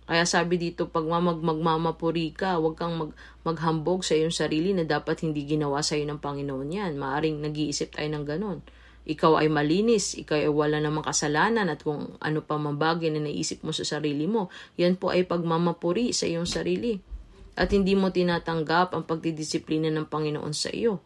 Kaya 0.03 0.27
sabi 0.27 0.59
dito, 0.59 0.91
pag 0.91 1.07
magmamapuri 1.07 2.35
ka, 2.35 2.59
wag 2.59 2.75
kang 2.75 2.99
mag, 2.99 3.11
maghambog 3.47 4.03
sa 4.03 4.19
iyong 4.19 4.35
sarili 4.35 4.75
na 4.75 4.83
dapat 4.83 5.23
hindi 5.23 5.47
ginawa 5.47 5.79
sa 5.79 5.95
iyo 5.95 6.03
ng 6.11 6.19
Panginoon 6.19 6.69
yan. 6.69 6.99
Maaring 6.99 7.39
nag-iisip 7.39 7.95
tayo 7.95 8.11
ng 8.11 8.25
ganon. 8.27 8.59
Ikaw 9.03 9.43
ay 9.43 9.47
malinis, 9.51 10.15
ikaw 10.15 10.39
ay 10.39 10.51
wala 10.51 10.79
namang 10.79 11.03
kasalanan 11.03 11.67
at 11.67 11.83
kung 11.83 12.15
ano 12.23 12.39
pa 12.39 12.55
man 12.55 12.79
bagay 12.79 13.11
na 13.11 13.19
naisip 13.23 13.59
mo 13.63 13.75
sa 13.75 13.83
sarili 13.83 14.27
mo, 14.27 14.47
yan 14.79 14.95
po 14.95 15.11
ay 15.11 15.27
pagmamapuri 15.27 16.15
sa 16.15 16.27
iyong 16.27 16.47
sarili. 16.47 16.99
At 17.55 17.71
hindi 17.71 17.95
mo 17.95 18.11
tinatanggap 18.11 18.95
ang 18.95 19.03
pagdidisiplina 19.03 19.91
ng 19.91 20.07
Panginoon 20.07 20.55
sa 20.55 20.71
iyo. 20.71 21.03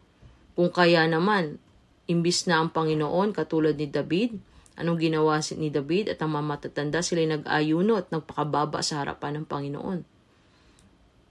Kung 0.58 0.74
kaya 0.74 1.06
naman, 1.06 1.62
imbis 2.10 2.46
na 2.50 2.62
ang 2.62 2.70
Panginoon, 2.74 3.30
katulad 3.30 3.78
ni 3.78 3.86
David, 3.86 4.42
anong 4.78 4.98
ginawa 5.02 5.42
ni 5.58 5.68
David 5.74 6.14
at 6.14 6.22
ang 6.22 6.38
mamatatanda 6.38 7.02
sila 7.02 7.26
nag-ayuno 7.26 7.98
at 7.98 8.14
nagpakababa 8.14 8.78
sa 8.80 9.02
harapan 9.02 9.42
ng 9.42 9.46
Panginoon. 9.50 10.00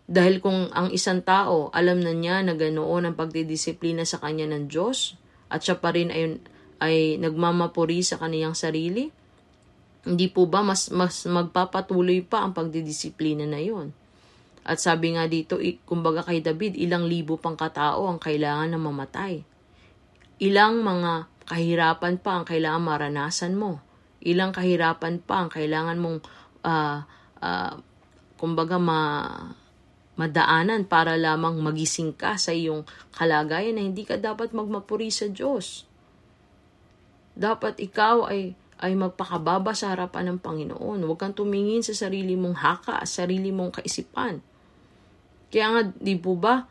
Dahil 0.08 0.40
kung 0.40 0.72
ang 0.72 0.92
isang 0.92 1.24
tao, 1.24 1.72
alam 1.72 2.00
na 2.00 2.12
niya 2.12 2.44
na 2.44 2.56
ganoon 2.56 3.08
ang 3.08 3.16
pagdidisiplina 3.16 4.08
sa 4.08 4.20
kanya 4.20 4.48
ng 4.52 4.68
Diyos, 4.72 5.20
at 5.48 5.64
siya 5.64 5.80
pa 5.80 5.96
rin 5.96 6.12
ay 6.12 6.40
ay 6.78 7.18
nagmamapuri 7.18 8.06
sa 8.06 8.22
kaniyang 8.22 8.54
sarili? 8.54 9.10
Hindi 10.08 10.28
po 10.32 10.48
ba 10.48 10.64
mas, 10.64 10.88
mas 10.94 11.28
magpapatuloy 11.28 12.24
pa 12.24 12.46
ang 12.46 12.56
pagdidisiplina 12.56 13.44
na 13.44 13.60
yon? 13.60 13.92
At 14.68 14.80
sabi 14.84 15.16
nga 15.16 15.28
dito, 15.28 15.60
kumbaga 15.88 16.28
kay 16.28 16.44
David, 16.44 16.76
ilang 16.76 17.08
libo 17.08 17.40
pang 17.40 17.56
katao 17.56 18.08
ang 18.08 18.20
kailangan 18.20 18.76
na 18.76 18.80
mamatay. 18.80 19.44
Ilang 20.44 20.84
mga 20.84 21.32
kahirapan 21.48 22.20
pa 22.20 22.40
ang 22.40 22.46
kailangan 22.46 22.84
maranasan 22.84 23.56
mo. 23.56 23.80
Ilang 24.20 24.52
kahirapan 24.52 25.24
pa 25.24 25.48
ang 25.48 25.50
kailangan 25.50 25.98
mong 25.98 26.20
uh, 26.68 27.08
uh, 27.40 27.74
kumbaga 28.36 28.78
ma 28.78 29.02
madaanan 30.18 30.90
para 30.90 31.14
lamang 31.14 31.62
magising 31.62 32.10
ka 32.10 32.42
sa 32.42 32.50
iyong 32.50 32.84
kalagayan 33.14 33.78
na 33.78 33.86
hindi 33.86 34.02
ka 34.02 34.18
dapat 34.18 34.50
magmapuri 34.52 35.14
sa 35.14 35.30
Diyos. 35.30 35.86
Dapat 37.38 37.78
ikaw 37.78 38.26
ay 38.26 38.58
ay 38.78 38.94
magpakababa 38.94 39.74
sa 39.74 39.94
harapan 39.94 40.34
ng 40.34 40.40
Panginoon. 40.42 41.02
Huwag 41.02 41.18
kang 41.18 41.34
tumingin 41.34 41.82
sa 41.82 41.98
sarili 41.98 42.38
mong 42.38 42.62
haka, 42.62 43.02
sarili 43.10 43.50
mong 43.50 43.82
kaisipan. 43.82 44.38
Kaya 45.50 45.66
nga, 45.74 45.82
di 45.98 46.14
po 46.14 46.38
ba, 46.38 46.70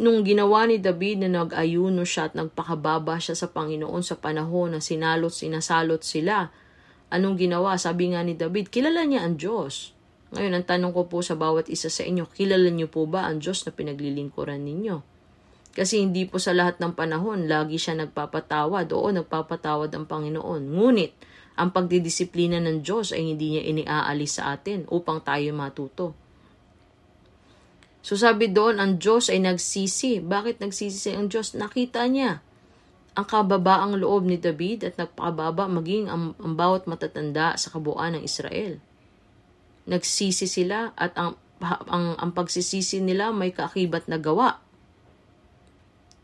nung 0.00 0.24
ginawa 0.24 0.64
ni 0.64 0.80
David 0.80 1.28
na 1.28 1.44
nag-ayuno 1.44 2.08
siya 2.08 2.32
at 2.32 2.34
nagpakababa 2.34 3.20
siya 3.20 3.36
sa 3.36 3.52
Panginoon 3.52 4.00
sa 4.00 4.16
panahon 4.16 4.72
na 4.72 4.80
sinalot, 4.80 5.28
sinasalot 5.28 6.00
sila, 6.00 6.48
anong 7.12 7.36
ginawa? 7.36 7.76
Sabi 7.76 8.16
nga 8.16 8.24
ni 8.24 8.32
David, 8.32 8.72
kilala 8.72 9.04
niya 9.04 9.28
ang 9.28 9.36
Diyos. 9.36 9.92
Ngayon, 10.32 10.56
ang 10.56 10.66
tanong 10.66 10.92
ko 10.96 11.06
po 11.06 11.20
sa 11.20 11.36
bawat 11.36 11.68
isa 11.68 11.92
sa 11.92 12.00
inyo, 12.00 12.24
kilala 12.32 12.72
niyo 12.72 12.88
po 12.88 13.04
ba 13.04 13.28
ang 13.28 13.44
Diyos 13.44 13.62
na 13.68 13.76
pinaglilingkuran 13.76 14.64
ninyo? 14.64 14.96
Kasi 15.74 16.00
hindi 16.00 16.24
po 16.24 16.40
sa 16.40 16.54
lahat 16.54 16.78
ng 16.80 16.94
panahon 16.94 17.50
lagi 17.50 17.76
siya 17.76 17.98
nagpapatawad. 17.98 18.88
Oo, 18.94 19.10
nagpapatawad 19.10 19.90
ang 19.92 20.06
Panginoon. 20.06 20.70
Ngunit, 20.70 21.12
ang 21.54 21.70
pagdidisiplina 21.70 22.58
ng 22.62 22.82
Diyos 22.82 23.14
ay 23.14 23.30
hindi 23.30 23.58
niya 23.58 23.62
iniaalis 23.68 24.42
sa 24.42 24.54
atin 24.54 24.86
upang 24.90 25.22
tayo 25.22 25.54
matuto. 25.54 26.23
So 28.04 28.20
sabi 28.20 28.52
doon, 28.52 28.76
ang 28.76 29.00
Diyos 29.00 29.32
ay 29.32 29.40
nagsisi. 29.40 30.20
Bakit 30.20 30.60
nagsisi 30.60 31.16
ang 31.16 31.32
Diyos? 31.32 31.56
Nakita 31.56 32.04
niya 32.04 32.44
ang 33.16 33.24
kababaang 33.24 33.96
loob 33.96 34.28
ni 34.28 34.36
David 34.36 34.84
at 34.92 34.94
nagpakababa 35.00 35.70
maging 35.70 36.12
ang, 36.12 36.36
ang 36.36 36.52
bawat 36.52 36.84
matatanda 36.84 37.56
sa 37.56 37.72
kabuuan 37.72 38.18
ng 38.18 38.22
Israel. 38.26 38.76
Nagsisi 39.88 40.44
sila 40.44 40.92
at 40.92 41.16
ang, 41.16 41.40
ang, 41.64 42.20
ang 42.20 42.30
pagsisisi 42.36 43.00
nila 43.00 43.32
may 43.32 43.56
kaakibat 43.56 44.04
na 44.12 44.20
gawa 44.20 44.60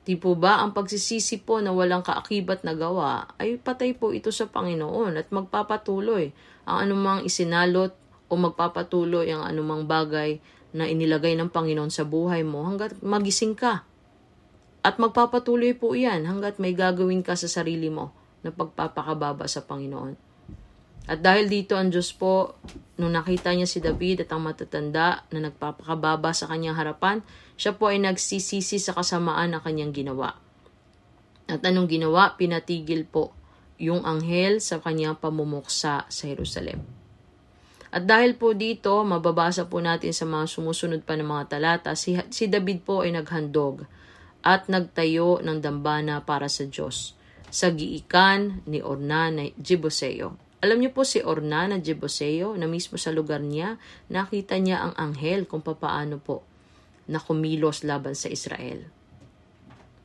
Di 0.01 0.17
po 0.17 0.33
ba 0.33 0.65
ang 0.65 0.73
pagsisisi 0.73 1.45
po 1.45 1.61
na 1.61 1.77
walang 1.77 2.01
kaakibat 2.01 2.65
na 2.65 2.73
gawa 2.73 3.31
ay 3.37 3.61
patay 3.61 3.93
po 3.93 4.17
ito 4.17 4.33
sa 4.33 4.51
Panginoon 4.51 5.15
at 5.21 5.29
magpapatuloy 5.29 6.33
ang 6.65 6.77
anumang 6.89 7.23
isinalot 7.23 7.93
o 8.27 8.33
magpapatuloy 8.35 9.29
ang 9.29 9.45
anumang 9.45 9.85
bagay 9.85 10.43
na 10.71 10.87
inilagay 10.87 11.35
ng 11.35 11.51
Panginoon 11.51 11.91
sa 11.91 12.07
buhay 12.07 12.47
mo 12.47 12.67
hanggat 12.67 12.99
magising 13.03 13.59
ka. 13.59 13.83
At 14.81 14.97
magpapatuloy 14.97 15.77
po 15.77 15.93
yan 15.93 16.25
hanggat 16.25 16.57
may 16.57 16.73
gagawin 16.73 17.21
ka 17.21 17.37
sa 17.37 17.51
sarili 17.51 17.93
mo 17.93 18.15
na 18.41 18.49
pagpapakababa 18.49 19.45
sa 19.45 19.61
Panginoon. 19.67 20.17
At 21.11 21.27
dahil 21.27 21.51
dito 21.51 21.75
ang 21.75 21.91
Diyos 21.91 22.15
po, 22.15 22.55
nung 22.95 23.13
nakita 23.17 23.51
niya 23.51 23.67
si 23.67 23.83
David 23.83 24.25
at 24.25 24.31
ang 24.31 24.47
matatanda 24.47 25.27
na 25.35 25.51
nagpapakababa 25.51 26.31
sa 26.31 26.47
kanyang 26.47 26.79
harapan, 26.79 27.25
siya 27.59 27.75
po 27.75 27.91
ay 27.91 27.99
nagsisisi 27.99 28.79
sa 28.79 28.95
kasamaan 28.95 29.53
na 29.57 29.61
kanyang 29.61 29.91
ginawa. 29.91 30.39
At 31.51 31.67
anong 31.67 31.91
ginawa? 31.91 32.39
Pinatigil 32.39 33.11
po 33.11 33.35
yung 33.81 34.07
anghel 34.07 34.63
sa 34.63 34.79
kanyang 34.79 35.19
pamumuksa 35.19 36.07
sa 36.07 36.25
Jerusalem. 36.25 37.00
At 37.91 38.07
dahil 38.07 38.39
po 38.39 38.55
dito, 38.55 39.03
mababasa 39.03 39.67
po 39.67 39.83
natin 39.83 40.15
sa 40.15 40.23
mga 40.27 40.47
sumusunod 40.47 41.03
pa 41.03 41.19
ng 41.19 41.27
mga 41.27 41.45
talata, 41.59 41.99
si, 41.99 42.15
si 42.31 42.47
David 42.47 42.87
po 42.87 43.03
ay 43.03 43.15
naghandog 43.15 43.83
at 44.47 44.71
nagtayo 44.71 45.43
ng 45.43 45.59
dambana 45.59 46.23
para 46.23 46.47
sa 46.47 46.65
Diyos 46.65 47.19
sa 47.51 47.75
giikan 47.75 48.63
ni 48.71 48.79
Orna 48.79 49.29
na 49.35 49.51
Jebuseo 49.59 50.51
alam 50.61 50.77
niyo 50.77 50.93
po 50.93 51.09
si 51.09 51.25
Ornana 51.25 51.81
Jeboseo 51.81 52.53
na 52.53 52.69
mismo 52.69 53.01
sa 53.01 53.09
lugar 53.09 53.41
niya, 53.41 53.81
nakita 54.13 54.61
niya 54.61 54.85
ang 54.85 54.93
anghel 54.93 55.49
kung 55.49 55.65
papaano 55.65 56.21
po 56.21 56.45
na 57.09 57.17
kumilos 57.17 57.81
laban 57.81 58.13
sa 58.13 58.29
Israel. 58.29 58.85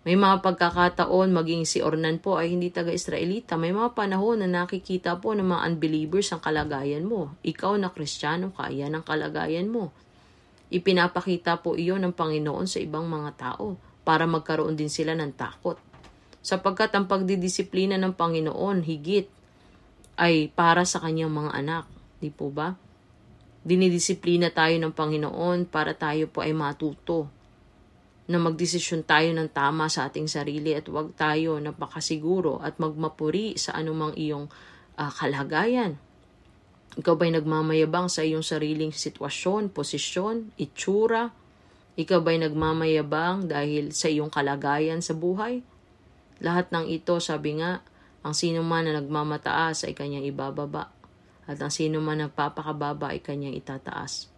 May 0.05 0.13
mga 0.13 0.45
pagkakataon 0.45 1.33
maging 1.33 1.65
si 1.65 1.81
Ornan 1.81 2.21
po 2.21 2.37
ay 2.37 2.53
hindi 2.53 2.69
taga-Israelita. 2.69 3.57
May 3.57 3.73
mga 3.73 3.97
panahon 3.97 4.37
na 4.37 4.45
nakikita 4.45 5.17
po 5.17 5.33
ng 5.33 5.49
mga 5.49 5.61
unbelievers 5.73 6.29
ang 6.29 6.45
kalagayan 6.45 7.09
mo. 7.09 7.33
Ikaw 7.41 7.73
na 7.81 7.89
Kristiyano 7.89 8.53
ka, 8.53 8.69
yan 8.69 8.93
ang 8.93 9.01
kalagayan 9.01 9.65
mo. 9.65 9.89
Ipinapakita 10.69 11.57
po 11.65 11.73
iyon 11.73 12.05
ng 12.05 12.13
Panginoon 12.13 12.69
sa 12.69 12.77
ibang 12.77 13.09
mga 13.09 13.33
tao 13.33 13.81
para 14.05 14.29
magkaroon 14.29 14.77
din 14.77 14.93
sila 14.93 15.17
ng 15.17 15.33
takot. 15.33 15.81
Sapagkat 16.45 16.93
ang 16.93 17.09
pagdidisiplina 17.09 17.97
ng 17.97 18.13
Panginoon 18.13 18.85
higit 18.85 19.25
ay 20.21 20.53
para 20.53 20.85
sa 20.85 21.01
kanyang 21.01 21.33
mga 21.33 21.51
anak. 21.65 21.89
Di 22.21 22.29
po 22.29 22.53
ba? 22.53 22.77
Dinidisiplina 23.65 24.53
tayo 24.53 24.77
ng 24.77 24.93
Panginoon 24.93 25.65
para 25.65 25.97
tayo 25.97 26.29
po 26.29 26.45
ay 26.45 26.53
matuto 26.53 27.33
na 28.25 28.41
magdesisyon 28.41 29.05
tayo 29.05 29.29
ng 29.37 29.49
tama 29.53 29.85
sa 29.85 30.09
ating 30.09 30.25
sarili 30.25 30.73
at 30.73 30.89
huwag 30.89 31.13
tayo 31.13 31.61
napakasiguro 31.61 32.57
at 32.57 32.81
magmapuri 32.81 33.53
sa 33.53 33.77
anumang 33.77 34.17
iyong 34.17 34.49
uh, 34.97 35.11
kalagayan. 35.13 36.01
Ikaw 36.95 37.13
ba'y 37.13 37.35
nagmamayabang 37.37 38.07
sa 38.09 38.25
iyong 38.25 38.41
sariling 38.41 38.95
sitwasyon, 38.95 39.69
posisyon, 39.69 40.55
itsura? 40.57 41.29
Ikaw 41.99 42.19
ba'y 42.23 42.41
nagmamayabang 42.49 43.51
dahil 43.51 43.93
sa 43.93 44.09
iyong 44.09 44.33
kalagayan 44.33 45.05
sa 45.05 45.13
buhay? 45.13 45.61
Lahat 46.41 46.71
ng 46.73 46.89
ito, 46.89 47.19
sabi 47.21 47.61
nga, 47.61 47.85
ang 48.25 48.33
sino 48.33 48.65
man 48.65 48.89
na 48.89 48.97
nagmamataas 48.97 49.85
ay 49.85 49.93
kanyang 49.93 50.25
ibababa, 50.25 50.89
at 51.45 51.61
ang 51.61 51.69
sino 51.69 52.01
man 52.01 52.25
nagpapakababa 52.25 53.13
ay 53.13 53.21
kanyang 53.21 53.53
itataas. 53.53 54.33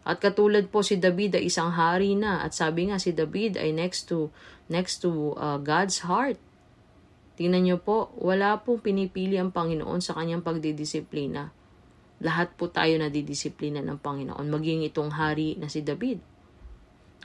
At 0.00 0.18
katulad 0.18 0.72
po 0.72 0.80
si 0.80 0.96
David 0.96 1.36
ay 1.36 1.52
isang 1.52 1.76
hari 1.76 2.16
na 2.16 2.40
at 2.40 2.56
sabi 2.56 2.88
nga 2.88 2.96
si 2.96 3.12
David 3.12 3.60
ay 3.60 3.76
next 3.76 4.08
to 4.08 4.32
next 4.72 5.04
to 5.04 5.36
uh, 5.36 5.60
God's 5.60 6.06
heart. 6.06 6.40
Tingnan 7.36 7.64
niyo 7.64 7.76
po, 7.80 8.12
wala 8.20 8.60
pong 8.60 8.84
pinipili 8.84 9.40
ang 9.40 9.52
Panginoon 9.52 10.00
sa 10.04 10.12
kanyang 10.16 10.44
pagdidisiplina. 10.44 11.48
Lahat 12.20 12.52
po 12.52 12.68
tayo 12.68 13.00
na 13.00 13.08
didisiplina 13.08 13.80
ng 13.80 13.96
Panginoon, 13.96 14.44
maging 14.44 14.84
itong 14.92 15.16
hari 15.16 15.56
na 15.56 15.72
si 15.72 15.80
David. 15.80 16.20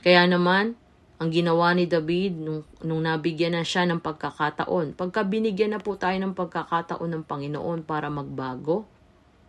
Kaya 0.00 0.24
naman, 0.24 0.72
ang 1.20 1.28
ginawa 1.32 1.72
ni 1.76 1.84
David 1.84 2.32
nung, 2.32 2.64
nung 2.80 3.04
nabigyan 3.04 3.56
na 3.56 3.64
siya 3.64 3.84
ng 3.88 4.00
pagkakataon. 4.00 4.96
Pagka 4.96 5.24
binigyan 5.24 5.76
na 5.76 5.80
po 5.80 6.00
tayo 6.00 6.16
ng 6.16 6.32
pagkakataon 6.32 7.12
ng 7.12 7.24
Panginoon 7.28 7.84
para 7.84 8.08
magbago, 8.08 8.88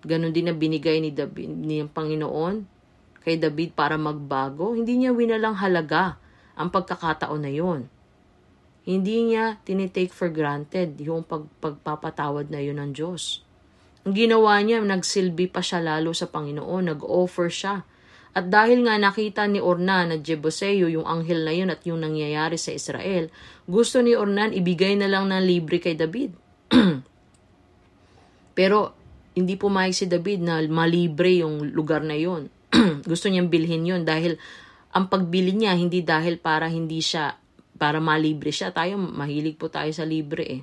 ganun 0.03 0.36
din 0.36 0.51
na 0.51 0.55
binigay 0.55 0.99
ni 0.99 1.15
David 1.15 1.47
ni 1.47 1.84
Panginoon 1.88 2.76
kay 3.28 3.36
David 3.36 3.75
para 3.75 3.99
magbago, 3.99 4.71
hindi 4.71 5.03
niya 5.03 5.11
winalang 5.11 5.59
halaga 5.59 6.15
ang 6.55 6.71
pagkakataon 6.71 7.43
na 7.43 7.51
yon. 7.51 7.91
Hindi 8.88 9.36
niya 9.36 9.59
tinitake 9.67 10.15
for 10.15 10.32
granted 10.32 10.95
yung 11.03 11.28
pag, 11.28 11.43
pagpapatawad 11.59 12.47
na 12.47 12.63
yun 12.63 12.80
ng 12.80 12.95
Diyos. 12.95 13.43
Ang 14.07 14.15
ginawa 14.15 14.55
niya, 14.63 14.80
nagsilbi 14.80 15.51
pa 15.51 15.59
siya 15.59 15.84
lalo 15.84 16.15
sa 16.15 16.32
Panginoon, 16.32 16.95
nag-offer 16.95 17.51
siya 17.51 17.84
at 18.38 18.53
dahil 18.53 18.86
nga 18.86 19.01
nakita 19.01 19.49
ni 19.49 19.57
Ornan 19.57 20.13
na 20.13 20.17
Jebuseo 20.21 20.86
yung 20.86 21.09
anghel 21.09 21.41
na 21.41 21.57
yun 21.57 21.73
at 21.73 21.82
yung 21.89 22.05
nangyayari 22.05 22.53
sa 22.53 22.69
Israel, 22.69 23.34
gusto 23.65 23.97
ni 24.05 24.13
Ornan 24.13 24.53
ibigay 24.53 24.93
na 24.93 25.09
lang 25.09 25.34
ng 25.34 25.41
libre 25.41 25.82
kay 25.82 25.97
David. 25.97 26.38
Pero 28.57 28.93
hindi 29.34 29.57
pumayag 29.57 29.97
si 29.97 30.05
David 30.05 30.45
na 30.45 30.61
malibre 30.69 31.41
yung 31.41 31.73
lugar 31.73 32.05
na 32.05 32.13
yon. 32.13 32.53
Gusto 33.09 33.28
niyang 33.32 33.47
bilhin 33.47 33.88
yon 33.88 34.03
dahil 34.03 34.36
ang 34.91 35.07
pagbili 35.07 35.53
niya 35.53 35.76
hindi 35.76 36.01
dahil 36.03 36.39
para 36.41 36.68
hindi 36.68 36.99
siya 36.99 37.38
para 37.78 38.01
malibre 38.01 38.49
siya. 38.49 38.74
Tayo 38.74 38.97
mahilig 38.97 39.55
po 39.55 39.70
tayo 39.70 39.93
sa 39.93 40.03
libre 40.03 40.43
eh. 40.43 40.61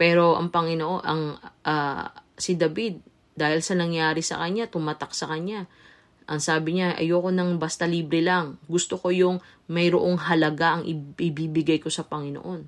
Pero 0.00 0.34
ang 0.34 0.48
Panginoon, 0.48 1.02
ang 1.04 1.22
uh, 1.38 2.04
si 2.34 2.56
David 2.56 2.98
dahil 3.36 3.60
sa 3.60 3.76
nangyari 3.76 4.24
sa 4.24 4.40
kanya, 4.40 4.66
tumatak 4.66 5.12
sa 5.12 5.28
kanya. 5.30 5.68
Ang 6.26 6.40
sabi 6.40 6.80
niya, 6.80 6.96
ayoko 6.96 7.28
nang 7.28 7.60
basta 7.60 7.84
libre 7.84 8.24
lang. 8.24 8.56
Gusto 8.66 8.96
ko 8.96 9.12
yung 9.12 9.44
mayroong 9.68 10.16
halaga 10.32 10.80
ang 10.80 10.84
ibibigay 10.88 11.78
ko 11.78 11.92
sa 11.92 12.08
Panginoon. 12.08 12.66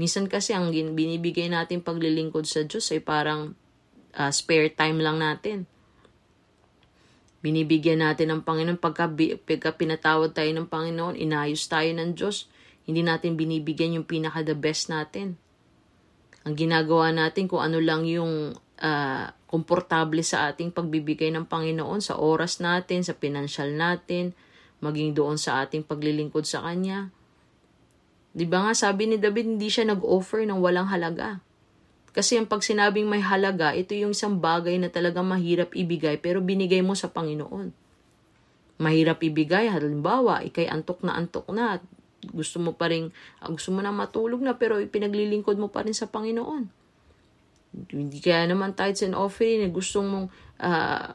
Minsan 0.00 0.32
kasi 0.32 0.56
ang 0.56 0.72
binibigay 0.72 1.52
natin 1.52 1.84
paglilingkod 1.84 2.48
sa 2.48 2.64
Diyos 2.64 2.88
ay 2.94 3.04
parang 3.04 3.52
uh, 4.16 4.32
spare 4.32 4.72
time 4.72 5.02
lang 5.02 5.20
natin. 5.20 5.68
Binibigyan 7.40 8.04
natin 8.04 8.36
ng 8.36 8.40
Panginoon 8.44 8.76
pagka, 8.76 9.08
pagka 9.44 9.72
pinatawad 9.72 10.36
tayo 10.36 10.52
ng 10.52 10.68
Panginoon, 10.68 11.16
inayos 11.16 11.64
tayo 11.72 11.88
ng 11.88 12.12
Diyos, 12.12 12.52
hindi 12.84 13.00
natin 13.00 13.36
binibigyan 13.36 13.96
yung 13.96 14.04
pinaka 14.04 14.44
the 14.44 14.52
best 14.52 14.92
natin. 14.92 15.40
Ang 16.44 16.54
ginagawa 16.56 17.12
natin 17.12 17.48
kung 17.48 17.64
ano 17.64 17.80
lang 17.80 18.04
yung 18.04 18.52
uh, 18.56 19.24
komportable 19.48 20.20
sa 20.20 20.52
ating 20.52 20.72
pagbibigay 20.72 21.32
ng 21.32 21.48
Panginoon, 21.48 22.00
sa 22.04 22.20
oras 22.20 22.60
natin, 22.60 23.04
sa 23.04 23.16
pinansyal 23.16 23.72
natin, 23.72 24.36
maging 24.80 25.12
doon 25.16 25.36
sa 25.36 25.64
ating 25.64 25.84
paglilingkod 25.84 26.44
sa 26.44 26.64
Kanya. 26.64 27.12
Di 28.30 28.46
ba 28.46 28.62
nga 28.64 28.72
sabi 28.72 29.10
ni 29.10 29.16
David, 29.18 29.58
hindi 29.58 29.68
siya 29.68 29.90
nag-offer 29.90 30.46
ng 30.46 30.60
walang 30.62 30.88
halaga. 30.88 31.42
Kasi 32.10 32.34
ang 32.34 32.50
pag 32.50 32.62
sinabing 32.66 33.06
may 33.06 33.22
halaga, 33.22 33.70
ito 33.70 33.94
yung 33.94 34.10
isang 34.10 34.42
bagay 34.42 34.78
na 34.82 34.90
talagang 34.90 35.26
mahirap 35.26 35.70
ibigay 35.78 36.18
pero 36.18 36.42
binigay 36.42 36.82
mo 36.82 36.98
sa 36.98 37.10
Panginoon. 37.10 37.70
Mahirap 38.80 39.22
ibigay, 39.22 39.70
halimbawa, 39.70 40.42
ikay 40.42 40.66
antok 40.66 41.04
na 41.06 41.14
antok 41.14 41.46
na 41.54 41.78
gusto 42.28 42.60
mo 42.60 42.76
pa 42.76 42.90
rin, 42.90 43.14
ah, 43.40 43.48
gusto 43.48 43.72
mo 43.72 43.80
na 43.80 43.94
matulog 43.94 44.42
na 44.42 44.58
pero 44.58 44.76
ipinaglilingkod 44.82 45.56
mo 45.56 45.72
pa 45.72 45.86
rin 45.86 45.94
sa 45.94 46.10
Panginoon. 46.10 46.68
Hindi 47.94 48.18
kaya 48.18 48.50
naman 48.50 48.74
tithes 48.74 49.06
and 49.06 49.14
offering 49.14 49.62
na 49.62 49.70
gustong 49.70 50.10
mong 50.10 50.26
uh, 50.58 51.14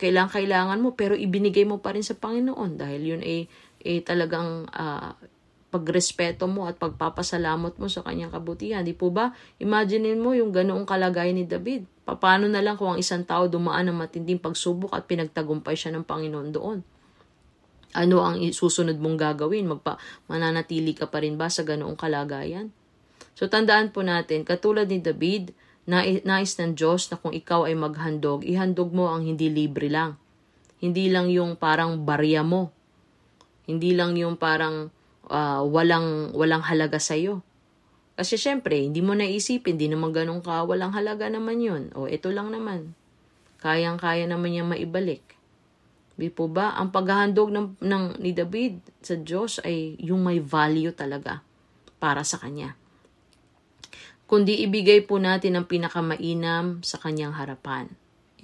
kailangan 0.00 0.32
kailangan 0.32 0.80
mo 0.80 0.96
pero 0.96 1.12
ibinigay 1.12 1.68
mo 1.68 1.84
pa 1.84 1.92
rin 1.92 2.00
sa 2.00 2.16
Panginoon 2.16 2.80
dahil 2.80 3.02
yun 3.16 3.20
ay, 3.20 3.44
ay 3.84 4.00
talagang 4.00 4.64
uh, 4.72 5.12
pagrespeto 5.70 6.50
mo 6.50 6.66
at 6.66 6.76
pagpapasalamot 6.76 7.78
mo 7.78 7.86
sa 7.86 8.02
kanyang 8.02 8.34
kabutihan. 8.34 8.82
Di 8.82 8.92
po 8.92 9.14
ba? 9.14 9.30
Imagine 9.62 10.18
mo 10.18 10.34
yung 10.34 10.50
ganoong 10.50 10.82
kalagayan 10.82 11.38
ni 11.38 11.46
David. 11.46 11.86
Paano 12.04 12.50
na 12.50 12.58
lang 12.58 12.74
kung 12.74 12.94
ang 12.94 12.98
isang 12.98 13.22
tao 13.22 13.46
dumaan 13.46 13.86
ng 13.86 13.94
matinding 13.94 14.42
pagsubok 14.42 14.90
at 14.98 15.06
pinagtagumpay 15.06 15.78
siya 15.78 15.94
ng 15.94 16.02
Panginoon 16.02 16.50
doon? 16.50 16.78
Ano 17.94 18.22
ang 18.26 18.42
susunod 18.50 18.98
mong 18.98 19.18
gagawin? 19.18 19.70
Magpa, 19.70 19.94
mananatili 20.26 20.90
ka 20.90 21.06
pa 21.06 21.22
rin 21.22 21.38
ba 21.38 21.46
sa 21.46 21.62
ganoong 21.62 21.94
kalagayan? 21.94 22.74
So 23.38 23.46
tandaan 23.46 23.94
po 23.94 24.02
natin, 24.02 24.42
katulad 24.42 24.90
ni 24.90 24.98
David, 24.98 25.54
nais 25.86 26.52
ng 26.58 26.74
Diyos 26.74 27.10
na 27.10 27.16
kung 27.18 27.30
ikaw 27.30 27.70
ay 27.70 27.78
maghandog, 27.78 28.42
ihandog 28.42 28.90
mo 28.90 29.10
ang 29.10 29.22
hindi 29.22 29.46
libre 29.46 29.86
lang. 29.86 30.18
Hindi 30.82 31.14
lang 31.14 31.30
yung 31.30 31.54
parang 31.54 32.02
barya 32.02 32.42
mo. 32.42 32.74
Hindi 33.70 33.94
lang 33.94 34.18
yung 34.18 34.34
parang 34.34 34.90
uh, 35.30 35.62
walang, 35.64 36.34
walang 36.34 36.60
halaga 36.66 36.98
sa 36.98 37.14
iyo. 37.14 37.40
Kasi 38.18 38.36
syempre, 38.36 38.76
hindi 38.76 39.00
mo 39.00 39.16
naisipin, 39.16 39.80
hindi 39.80 39.88
naman 39.88 40.12
ganun 40.12 40.44
ka, 40.44 40.66
walang 40.68 40.92
halaga 40.92 41.30
naman 41.32 41.62
yun. 41.62 41.88
O, 41.96 42.04
ito 42.04 42.28
lang 42.28 42.52
naman. 42.52 42.92
Kayang-kaya 43.64 44.28
naman 44.28 44.52
niya 44.52 44.66
maibalik. 44.66 45.24
Di 46.20 46.28
po 46.28 46.52
ba? 46.52 46.76
Ang 46.76 46.92
paghahandog 46.92 47.48
ng, 47.48 47.66
ng, 47.80 48.04
ni 48.20 48.36
David 48.36 48.84
sa 49.00 49.16
Diyos 49.16 49.56
ay 49.64 49.96
yung 50.04 50.20
may 50.20 50.36
value 50.36 50.92
talaga 50.92 51.40
para 51.96 52.20
sa 52.20 52.36
Kanya. 52.36 52.76
Kundi 54.28 54.60
ibigay 54.68 55.08
po 55.08 55.16
natin 55.16 55.56
ang 55.56 55.64
pinakamainam 55.64 56.84
sa 56.84 57.00
Kanyang 57.00 57.40
harapan. 57.40 57.88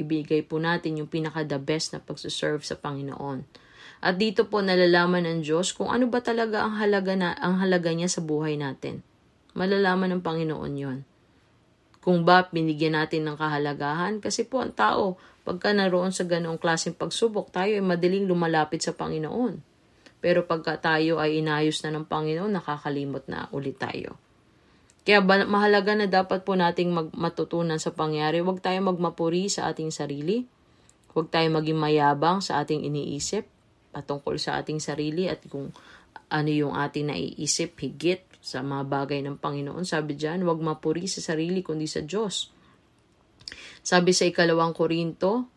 Ibigay 0.00 0.48
po 0.48 0.56
natin 0.56 1.04
yung 1.04 1.08
pinaka-the 1.08 1.60
best 1.60 1.92
na 1.92 2.00
pagsuserve 2.00 2.64
sa 2.64 2.80
Panginoon 2.80 3.65
at 4.00 4.20
dito 4.20 4.44
po 4.46 4.60
nalalaman 4.60 5.24
ng 5.24 5.38
Diyos 5.40 5.72
kung 5.72 5.88
ano 5.88 6.06
ba 6.12 6.20
talaga 6.20 6.68
ang 6.68 6.76
halaga, 6.76 7.16
na, 7.16 7.32
ang 7.40 7.56
halaga 7.64 7.92
niya 7.96 8.12
sa 8.12 8.20
buhay 8.20 8.60
natin. 8.60 9.00
Malalaman 9.56 10.16
ng 10.16 10.22
Panginoon 10.22 10.74
yon. 10.76 10.98
Kung 12.04 12.22
ba 12.22 12.46
binigyan 12.46 12.94
natin 12.94 13.26
ng 13.26 13.34
kahalagahan, 13.40 14.20
kasi 14.22 14.46
po 14.46 14.62
ang 14.62 14.70
tao, 14.76 15.18
pagka 15.42 15.72
naroon 15.72 16.12
sa 16.12 16.28
ganoong 16.28 16.60
klaseng 16.60 16.94
pagsubok, 16.94 17.50
tayo 17.50 17.72
ay 17.72 17.82
madaling 17.82 18.28
lumalapit 18.28 18.84
sa 18.84 18.94
Panginoon. 18.94 19.58
Pero 20.22 20.44
pagka 20.46 20.78
tayo 20.78 21.18
ay 21.18 21.42
inayos 21.42 21.82
na 21.82 21.90
ng 21.96 22.06
Panginoon, 22.06 22.52
nakakalimot 22.52 23.26
na 23.26 23.50
ulit 23.50 23.80
tayo. 23.80 24.20
Kaya 25.06 25.22
mahalaga 25.22 25.94
na 25.98 26.06
dapat 26.06 26.42
po 26.42 26.54
nating 26.54 26.90
mag, 26.90 27.08
matutunan 27.14 27.78
sa 27.78 27.94
pangyari. 27.94 28.42
Huwag 28.42 28.58
tayo 28.58 28.78
magmapuri 28.86 29.46
sa 29.50 29.70
ating 29.70 29.94
sarili. 29.94 30.46
Huwag 31.14 31.30
tayo 31.30 31.46
maging 31.48 31.78
mayabang 31.78 32.42
sa 32.42 32.62
ating 32.62 32.86
iniisip 32.86 33.55
patungkol 33.96 34.36
sa 34.36 34.60
ating 34.60 34.76
sarili 34.76 35.24
at 35.24 35.40
kung 35.48 35.72
ano 36.28 36.50
yung 36.52 36.76
ating 36.76 37.08
naiisip 37.08 37.80
higit 37.80 38.20
sa 38.44 38.60
mga 38.60 38.84
bagay 38.84 39.24
ng 39.24 39.40
Panginoon. 39.40 39.88
Sabi 39.88 40.20
diyan, 40.20 40.44
huwag 40.44 40.60
mapuri 40.60 41.08
sa 41.08 41.24
sarili 41.24 41.64
kundi 41.64 41.88
sa 41.88 42.04
Diyos. 42.04 42.52
Sabi 43.80 44.12
sa 44.12 44.28
ikalawang 44.28 44.76
Korinto, 44.76 45.56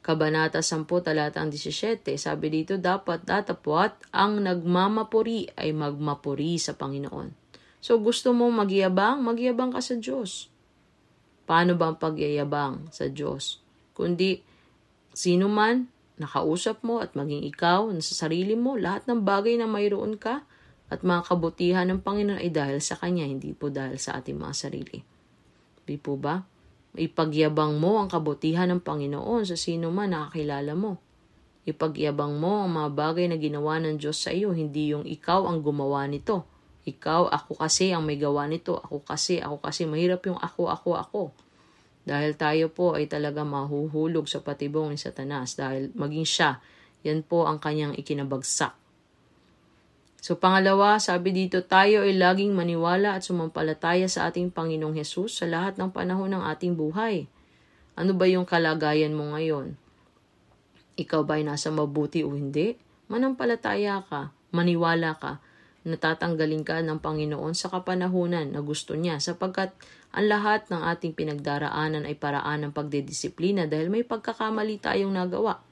Kabanata 0.00 0.64
10, 0.64 0.88
talatang 1.04 1.52
17, 1.52 2.16
sabi 2.16 2.48
dito, 2.48 2.80
dapat 2.80 3.20
datapwat 3.20 4.08
ang 4.16 4.40
nagmamapuri 4.40 5.52
ay 5.60 5.76
magmapuri 5.76 6.56
sa 6.56 6.72
Panginoon. 6.72 7.36
So 7.84 8.00
gusto 8.00 8.32
mo 8.32 8.48
magyabang, 8.48 9.20
magyabang 9.20 9.76
ka 9.76 9.84
sa 9.84 10.00
Diyos. 10.00 10.48
Paano 11.44 11.76
ba 11.76 11.92
ang 11.92 12.00
pagyayabang 12.00 12.88
sa 12.88 13.12
Diyos? 13.12 13.60
Kundi 13.92 14.40
sino 15.12 15.52
man 15.52 15.84
nakausap 16.20 16.84
mo 16.84 17.00
at 17.00 17.16
maging 17.16 17.48
ikaw 17.48 17.88
sa 18.04 18.28
sarili 18.28 18.52
mo, 18.52 18.76
lahat 18.76 19.08
ng 19.08 19.24
bagay 19.24 19.56
na 19.56 19.64
mayroon 19.64 20.20
ka 20.20 20.44
at 20.92 21.00
mga 21.00 21.24
kabutihan 21.32 21.88
ng 21.88 22.04
Panginoon 22.04 22.44
ay 22.44 22.52
dahil 22.52 22.84
sa 22.84 23.00
Kanya, 23.00 23.24
hindi 23.24 23.56
po 23.56 23.72
dahil 23.72 23.96
sa 23.96 24.20
ating 24.20 24.36
mga 24.36 24.54
sarili. 24.54 25.00
Di 25.88 25.96
po 25.96 26.20
ba? 26.20 26.44
Ipagyabang 26.92 27.80
mo 27.80 28.02
ang 28.02 28.12
kabutihan 28.12 28.68
ng 28.68 28.84
Panginoon 28.84 29.48
sa 29.48 29.56
sino 29.56 29.88
man 29.88 30.12
nakakilala 30.12 30.76
mo. 30.76 31.00
Ipagyabang 31.64 32.36
mo 32.36 32.66
ang 32.66 32.70
mga 32.74 32.90
bagay 32.92 33.26
na 33.30 33.38
ginawa 33.40 33.80
ng 33.80 33.96
Diyos 33.96 34.20
sa 34.20 34.34
iyo, 34.34 34.52
hindi 34.52 34.90
yung 34.90 35.06
ikaw 35.06 35.46
ang 35.46 35.64
gumawa 35.64 36.04
nito. 36.10 36.44
Ikaw, 36.84 37.30
ako 37.30 37.60
kasi 37.60 37.92
ang 37.94 38.02
may 38.08 38.16
gawa 38.16 38.48
nito. 38.48 38.80
Ako 38.80 39.04
kasi, 39.04 39.38
ako 39.38 39.60
kasi. 39.60 39.84
Mahirap 39.84 40.24
yung 40.26 40.40
ako, 40.40 40.72
ako, 40.72 40.90
ako. 40.96 41.22
Dahil 42.04 42.32
tayo 42.36 42.72
po 42.72 42.96
ay 42.96 43.06
talaga 43.06 43.44
mahuhulog 43.44 44.24
sa 44.24 44.40
patibong 44.40 44.88
ni 44.88 44.96
Satanas 44.96 45.54
dahil 45.54 45.92
maging 45.92 46.24
siya, 46.24 46.58
yan 47.04 47.24
po 47.24 47.44
ang 47.44 47.60
kanyang 47.60 47.96
ikinabagsak. 47.96 48.76
So 50.20 50.36
pangalawa, 50.36 51.00
sabi 51.00 51.32
dito, 51.32 51.64
tayo 51.64 52.04
ay 52.04 52.12
laging 52.16 52.52
maniwala 52.52 53.16
at 53.16 53.24
sumampalataya 53.24 54.04
sa 54.04 54.28
ating 54.28 54.52
Panginoong 54.52 55.00
Hesus 55.00 55.40
sa 55.40 55.48
lahat 55.48 55.80
ng 55.80 55.88
panahon 55.88 56.28
ng 56.36 56.44
ating 56.44 56.76
buhay. 56.76 57.24
Ano 57.96 58.12
ba 58.12 58.28
yung 58.28 58.44
kalagayan 58.44 59.16
mo 59.16 59.32
ngayon? 59.32 59.80
Ikaw 61.00 61.24
ba 61.24 61.40
ay 61.40 61.48
nasa 61.48 61.72
mabuti 61.72 62.20
o 62.20 62.36
hindi? 62.36 62.76
Manampalataya 63.08 64.04
ka, 64.04 64.28
maniwala 64.52 65.16
ka, 65.16 65.40
natatanggalin 65.86 66.60
ka 66.60 66.84
ng 66.84 67.00
Panginoon 67.00 67.56
sa 67.56 67.72
kapanahunan 67.72 68.52
na 68.52 68.60
gusto 68.60 68.92
niya 68.92 69.16
sapagkat 69.16 69.72
ang 70.10 70.26
lahat 70.26 70.66
ng 70.68 70.82
ating 70.82 71.14
pinagdaraanan 71.14 72.04
ay 72.04 72.18
paraan 72.18 72.66
ng 72.66 72.72
pagdedisiplina 72.74 73.70
dahil 73.70 73.88
may 73.88 74.02
pagkakamali 74.02 74.82
tayong 74.82 75.14
nagawa. 75.14 75.62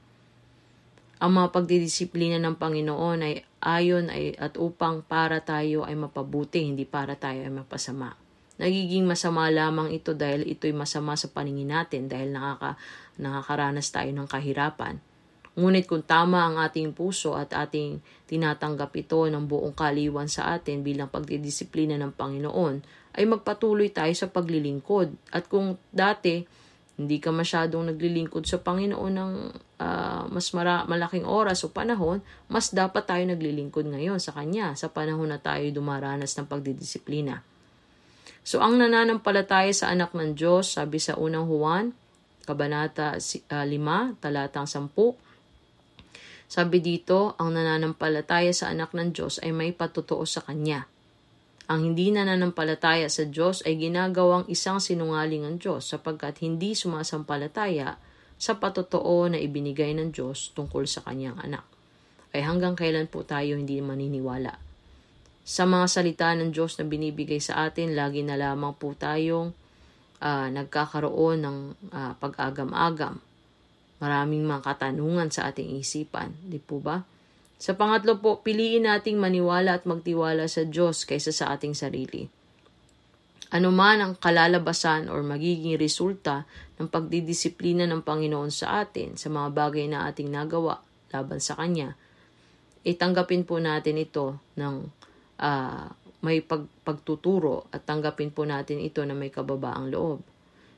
Ang 1.19 1.35
mga 1.35 1.51
pagdidisiplina 1.51 2.39
ng 2.39 2.55
Panginoon 2.55 3.19
ay 3.19 3.43
ayon 3.59 4.07
ay, 4.07 4.39
at 4.39 4.55
upang 4.55 5.03
para 5.03 5.43
tayo 5.43 5.83
ay 5.83 5.99
mapabuti, 5.99 6.63
hindi 6.63 6.87
para 6.87 7.19
tayo 7.19 7.43
ay 7.43 7.51
mapasama. 7.51 8.15
Nagiging 8.59 9.03
masama 9.03 9.51
lamang 9.51 9.91
ito 9.91 10.15
dahil 10.15 10.47
ito'y 10.47 10.71
masama 10.71 11.19
sa 11.19 11.27
paningin 11.31 11.75
natin 11.75 12.07
dahil 12.07 12.31
nakaka, 12.31 12.79
nakakaranas 13.19 13.91
tayo 13.91 14.11
ng 14.15 14.27
kahirapan. 14.27 15.03
Ngunit 15.59 15.91
kung 15.91 16.07
tama 16.07 16.47
ang 16.47 16.55
ating 16.55 16.95
puso 16.95 17.35
at 17.35 17.51
ating 17.51 17.99
tinatanggap 18.31 18.95
ito 18.95 19.27
ng 19.27 19.43
buong 19.43 19.75
kaliwan 19.75 20.31
sa 20.31 20.55
atin 20.55 20.79
bilang 20.79 21.11
pagdidisiplina 21.11 21.99
ng 21.99 22.15
Panginoon, 22.15 22.75
ay 23.19 23.27
magpatuloy 23.27 23.91
tayo 23.91 24.15
sa 24.15 24.31
paglilingkod. 24.31 25.11
At 25.35 25.51
kung 25.51 25.75
dati, 25.91 26.47
hindi 26.95 27.19
ka 27.19 27.35
masyadong 27.35 27.91
naglilingkod 27.91 28.47
sa 28.47 28.63
Panginoon 28.63 29.13
ng 29.15 29.33
uh, 29.79 30.23
mas 30.31 30.51
mara- 30.55 30.87
malaking 30.87 31.23
oras 31.23 31.63
o 31.63 31.71
panahon, 31.71 32.23
mas 32.47 32.71
dapat 32.71 33.07
tayo 33.07 33.23
naglilingkod 33.27 33.87
ngayon 33.87 34.19
sa 34.19 34.31
Kanya 34.35 34.75
sa 34.79 34.87
panahon 34.91 35.27
na 35.27 35.39
tayo 35.39 35.63
dumaranas 35.71 36.35
ng 36.39 36.47
pagdidisiplina. 36.47 37.43
So, 38.43 38.63
ang 38.63 38.79
nananampalataya 38.79 39.71
sa 39.75 39.91
anak 39.91 40.15
ng 40.15 40.35
Diyos, 40.35 40.79
sabi 40.79 40.99
sa 40.99 41.19
unang 41.19 41.47
Juan, 41.47 41.91
Kabanata 42.47 43.19
5, 43.19 44.19
talatang 44.23 44.65
10, 44.65 44.89
sabi 46.49 46.81
dito, 46.81 47.37
ang 47.37 47.53
nananampalataya 47.53 48.49
sa 48.57 48.73
anak 48.73 48.97
ng 48.97 49.13
Diyos 49.13 49.37
ay 49.45 49.53
may 49.53 49.69
patotoo 49.69 50.25
sa 50.25 50.41
Kanya. 50.41 50.89
Ang 51.69 51.93
hindi 51.93 52.09
nananampalataya 52.09 53.05
sa 53.05 53.29
Diyos 53.29 53.61
ay 53.69 53.77
ginagawang 53.77 54.49
isang 54.49 54.81
sinungaling 54.81 55.45
ang 55.45 55.61
Diyos 55.61 55.93
sapagkat 55.93 56.41
hindi 56.41 56.73
sumasampalataya 56.73 58.01
sa 58.41 58.57
patotoo 58.57 59.29
na 59.29 59.37
ibinigay 59.37 59.93
ng 59.93 60.09
Diyos 60.09 60.49
tungkol 60.57 60.89
sa 60.89 61.05
Kanyang 61.05 61.37
anak. 61.37 61.61
Ay 62.33 62.41
hanggang 62.41 62.73
kailan 62.73 63.05
po 63.05 63.21
tayo 63.21 63.53
hindi 63.53 63.77
maniniwala. 63.77 64.57
Sa 65.45 65.69
mga 65.69 65.85
salita 65.85 66.33
ng 66.33 66.49
Diyos 66.49 66.81
na 66.81 66.89
binibigay 66.89 67.37
sa 67.37 67.69
atin, 67.69 67.93
lagi 67.93 68.25
na 68.25 68.33
lamang 68.33 68.73
po 68.73 68.97
tayong 68.97 69.53
uh, 70.25 70.47
nagkakaroon 70.49 71.45
ng 71.45 71.57
uh, 71.93 72.17
pag-agam-agam 72.17 73.21
maraming 73.99 74.47
mga 74.47 74.63
katanungan 74.63 75.29
sa 75.31 75.51
ating 75.51 75.79
isipan. 75.79 76.35
Di 76.43 76.59
po 76.59 76.79
ba? 76.79 77.03
Sa 77.59 77.75
pangatlo 77.75 78.23
po, 78.23 78.39
piliin 78.39 78.87
nating 78.87 79.19
maniwala 79.19 79.75
at 79.75 79.83
magtiwala 79.83 80.47
sa 80.47 80.63
Diyos 80.63 81.03
kaysa 81.03 81.35
sa 81.35 81.51
ating 81.51 81.75
sarili. 81.75 82.23
Ano 83.51 83.75
man 83.75 83.99
ang 83.99 84.13
kalalabasan 84.15 85.11
or 85.11 85.19
magiging 85.25 85.75
resulta 85.75 86.47
ng 86.79 86.87
pagdidisiplina 86.87 87.83
ng 87.89 88.05
Panginoon 88.05 88.53
sa 88.53 88.85
atin 88.85 89.19
sa 89.19 89.27
mga 89.27 89.51
bagay 89.51 89.91
na 89.91 90.07
ating 90.07 90.31
nagawa 90.31 90.79
laban 91.11 91.41
sa 91.41 91.57
Kanya, 91.57 91.97
itanggapin 92.85 93.43
po 93.43 93.59
natin 93.59 93.99
ito 93.99 94.39
ng 94.55 94.75
uh, 95.41 95.85
may 96.21 96.45
pag, 96.45 96.63
pagtuturo 96.85 97.67
at 97.73 97.83
tanggapin 97.83 98.31
po 98.31 98.43
natin 98.43 98.79
ito 98.79 99.01
na 99.03 99.17
may 99.17 99.33
kababaang 99.33 99.89
loob. 99.91 100.21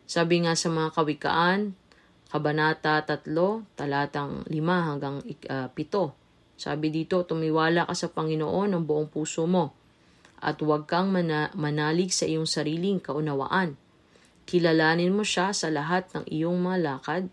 Sabi 0.08 0.44
nga 0.48 0.56
sa 0.58 0.72
mga 0.72 0.96
kawikaan, 0.96 1.76
Kabanata 2.32 3.04
3, 3.04 3.28
talatang 3.76 4.48
5 4.48 4.88
hanggang 4.88 5.20
uh, 5.52 5.68
ah, 5.68 5.70
7. 5.76 6.16
Sabi 6.56 6.88
dito, 6.88 7.28
tumiwala 7.28 7.84
ka 7.84 7.92
sa 7.92 8.08
Panginoon 8.08 8.72
ng 8.72 8.84
buong 8.88 9.12
puso 9.12 9.44
mo 9.44 9.76
at 10.40 10.56
huwag 10.64 10.88
kang 10.88 11.12
mana- 11.12 11.52
manalig 11.60 12.16
sa 12.16 12.24
iyong 12.24 12.48
sariling 12.48 13.04
kaunawaan. 13.04 13.76
Kilalanin 14.48 15.12
mo 15.12 15.28
siya 15.28 15.52
sa 15.52 15.68
lahat 15.68 16.08
ng 16.16 16.26
iyong 16.32 16.56
mga 16.56 16.78
lakad 16.80 17.24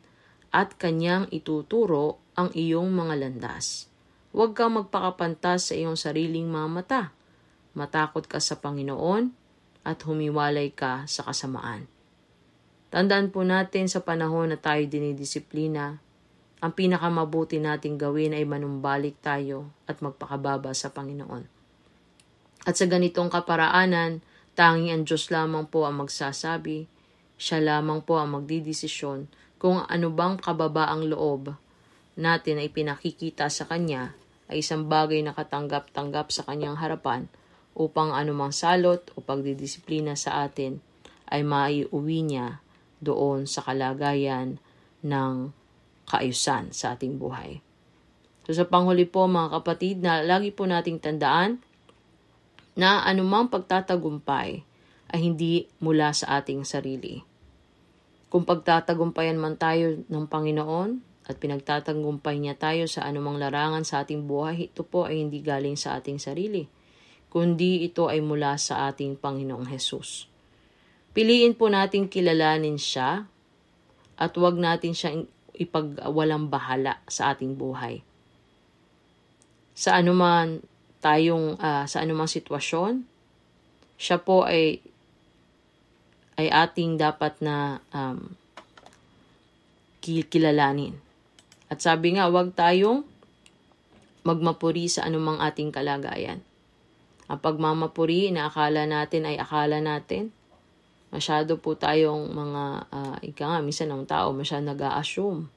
at 0.51 0.75
kanyang 0.77 1.31
ituturo 1.31 2.19
ang 2.35 2.51
iyong 2.51 2.91
mga 2.91 3.15
landas. 3.23 3.87
Huwag 4.35 4.59
kang 4.59 4.77
magpakapantas 4.77 5.71
sa 5.71 5.75
iyong 5.79 5.95
sariling 5.97 6.51
mga 6.51 6.69
mata. 6.69 7.03
Matakot 7.79 8.27
ka 8.27 8.43
sa 8.43 8.59
Panginoon 8.59 9.31
at 9.87 9.99
humiwalay 10.05 10.75
ka 10.75 11.07
sa 11.07 11.23
kasamaan. 11.25 11.87
Tandaan 12.89 13.29
po 13.29 13.45
natin 13.45 13.85
sa 13.85 14.01
panahon 14.01 14.49
na 14.49 14.57
tayo 14.57 14.81
dinidisiplina, 14.89 16.01
ang 16.65 16.73
pinakamabuti 16.73 17.61
nating 17.61 18.01
gawin 18.01 18.33
ay 18.33 18.49
manumbalik 18.49 19.21
tayo 19.21 19.69
at 19.85 20.01
magpakababa 20.01 20.73
sa 20.73 20.89
Panginoon. 20.89 21.45
At 22.65 22.81
sa 22.81 22.89
ganitong 22.89 23.29
kaparaanan, 23.29 24.25
tanging 24.57 24.89
ang 24.89 25.03
Diyos 25.05 25.29
lamang 25.29 25.69
po 25.69 25.85
ang 25.85 26.01
magsasabi, 26.01 26.89
siya 27.37 27.61
lamang 27.61 28.01
po 28.03 28.17
ang 28.17 28.41
magdidesisyon 28.41 29.29
kung 29.61 29.85
ano 29.85 30.09
bang 30.09 30.41
kababaang 30.41 31.13
loob 31.13 31.55
natin 32.19 32.59
ay 32.59 32.73
pinakikita 32.73 33.47
sa 33.53 33.69
Kanya 33.69 34.17
ay 34.49 34.65
isang 34.65 34.89
bagay 34.91 35.23
na 35.23 35.37
katanggap-tanggap 35.37 36.35
sa 36.35 36.43
Kanyang 36.43 36.81
harapan 36.81 37.31
upang 37.79 38.11
anumang 38.17 38.51
salot 38.51 39.07
o 39.15 39.23
pagdidisiplina 39.23 40.19
sa 40.19 40.43
atin 40.43 40.83
ay 41.31 41.47
maiuwi 41.47 42.27
niya 42.27 42.59
doon 42.99 43.47
sa 43.47 43.63
kalagayan 43.63 44.59
ng 45.03 45.55
kaayusan 46.09 46.73
sa 46.73 46.97
ating 46.97 47.21
buhay. 47.21 47.61
So 48.49 48.57
sa 48.57 48.65
panghuli 48.65 49.05
po 49.05 49.29
mga 49.29 49.61
kapatid, 49.61 50.01
na 50.01 50.25
lagi 50.25 50.49
po 50.49 50.65
nating 50.65 51.05
tandaan 51.05 51.61
na 52.79 53.05
anumang 53.05 53.53
pagtatagumpay 53.53 54.65
ay 55.13 55.19
hindi 55.21 55.69
mula 55.83 56.17
sa 56.17 56.41
ating 56.41 56.65
sarili. 56.65 57.21
Kung 58.29 58.45
pagtatagumpayan 58.45 59.41
man 59.41 59.57
tayo 59.57 60.05
ng 60.05 60.27
Panginoon 60.29 61.01
at 61.29 61.37
pinagtatagumpay 61.41 62.41
niya 62.41 62.57
tayo 62.57 62.85
sa 62.85 63.05
anumang 63.09 63.41
larangan 63.41 63.85
sa 63.85 64.05
ating 64.05 64.29
buhay, 64.29 64.69
ito 64.69 64.85
po 64.85 65.09
ay 65.09 65.21
hindi 65.21 65.41
galing 65.41 65.77
sa 65.77 65.97
ating 65.97 66.21
sarili, 66.21 66.69
kundi 67.33 67.85
ito 67.89 68.09
ay 68.09 68.21
mula 68.21 68.57
sa 68.61 68.89
ating 68.89 69.17
Panginoong 69.17 69.69
Hesus. 69.69 70.28
Piliin 71.17 71.57
po 71.57 71.73
natin 71.73 72.07
kilalanin 72.07 72.77
siya 72.77 73.27
at 74.19 74.33
huwag 74.35 74.59
natin 74.59 74.93
siyang 74.93 75.27
ipagwalang 75.59 76.47
bahala 76.47 77.03
sa 77.11 77.35
ating 77.35 77.59
buhay. 77.59 78.03
Sa 79.75 79.99
anuman 79.99 80.63
tayong 80.99 81.59
uh, 81.59 81.87
sa 81.87 82.03
anumang 82.03 82.31
sitwasyon, 82.31 83.07
siya 83.99 84.19
po 84.23 84.47
ay 84.47 84.83
ay 86.39 86.47
ating 86.55 86.99
dapat 86.99 87.35
na 87.43 87.83
um, 87.91 88.31
kilalanin. 90.03 90.95
At 91.67 91.83
sabi 91.83 92.15
nga, 92.17 92.31
huwag 92.31 92.55
tayong 92.55 93.03
magmapuri 94.23 94.87
sa 94.87 95.05
anumang 95.05 95.43
ating 95.43 95.75
kalagayan. 95.75 96.41
Ang 97.29 97.41
pagmamapuri 97.43 98.33
na 98.33 98.49
akala 98.49 98.89
natin 98.89 99.29
ay 99.29 99.37
akala 99.37 99.83
natin, 99.83 100.33
Masyado 101.09 101.57
po 101.57 101.73
tayong 101.73 102.29
mga, 102.33 102.65
uh, 102.93 103.17
ika 103.25 103.45
nga, 103.49 103.59
minsan 103.65 103.89
ng 103.89 104.05
tao, 104.05 104.37
masyado 104.37 104.69
nag-a-assume. 104.69 105.49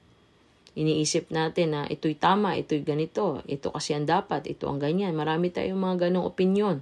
Iniisip 0.79 1.27
natin 1.35 1.75
na 1.75 1.81
ito'y 1.83 2.15
tama, 2.15 2.55
ito'y 2.55 2.87
ganito, 2.87 3.43
ito 3.43 3.67
kasi 3.75 3.91
ang 3.91 4.07
dapat, 4.07 4.47
ito 4.47 4.71
ang 4.71 4.79
ganyan. 4.79 5.11
Marami 5.11 5.51
tayong 5.51 5.75
mga 5.75 6.07
ganong 6.07 6.23
opinion. 6.23 6.79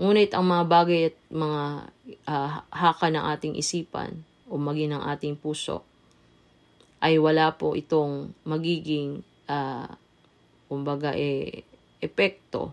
Ngunit 0.00 0.32
ang 0.32 0.48
mga 0.48 0.64
bagay 0.64 1.00
at 1.12 1.16
mga 1.28 1.62
uh, 2.24 2.50
haka 2.72 3.12
ng 3.12 3.24
ating 3.36 3.54
isipan 3.60 4.24
o 4.48 4.56
maging 4.56 4.96
ng 4.96 5.04
ating 5.12 5.36
puso 5.36 5.84
ay 7.00 7.20
wala 7.20 7.52
po 7.52 7.76
itong 7.76 8.32
magiging 8.48 9.20
uh, 9.48 9.88
kumbaga 10.66 11.12
eh, 11.12 11.64
epekto 12.00 12.72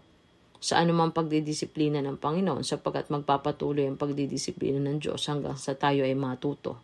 sa 0.63 0.79
anumang 0.79 1.11
pagdidisiplina 1.11 1.99
ng 1.99 2.15
Panginoon 2.15 2.63
sapagkat 2.63 3.11
magpapatuloy 3.11 3.83
ang 3.83 3.99
pagdidisiplina 3.99 4.79
ng 4.79 5.03
Diyos 5.03 5.27
hanggang 5.27 5.59
sa 5.59 5.75
tayo 5.75 6.07
ay 6.07 6.15
matuto. 6.15 6.79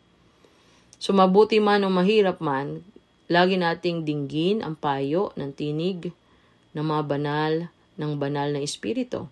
So 1.00 1.16
mabuti 1.16 1.64
man 1.64 1.88
o 1.88 1.90
mahirap 1.90 2.44
man, 2.44 2.84
lagi 3.32 3.56
nating 3.56 4.04
dinggin 4.04 4.60
ang 4.68 4.76
payo 4.76 5.32
ng 5.40 5.56
tinig 5.56 6.12
ng 6.76 6.84
mga 6.84 7.04
banal 7.08 7.54
ng 7.96 8.14
banal 8.20 8.52
na 8.52 8.60
Espiritu. 8.60 9.32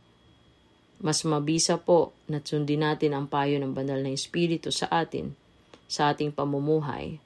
Mas 1.04 1.28
mabisa 1.28 1.76
po 1.76 2.16
na 2.32 2.40
sundin 2.40 2.88
natin 2.88 3.20
ang 3.20 3.28
payo 3.28 3.60
ng 3.60 3.76
banal 3.76 4.00
na 4.00 4.16
Espiritu 4.16 4.72
sa 4.72 4.88
atin, 4.88 5.36
sa 5.92 6.16
ating 6.16 6.32
pamumuhay, 6.32 7.20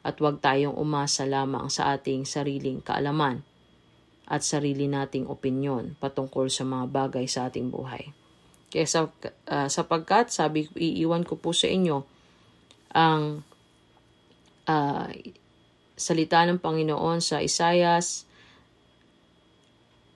at 0.00 0.16
huwag 0.16 0.40
tayong 0.40 0.80
umasa 0.80 1.28
lamang 1.28 1.68
sa 1.68 1.92
ating 1.92 2.24
sariling 2.24 2.80
kaalaman 2.80 3.44
at 4.24 4.40
sarili 4.40 4.88
nating 4.88 5.28
opinyon 5.28 6.00
patungkol 6.00 6.48
sa 6.48 6.64
mga 6.64 6.88
bagay 6.88 7.26
sa 7.28 7.48
ating 7.48 7.68
buhay. 7.68 8.12
Kaya 8.72 8.86
sa, 8.88 9.00
uh, 9.06 9.68
sapagkat, 9.68 10.32
sabi, 10.32 10.66
iiwan 10.74 11.22
ko 11.22 11.36
po 11.38 11.52
sa 11.52 11.68
inyo 11.68 12.02
ang 12.94 13.44
uh, 14.66 15.08
salita 15.94 16.42
ng 16.48 16.58
Panginoon 16.58 17.20
sa 17.20 17.38
Isayas, 17.44 18.26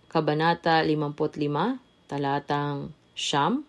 Kabanata 0.08 0.80
55, 0.82 2.08
talatang 2.08 2.96
Siyam. 3.12 3.62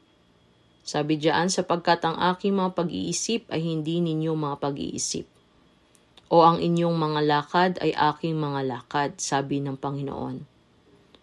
Sabi 0.87 1.19
diyan, 1.19 1.51
sapagkat 1.51 2.01
ang 2.07 2.17
aking 2.33 2.55
mga 2.55 2.73
pag-iisip 2.73 3.45
ay 3.51 3.61
hindi 3.61 3.99
ninyo 3.99 4.33
mga 4.33 4.57
pag-iisip 4.57 5.38
o 6.29 6.45
ang 6.45 6.61
inyong 6.61 6.93
mga 6.93 7.19
lakad 7.25 7.71
ay 7.81 7.91
aking 7.97 8.37
mga 8.37 8.61
lakad, 8.69 9.17
sabi 9.17 9.65
ng 9.65 9.75
Panginoon. 9.81 10.45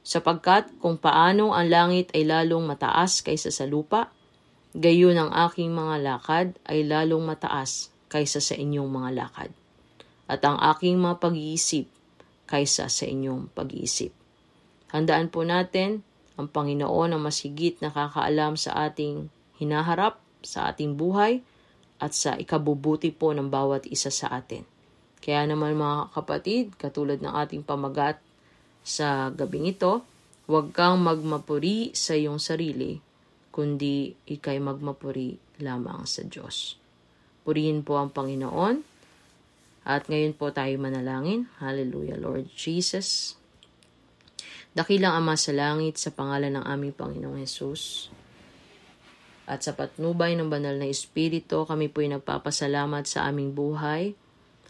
Sapagkat 0.02 0.74
kung 0.82 0.98
paano 0.98 1.54
ang 1.54 1.70
langit 1.70 2.10
ay 2.14 2.26
lalong 2.26 2.66
mataas 2.66 3.22
kaysa 3.22 3.54
sa 3.54 3.66
lupa, 3.66 4.10
gayon 4.74 5.14
ang 5.14 5.30
aking 5.46 5.70
mga 5.70 5.96
lakad 6.02 6.46
ay 6.66 6.82
lalong 6.82 7.22
mataas 7.22 7.94
kaysa 8.10 8.42
sa 8.42 8.58
inyong 8.58 8.90
mga 8.90 9.10
lakad, 9.14 9.50
at 10.26 10.42
ang 10.42 10.58
aking 10.74 10.98
mga 10.98 11.22
pag-iisip 11.22 11.86
kaysa 12.50 12.90
sa 12.90 13.04
inyong 13.06 13.50
pag-iisip. 13.54 14.10
Handaan 14.90 15.30
po 15.30 15.42
natin 15.42 16.02
ang 16.38 16.50
Panginoon 16.50 17.14
ang 17.14 17.22
masigit 17.22 17.78
na 17.82 17.90
kakaalam 17.90 18.58
sa 18.58 18.90
ating 18.90 19.30
hinaharap, 19.58 20.18
sa 20.42 20.70
ating 20.70 20.94
buhay, 20.94 21.42
at 21.96 22.12
sa 22.12 22.36
ikabubuti 22.36 23.08
po 23.10 23.32
ng 23.32 23.48
bawat 23.48 23.88
isa 23.88 24.12
sa 24.12 24.28
atin. 24.34 24.75
Kaya 25.26 25.42
naman 25.42 25.74
mga 25.74 26.14
kapatid, 26.14 26.78
katulad 26.78 27.18
ng 27.18 27.34
ating 27.34 27.66
pamagat 27.66 28.22
sa 28.86 29.34
gabing 29.34 29.66
ito, 29.66 30.06
huwag 30.46 30.70
kang 30.70 31.02
magmapuri 31.02 31.90
sa 31.98 32.14
iyong 32.14 32.38
sarili, 32.38 33.02
kundi 33.50 34.14
ikay 34.22 34.62
magmapuri 34.62 35.34
lamang 35.58 36.06
sa 36.06 36.22
Diyos. 36.22 36.78
Purihin 37.42 37.82
po 37.82 37.98
ang 37.98 38.14
Panginoon. 38.14 38.86
At 39.82 40.06
ngayon 40.06 40.38
po 40.38 40.54
tayo 40.54 40.70
manalangin. 40.78 41.50
Hallelujah, 41.58 42.22
Lord 42.22 42.46
Jesus. 42.54 43.34
Dakilang 44.78 45.18
Ama 45.18 45.34
sa 45.34 45.50
langit 45.50 45.98
sa 45.98 46.14
pangalan 46.14 46.54
ng 46.54 46.64
aming 46.70 46.94
Panginoong 46.94 47.42
Yesus. 47.42 48.14
At 49.50 49.66
sa 49.66 49.74
patnubay 49.74 50.38
ng 50.38 50.46
banal 50.46 50.78
na 50.78 50.86
Espiritu, 50.86 51.66
kami 51.66 51.90
po'y 51.90 52.14
nagpapasalamat 52.14 53.10
sa 53.10 53.26
aming 53.26 53.50
buhay 53.50 54.14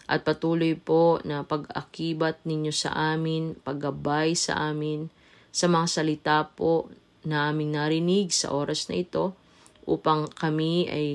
at 0.07 0.23
patuloy 0.23 0.79
po 0.79 1.19
na 1.27 1.43
pag-akibat 1.43 2.47
ninyo 2.47 2.71
sa 2.71 2.95
amin, 3.15 3.59
paggabay 3.59 4.39
sa 4.39 4.71
amin, 4.71 5.11
sa 5.51 5.67
mga 5.67 5.87
salita 5.91 6.39
po 6.47 6.91
na 7.27 7.51
aming 7.51 7.75
narinig 7.75 8.31
sa 8.31 8.55
oras 8.55 8.87
na 8.87 9.03
ito 9.03 9.35
upang 9.83 10.31
kami 10.31 10.87
ay 10.87 11.09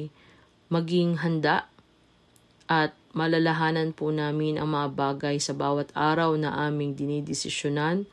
maging 0.68 1.24
handa 1.24 1.72
at 2.68 2.92
malalahanan 3.12 3.92
po 3.92 4.12
namin 4.12 4.60
ang 4.60 4.72
mga 4.72 4.88
bagay 4.96 5.36
sa 5.39 5.52
bawat 5.52 5.92
araw 5.92 6.36
na 6.39 6.56
aming 6.68 6.96
dinidesisyonan. 6.96 8.08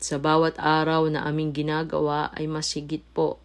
Sa 0.00 0.20
bawat 0.20 0.60
araw 0.60 1.08
na 1.08 1.24
aming 1.24 1.56
ginagawa 1.56 2.28
ay 2.36 2.44
masigit 2.44 3.00
po 3.16 3.40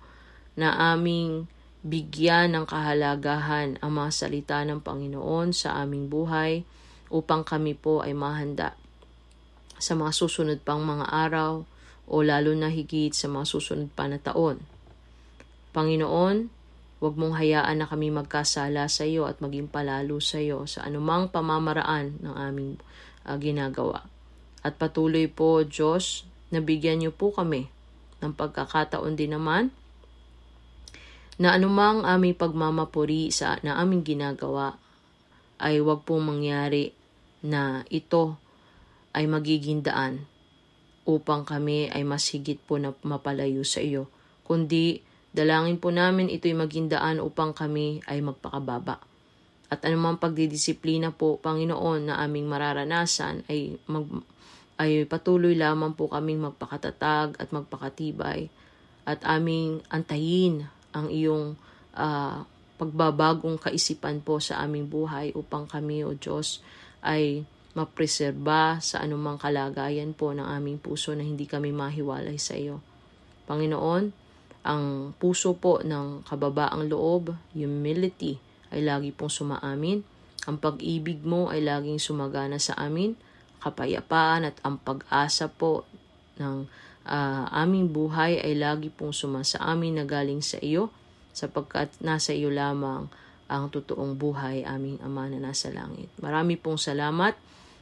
na 0.60 0.76
aming 0.91 1.47
bigyan 1.80 2.51
ng 2.51 2.65
kahalagahan 2.67 3.80
ang 3.80 3.91
mga 3.95 4.11
salita 4.11 4.59
ng 4.67 4.84
Panginoon 4.84 5.55
sa 5.55 5.80
aming 5.80 6.11
buhay 6.11 6.67
upang 7.07 7.47
kami 7.47 7.71
po 7.73 8.03
ay 8.03 8.11
mahanda 8.11 8.75
sa 9.80 9.95
mga 9.95 10.11
susunod 10.11 10.59
pang 10.59 10.84
mga 10.84 11.07
araw 11.07 11.63
o 12.09 12.15
lalo 12.19 12.51
na 12.51 12.67
higit 12.67 13.15
sa 13.15 13.32
mga 13.32 13.45
susunod 13.47 13.89
pa 13.95 14.11
na 14.11 14.19
taon. 14.19 14.59
Panginoon, 15.71 16.51
huwag 16.99 17.15
mong 17.15 17.39
hayaan 17.39 17.80
na 17.80 17.88
kami 17.88 18.11
magkasala 18.11 18.91
sa 18.91 19.07
iyo 19.07 19.23
at 19.23 19.39
maging 19.39 19.71
palalo 19.71 20.19
sa 20.19 20.43
iyo 20.43 20.67
sa 20.67 20.84
anumang 20.84 21.32
pamamaraan 21.32 22.19
ng 22.19 22.36
aming 22.36 22.75
uh, 23.23 23.39
ginagawa. 23.39 24.03
At 24.59 24.75
patuloy 24.75 25.32
po, 25.32 25.63
Diyos, 25.63 26.27
nabigyan 26.51 26.99
niyo 26.99 27.15
po 27.15 27.32
kami 27.32 27.71
ng 28.19 28.36
pagkakataon 28.36 29.15
din 29.15 29.32
naman 29.32 29.71
na 31.40 31.56
anumang 31.56 32.04
aming 32.04 32.36
pagmamapuri 32.36 33.32
sa 33.32 33.56
na 33.64 33.80
aming 33.80 34.04
ginagawa 34.04 34.76
ay 35.60 35.80
wag 35.80 36.04
pong 36.04 36.28
mangyari 36.28 36.92
na 37.40 37.88
ito 37.88 38.36
ay 39.16 39.24
magiging 39.24 39.80
daan 39.80 40.28
upang 41.08 41.48
kami 41.48 41.90
ay 41.90 42.06
mas 42.06 42.28
higit 42.30 42.60
po 42.62 42.78
na 42.78 42.94
mapalayo 43.02 43.66
sa 43.66 43.82
iyo, 43.82 44.06
kundi 44.46 45.02
dalangin 45.34 45.82
po 45.82 45.90
namin 45.90 46.30
ito'y 46.30 46.54
maging 46.54 46.92
daan 46.92 47.18
upang 47.18 47.56
kami 47.56 48.04
ay 48.06 48.22
magpakababa. 48.22 49.02
At 49.70 49.86
anumang 49.86 50.18
pagdidisiplina 50.18 51.14
po, 51.14 51.38
Panginoon, 51.38 52.10
na 52.10 52.18
aming 52.26 52.50
mararanasan 52.50 53.46
ay, 53.46 53.78
mag, 53.86 54.10
ay 54.82 55.06
patuloy 55.06 55.54
lamang 55.54 55.94
po 55.94 56.10
kaming 56.10 56.42
magpakatatag 56.42 57.38
at 57.38 57.50
magpakatibay 57.54 58.50
at 59.06 59.22
aming 59.26 59.82
antayin 59.94 60.70
ang 60.96 61.08
iyong 61.12 61.58
uh, 61.96 62.44
pagbabagong 62.80 63.60
kaisipan 63.60 64.24
po 64.24 64.40
sa 64.40 64.64
aming 64.64 64.88
buhay 64.88 65.36
upang 65.36 65.68
kami, 65.68 66.08
O 66.08 66.16
Diyos, 66.16 66.64
ay 67.04 67.44
mapreserba 67.76 68.82
sa 68.82 69.04
anumang 69.04 69.38
kalagayan 69.38 70.16
po 70.16 70.34
ng 70.34 70.48
aming 70.48 70.82
puso 70.82 71.14
na 71.14 71.22
hindi 71.22 71.46
kami 71.46 71.70
mahiwalay 71.70 72.40
sa 72.40 72.58
iyo. 72.58 72.82
Panginoon, 73.46 74.04
ang 74.66 75.16
puso 75.16 75.56
po 75.56 75.80
ng 75.84 76.26
kababaang 76.28 76.88
loob, 76.92 77.36
humility, 77.56 78.40
ay 78.70 78.86
lagi 78.86 79.10
pong 79.16 79.32
sumaamin. 79.32 80.04
Ang 80.46 80.58
pag-ibig 80.58 81.22
mo 81.26 81.50
ay 81.50 81.66
laging 81.66 81.98
sumagana 81.98 82.62
sa 82.62 82.78
amin. 82.78 83.18
Kapayapaan 83.60 84.48
at 84.48 84.56
ang 84.64 84.80
pag-asa 84.80 85.52
po 85.52 85.84
ng 86.40 86.70
uh, 87.08 87.45
aming 87.54 87.91
buhay 87.91 88.41
ay 88.41 88.58
lagi 88.58 88.89
pong 88.91 89.16
sumasa 89.16 89.62
amin 89.62 90.02
na 90.02 90.04
galing 90.04 90.43
sa 90.43 90.60
iyo 90.60 90.91
sapagkat 91.32 91.93
nasa 92.04 92.36
iyo 92.36 92.52
lamang 92.52 93.08
ang 93.50 93.72
totoong 93.74 94.14
buhay 94.14 94.62
aming 94.62 95.02
Ama 95.02 95.26
na 95.32 95.41
nasa 95.41 95.74
langit. 95.74 96.08
Marami 96.22 96.60
pong 96.60 96.78
salamat. 96.78 97.34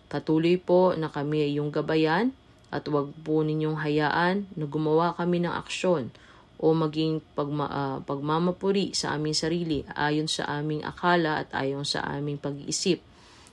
Patuloy 0.08 0.56
po 0.56 0.96
na 0.96 1.12
kami 1.12 1.44
ay 1.44 1.60
iyong 1.60 1.76
gabayan 1.76 2.32
at 2.72 2.88
huwag 2.88 3.12
po 3.28 3.44
ninyong 3.44 3.76
hayaan 3.84 4.48
na 4.56 4.64
gumawa 4.64 5.12
kami 5.20 5.44
ng 5.44 5.52
aksyon 5.52 6.08
o 6.58 6.72
maging 6.72 7.20
pagma, 7.36 7.68
uh, 7.68 7.98
pagmamapuri 8.08 8.96
sa 8.96 9.14
aming 9.14 9.36
sarili 9.36 9.84
ayon 9.94 10.32
sa 10.32 10.48
aming 10.48 10.82
akala 10.88 11.44
at 11.44 11.52
ayon 11.54 11.84
sa 11.84 12.02
aming 12.08 12.40
pag-iisip, 12.40 13.04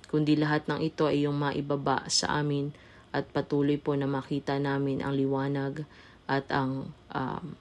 kundi 0.09 0.39
lahat 0.39 0.65
ng 0.71 0.81
ito 0.81 1.11
ay 1.11 1.27
iyong 1.27 1.37
maibaba 1.37 2.07
sa 2.07 2.39
amin 2.39 2.73
at 3.15 3.31
patuloy 3.31 3.79
po 3.79 3.95
na 3.95 4.11
makita 4.11 4.59
namin 4.59 4.99
ang 4.99 5.15
liwanag 5.15 5.87
at 6.27 6.51
ang 6.51 6.91
um, 7.15 7.55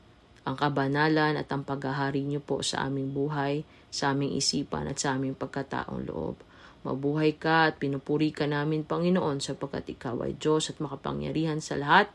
ang 0.43 0.55
kabanalan 0.59 1.39
at 1.39 1.47
ang 1.53 1.63
paghahari 1.63 2.25
niyo 2.25 2.43
po 2.43 2.59
sa 2.59 2.83
aming 2.89 3.15
buhay, 3.15 3.63
sa 3.87 4.11
aming 4.11 4.35
isipan 4.35 4.91
at 4.91 4.99
sa 4.99 5.15
aming 5.15 5.39
pagkataong 5.39 6.03
loob. 6.03 6.35
Mabuhay 6.83 7.39
ka 7.39 7.71
at 7.71 7.79
pinupuri 7.79 8.35
ka 8.35 8.43
namin, 8.43 8.83
Panginoon, 8.83 9.39
sapagkat 9.39 9.87
ikaw 9.95 10.19
ay 10.27 10.35
Diyos 10.35 10.67
at 10.67 10.83
makapangyarihan 10.83 11.63
sa 11.63 11.79
lahat 11.79 12.11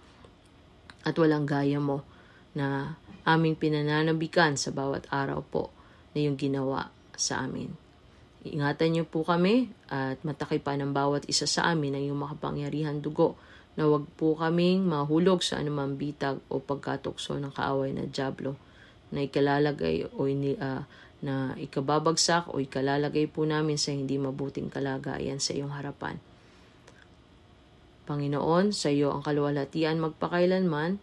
at 1.08 1.16
walang 1.16 1.48
gaya 1.48 1.80
mo 1.80 2.04
na 2.52 3.00
aming 3.24 3.56
pinananabikan 3.56 4.60
sa 4.60 4.76
bawat 4.76 5.08
araw 5.08 5.40
po 5.40 5.72
na 6.12 6.20
yung 6.20 6.36
ginawa 6.36 6.92
sa 7.16 7.48
amin. 7.48 7.87
Ingatan 8.52 8.96
niyo 8.96 9.04
po 9.04 9.24
kami 9.24 9.68
at 9.92 10.20
matakipan 10.24 10.80
ng 10.82 10.92
bawat 10.92 11.28
isa 11.28 11.44
sa 11.44 11.68
amin 11.68 11.96
ang 11.96 12.02
iyong 12.08 12.20
makapangyarihan 12.20 13.00
dugo 13.00 13.36
na 13.78 13.86
wag 13.86 14.08
po 14.18 14.34
kaming 14.34 14.88
mahulog 14.88 15.38
sa 15.44 15.62
anumang 15.62 15.94
bitag 15.94 16.42
o 16.50 16.58
pagkatukso 16.58 17.38
ng 17.38 17.54
kaaway 17.54 17.94
na 17.94 18.10
Diablo 18.10 18.58
na 19.14 19.24
ikalalagay 19.24 20.10
o 20.18 20.28
ini, 20.28 20.58
uh, 20.58 20.82
na 21.22 21.54
ikababagsak 21.58 22.50
o 22.52 22.62
ikalalagay 22.62 23.26
po 23.26 23.42
namin 23.46 23.78
sa 23.78 23.90
hindi 23.90 24.18
mabuting 24.18 24.70
kalagayan 24.70 25.42
sa 25.42 25.54
iyong 25.54 25.74
harapan. 25.74 26.18
Panginoon, 28.08 28.72
sa 28.72 28.88
iyo 28.88 29.12
ang 29.12 29.20
kaluwalhatian 29.20 30.00
magpakailanman 30.00 30.96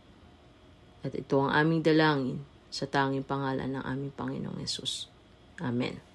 at 1.05 1.13
ito 1.13 1.37
ang 1.37 1.53
aming 1.53 1.85
dalangin 1.85 2.41
sa 2.73 2.89
tanging 2.89 3.23
pangalan 3.23 3.77
ng 3.77 3.83
aming 3.85 4.13
Panginoong 4.17 4.59
Yesus. 4.59 5.05
Amen. 5.61 6.14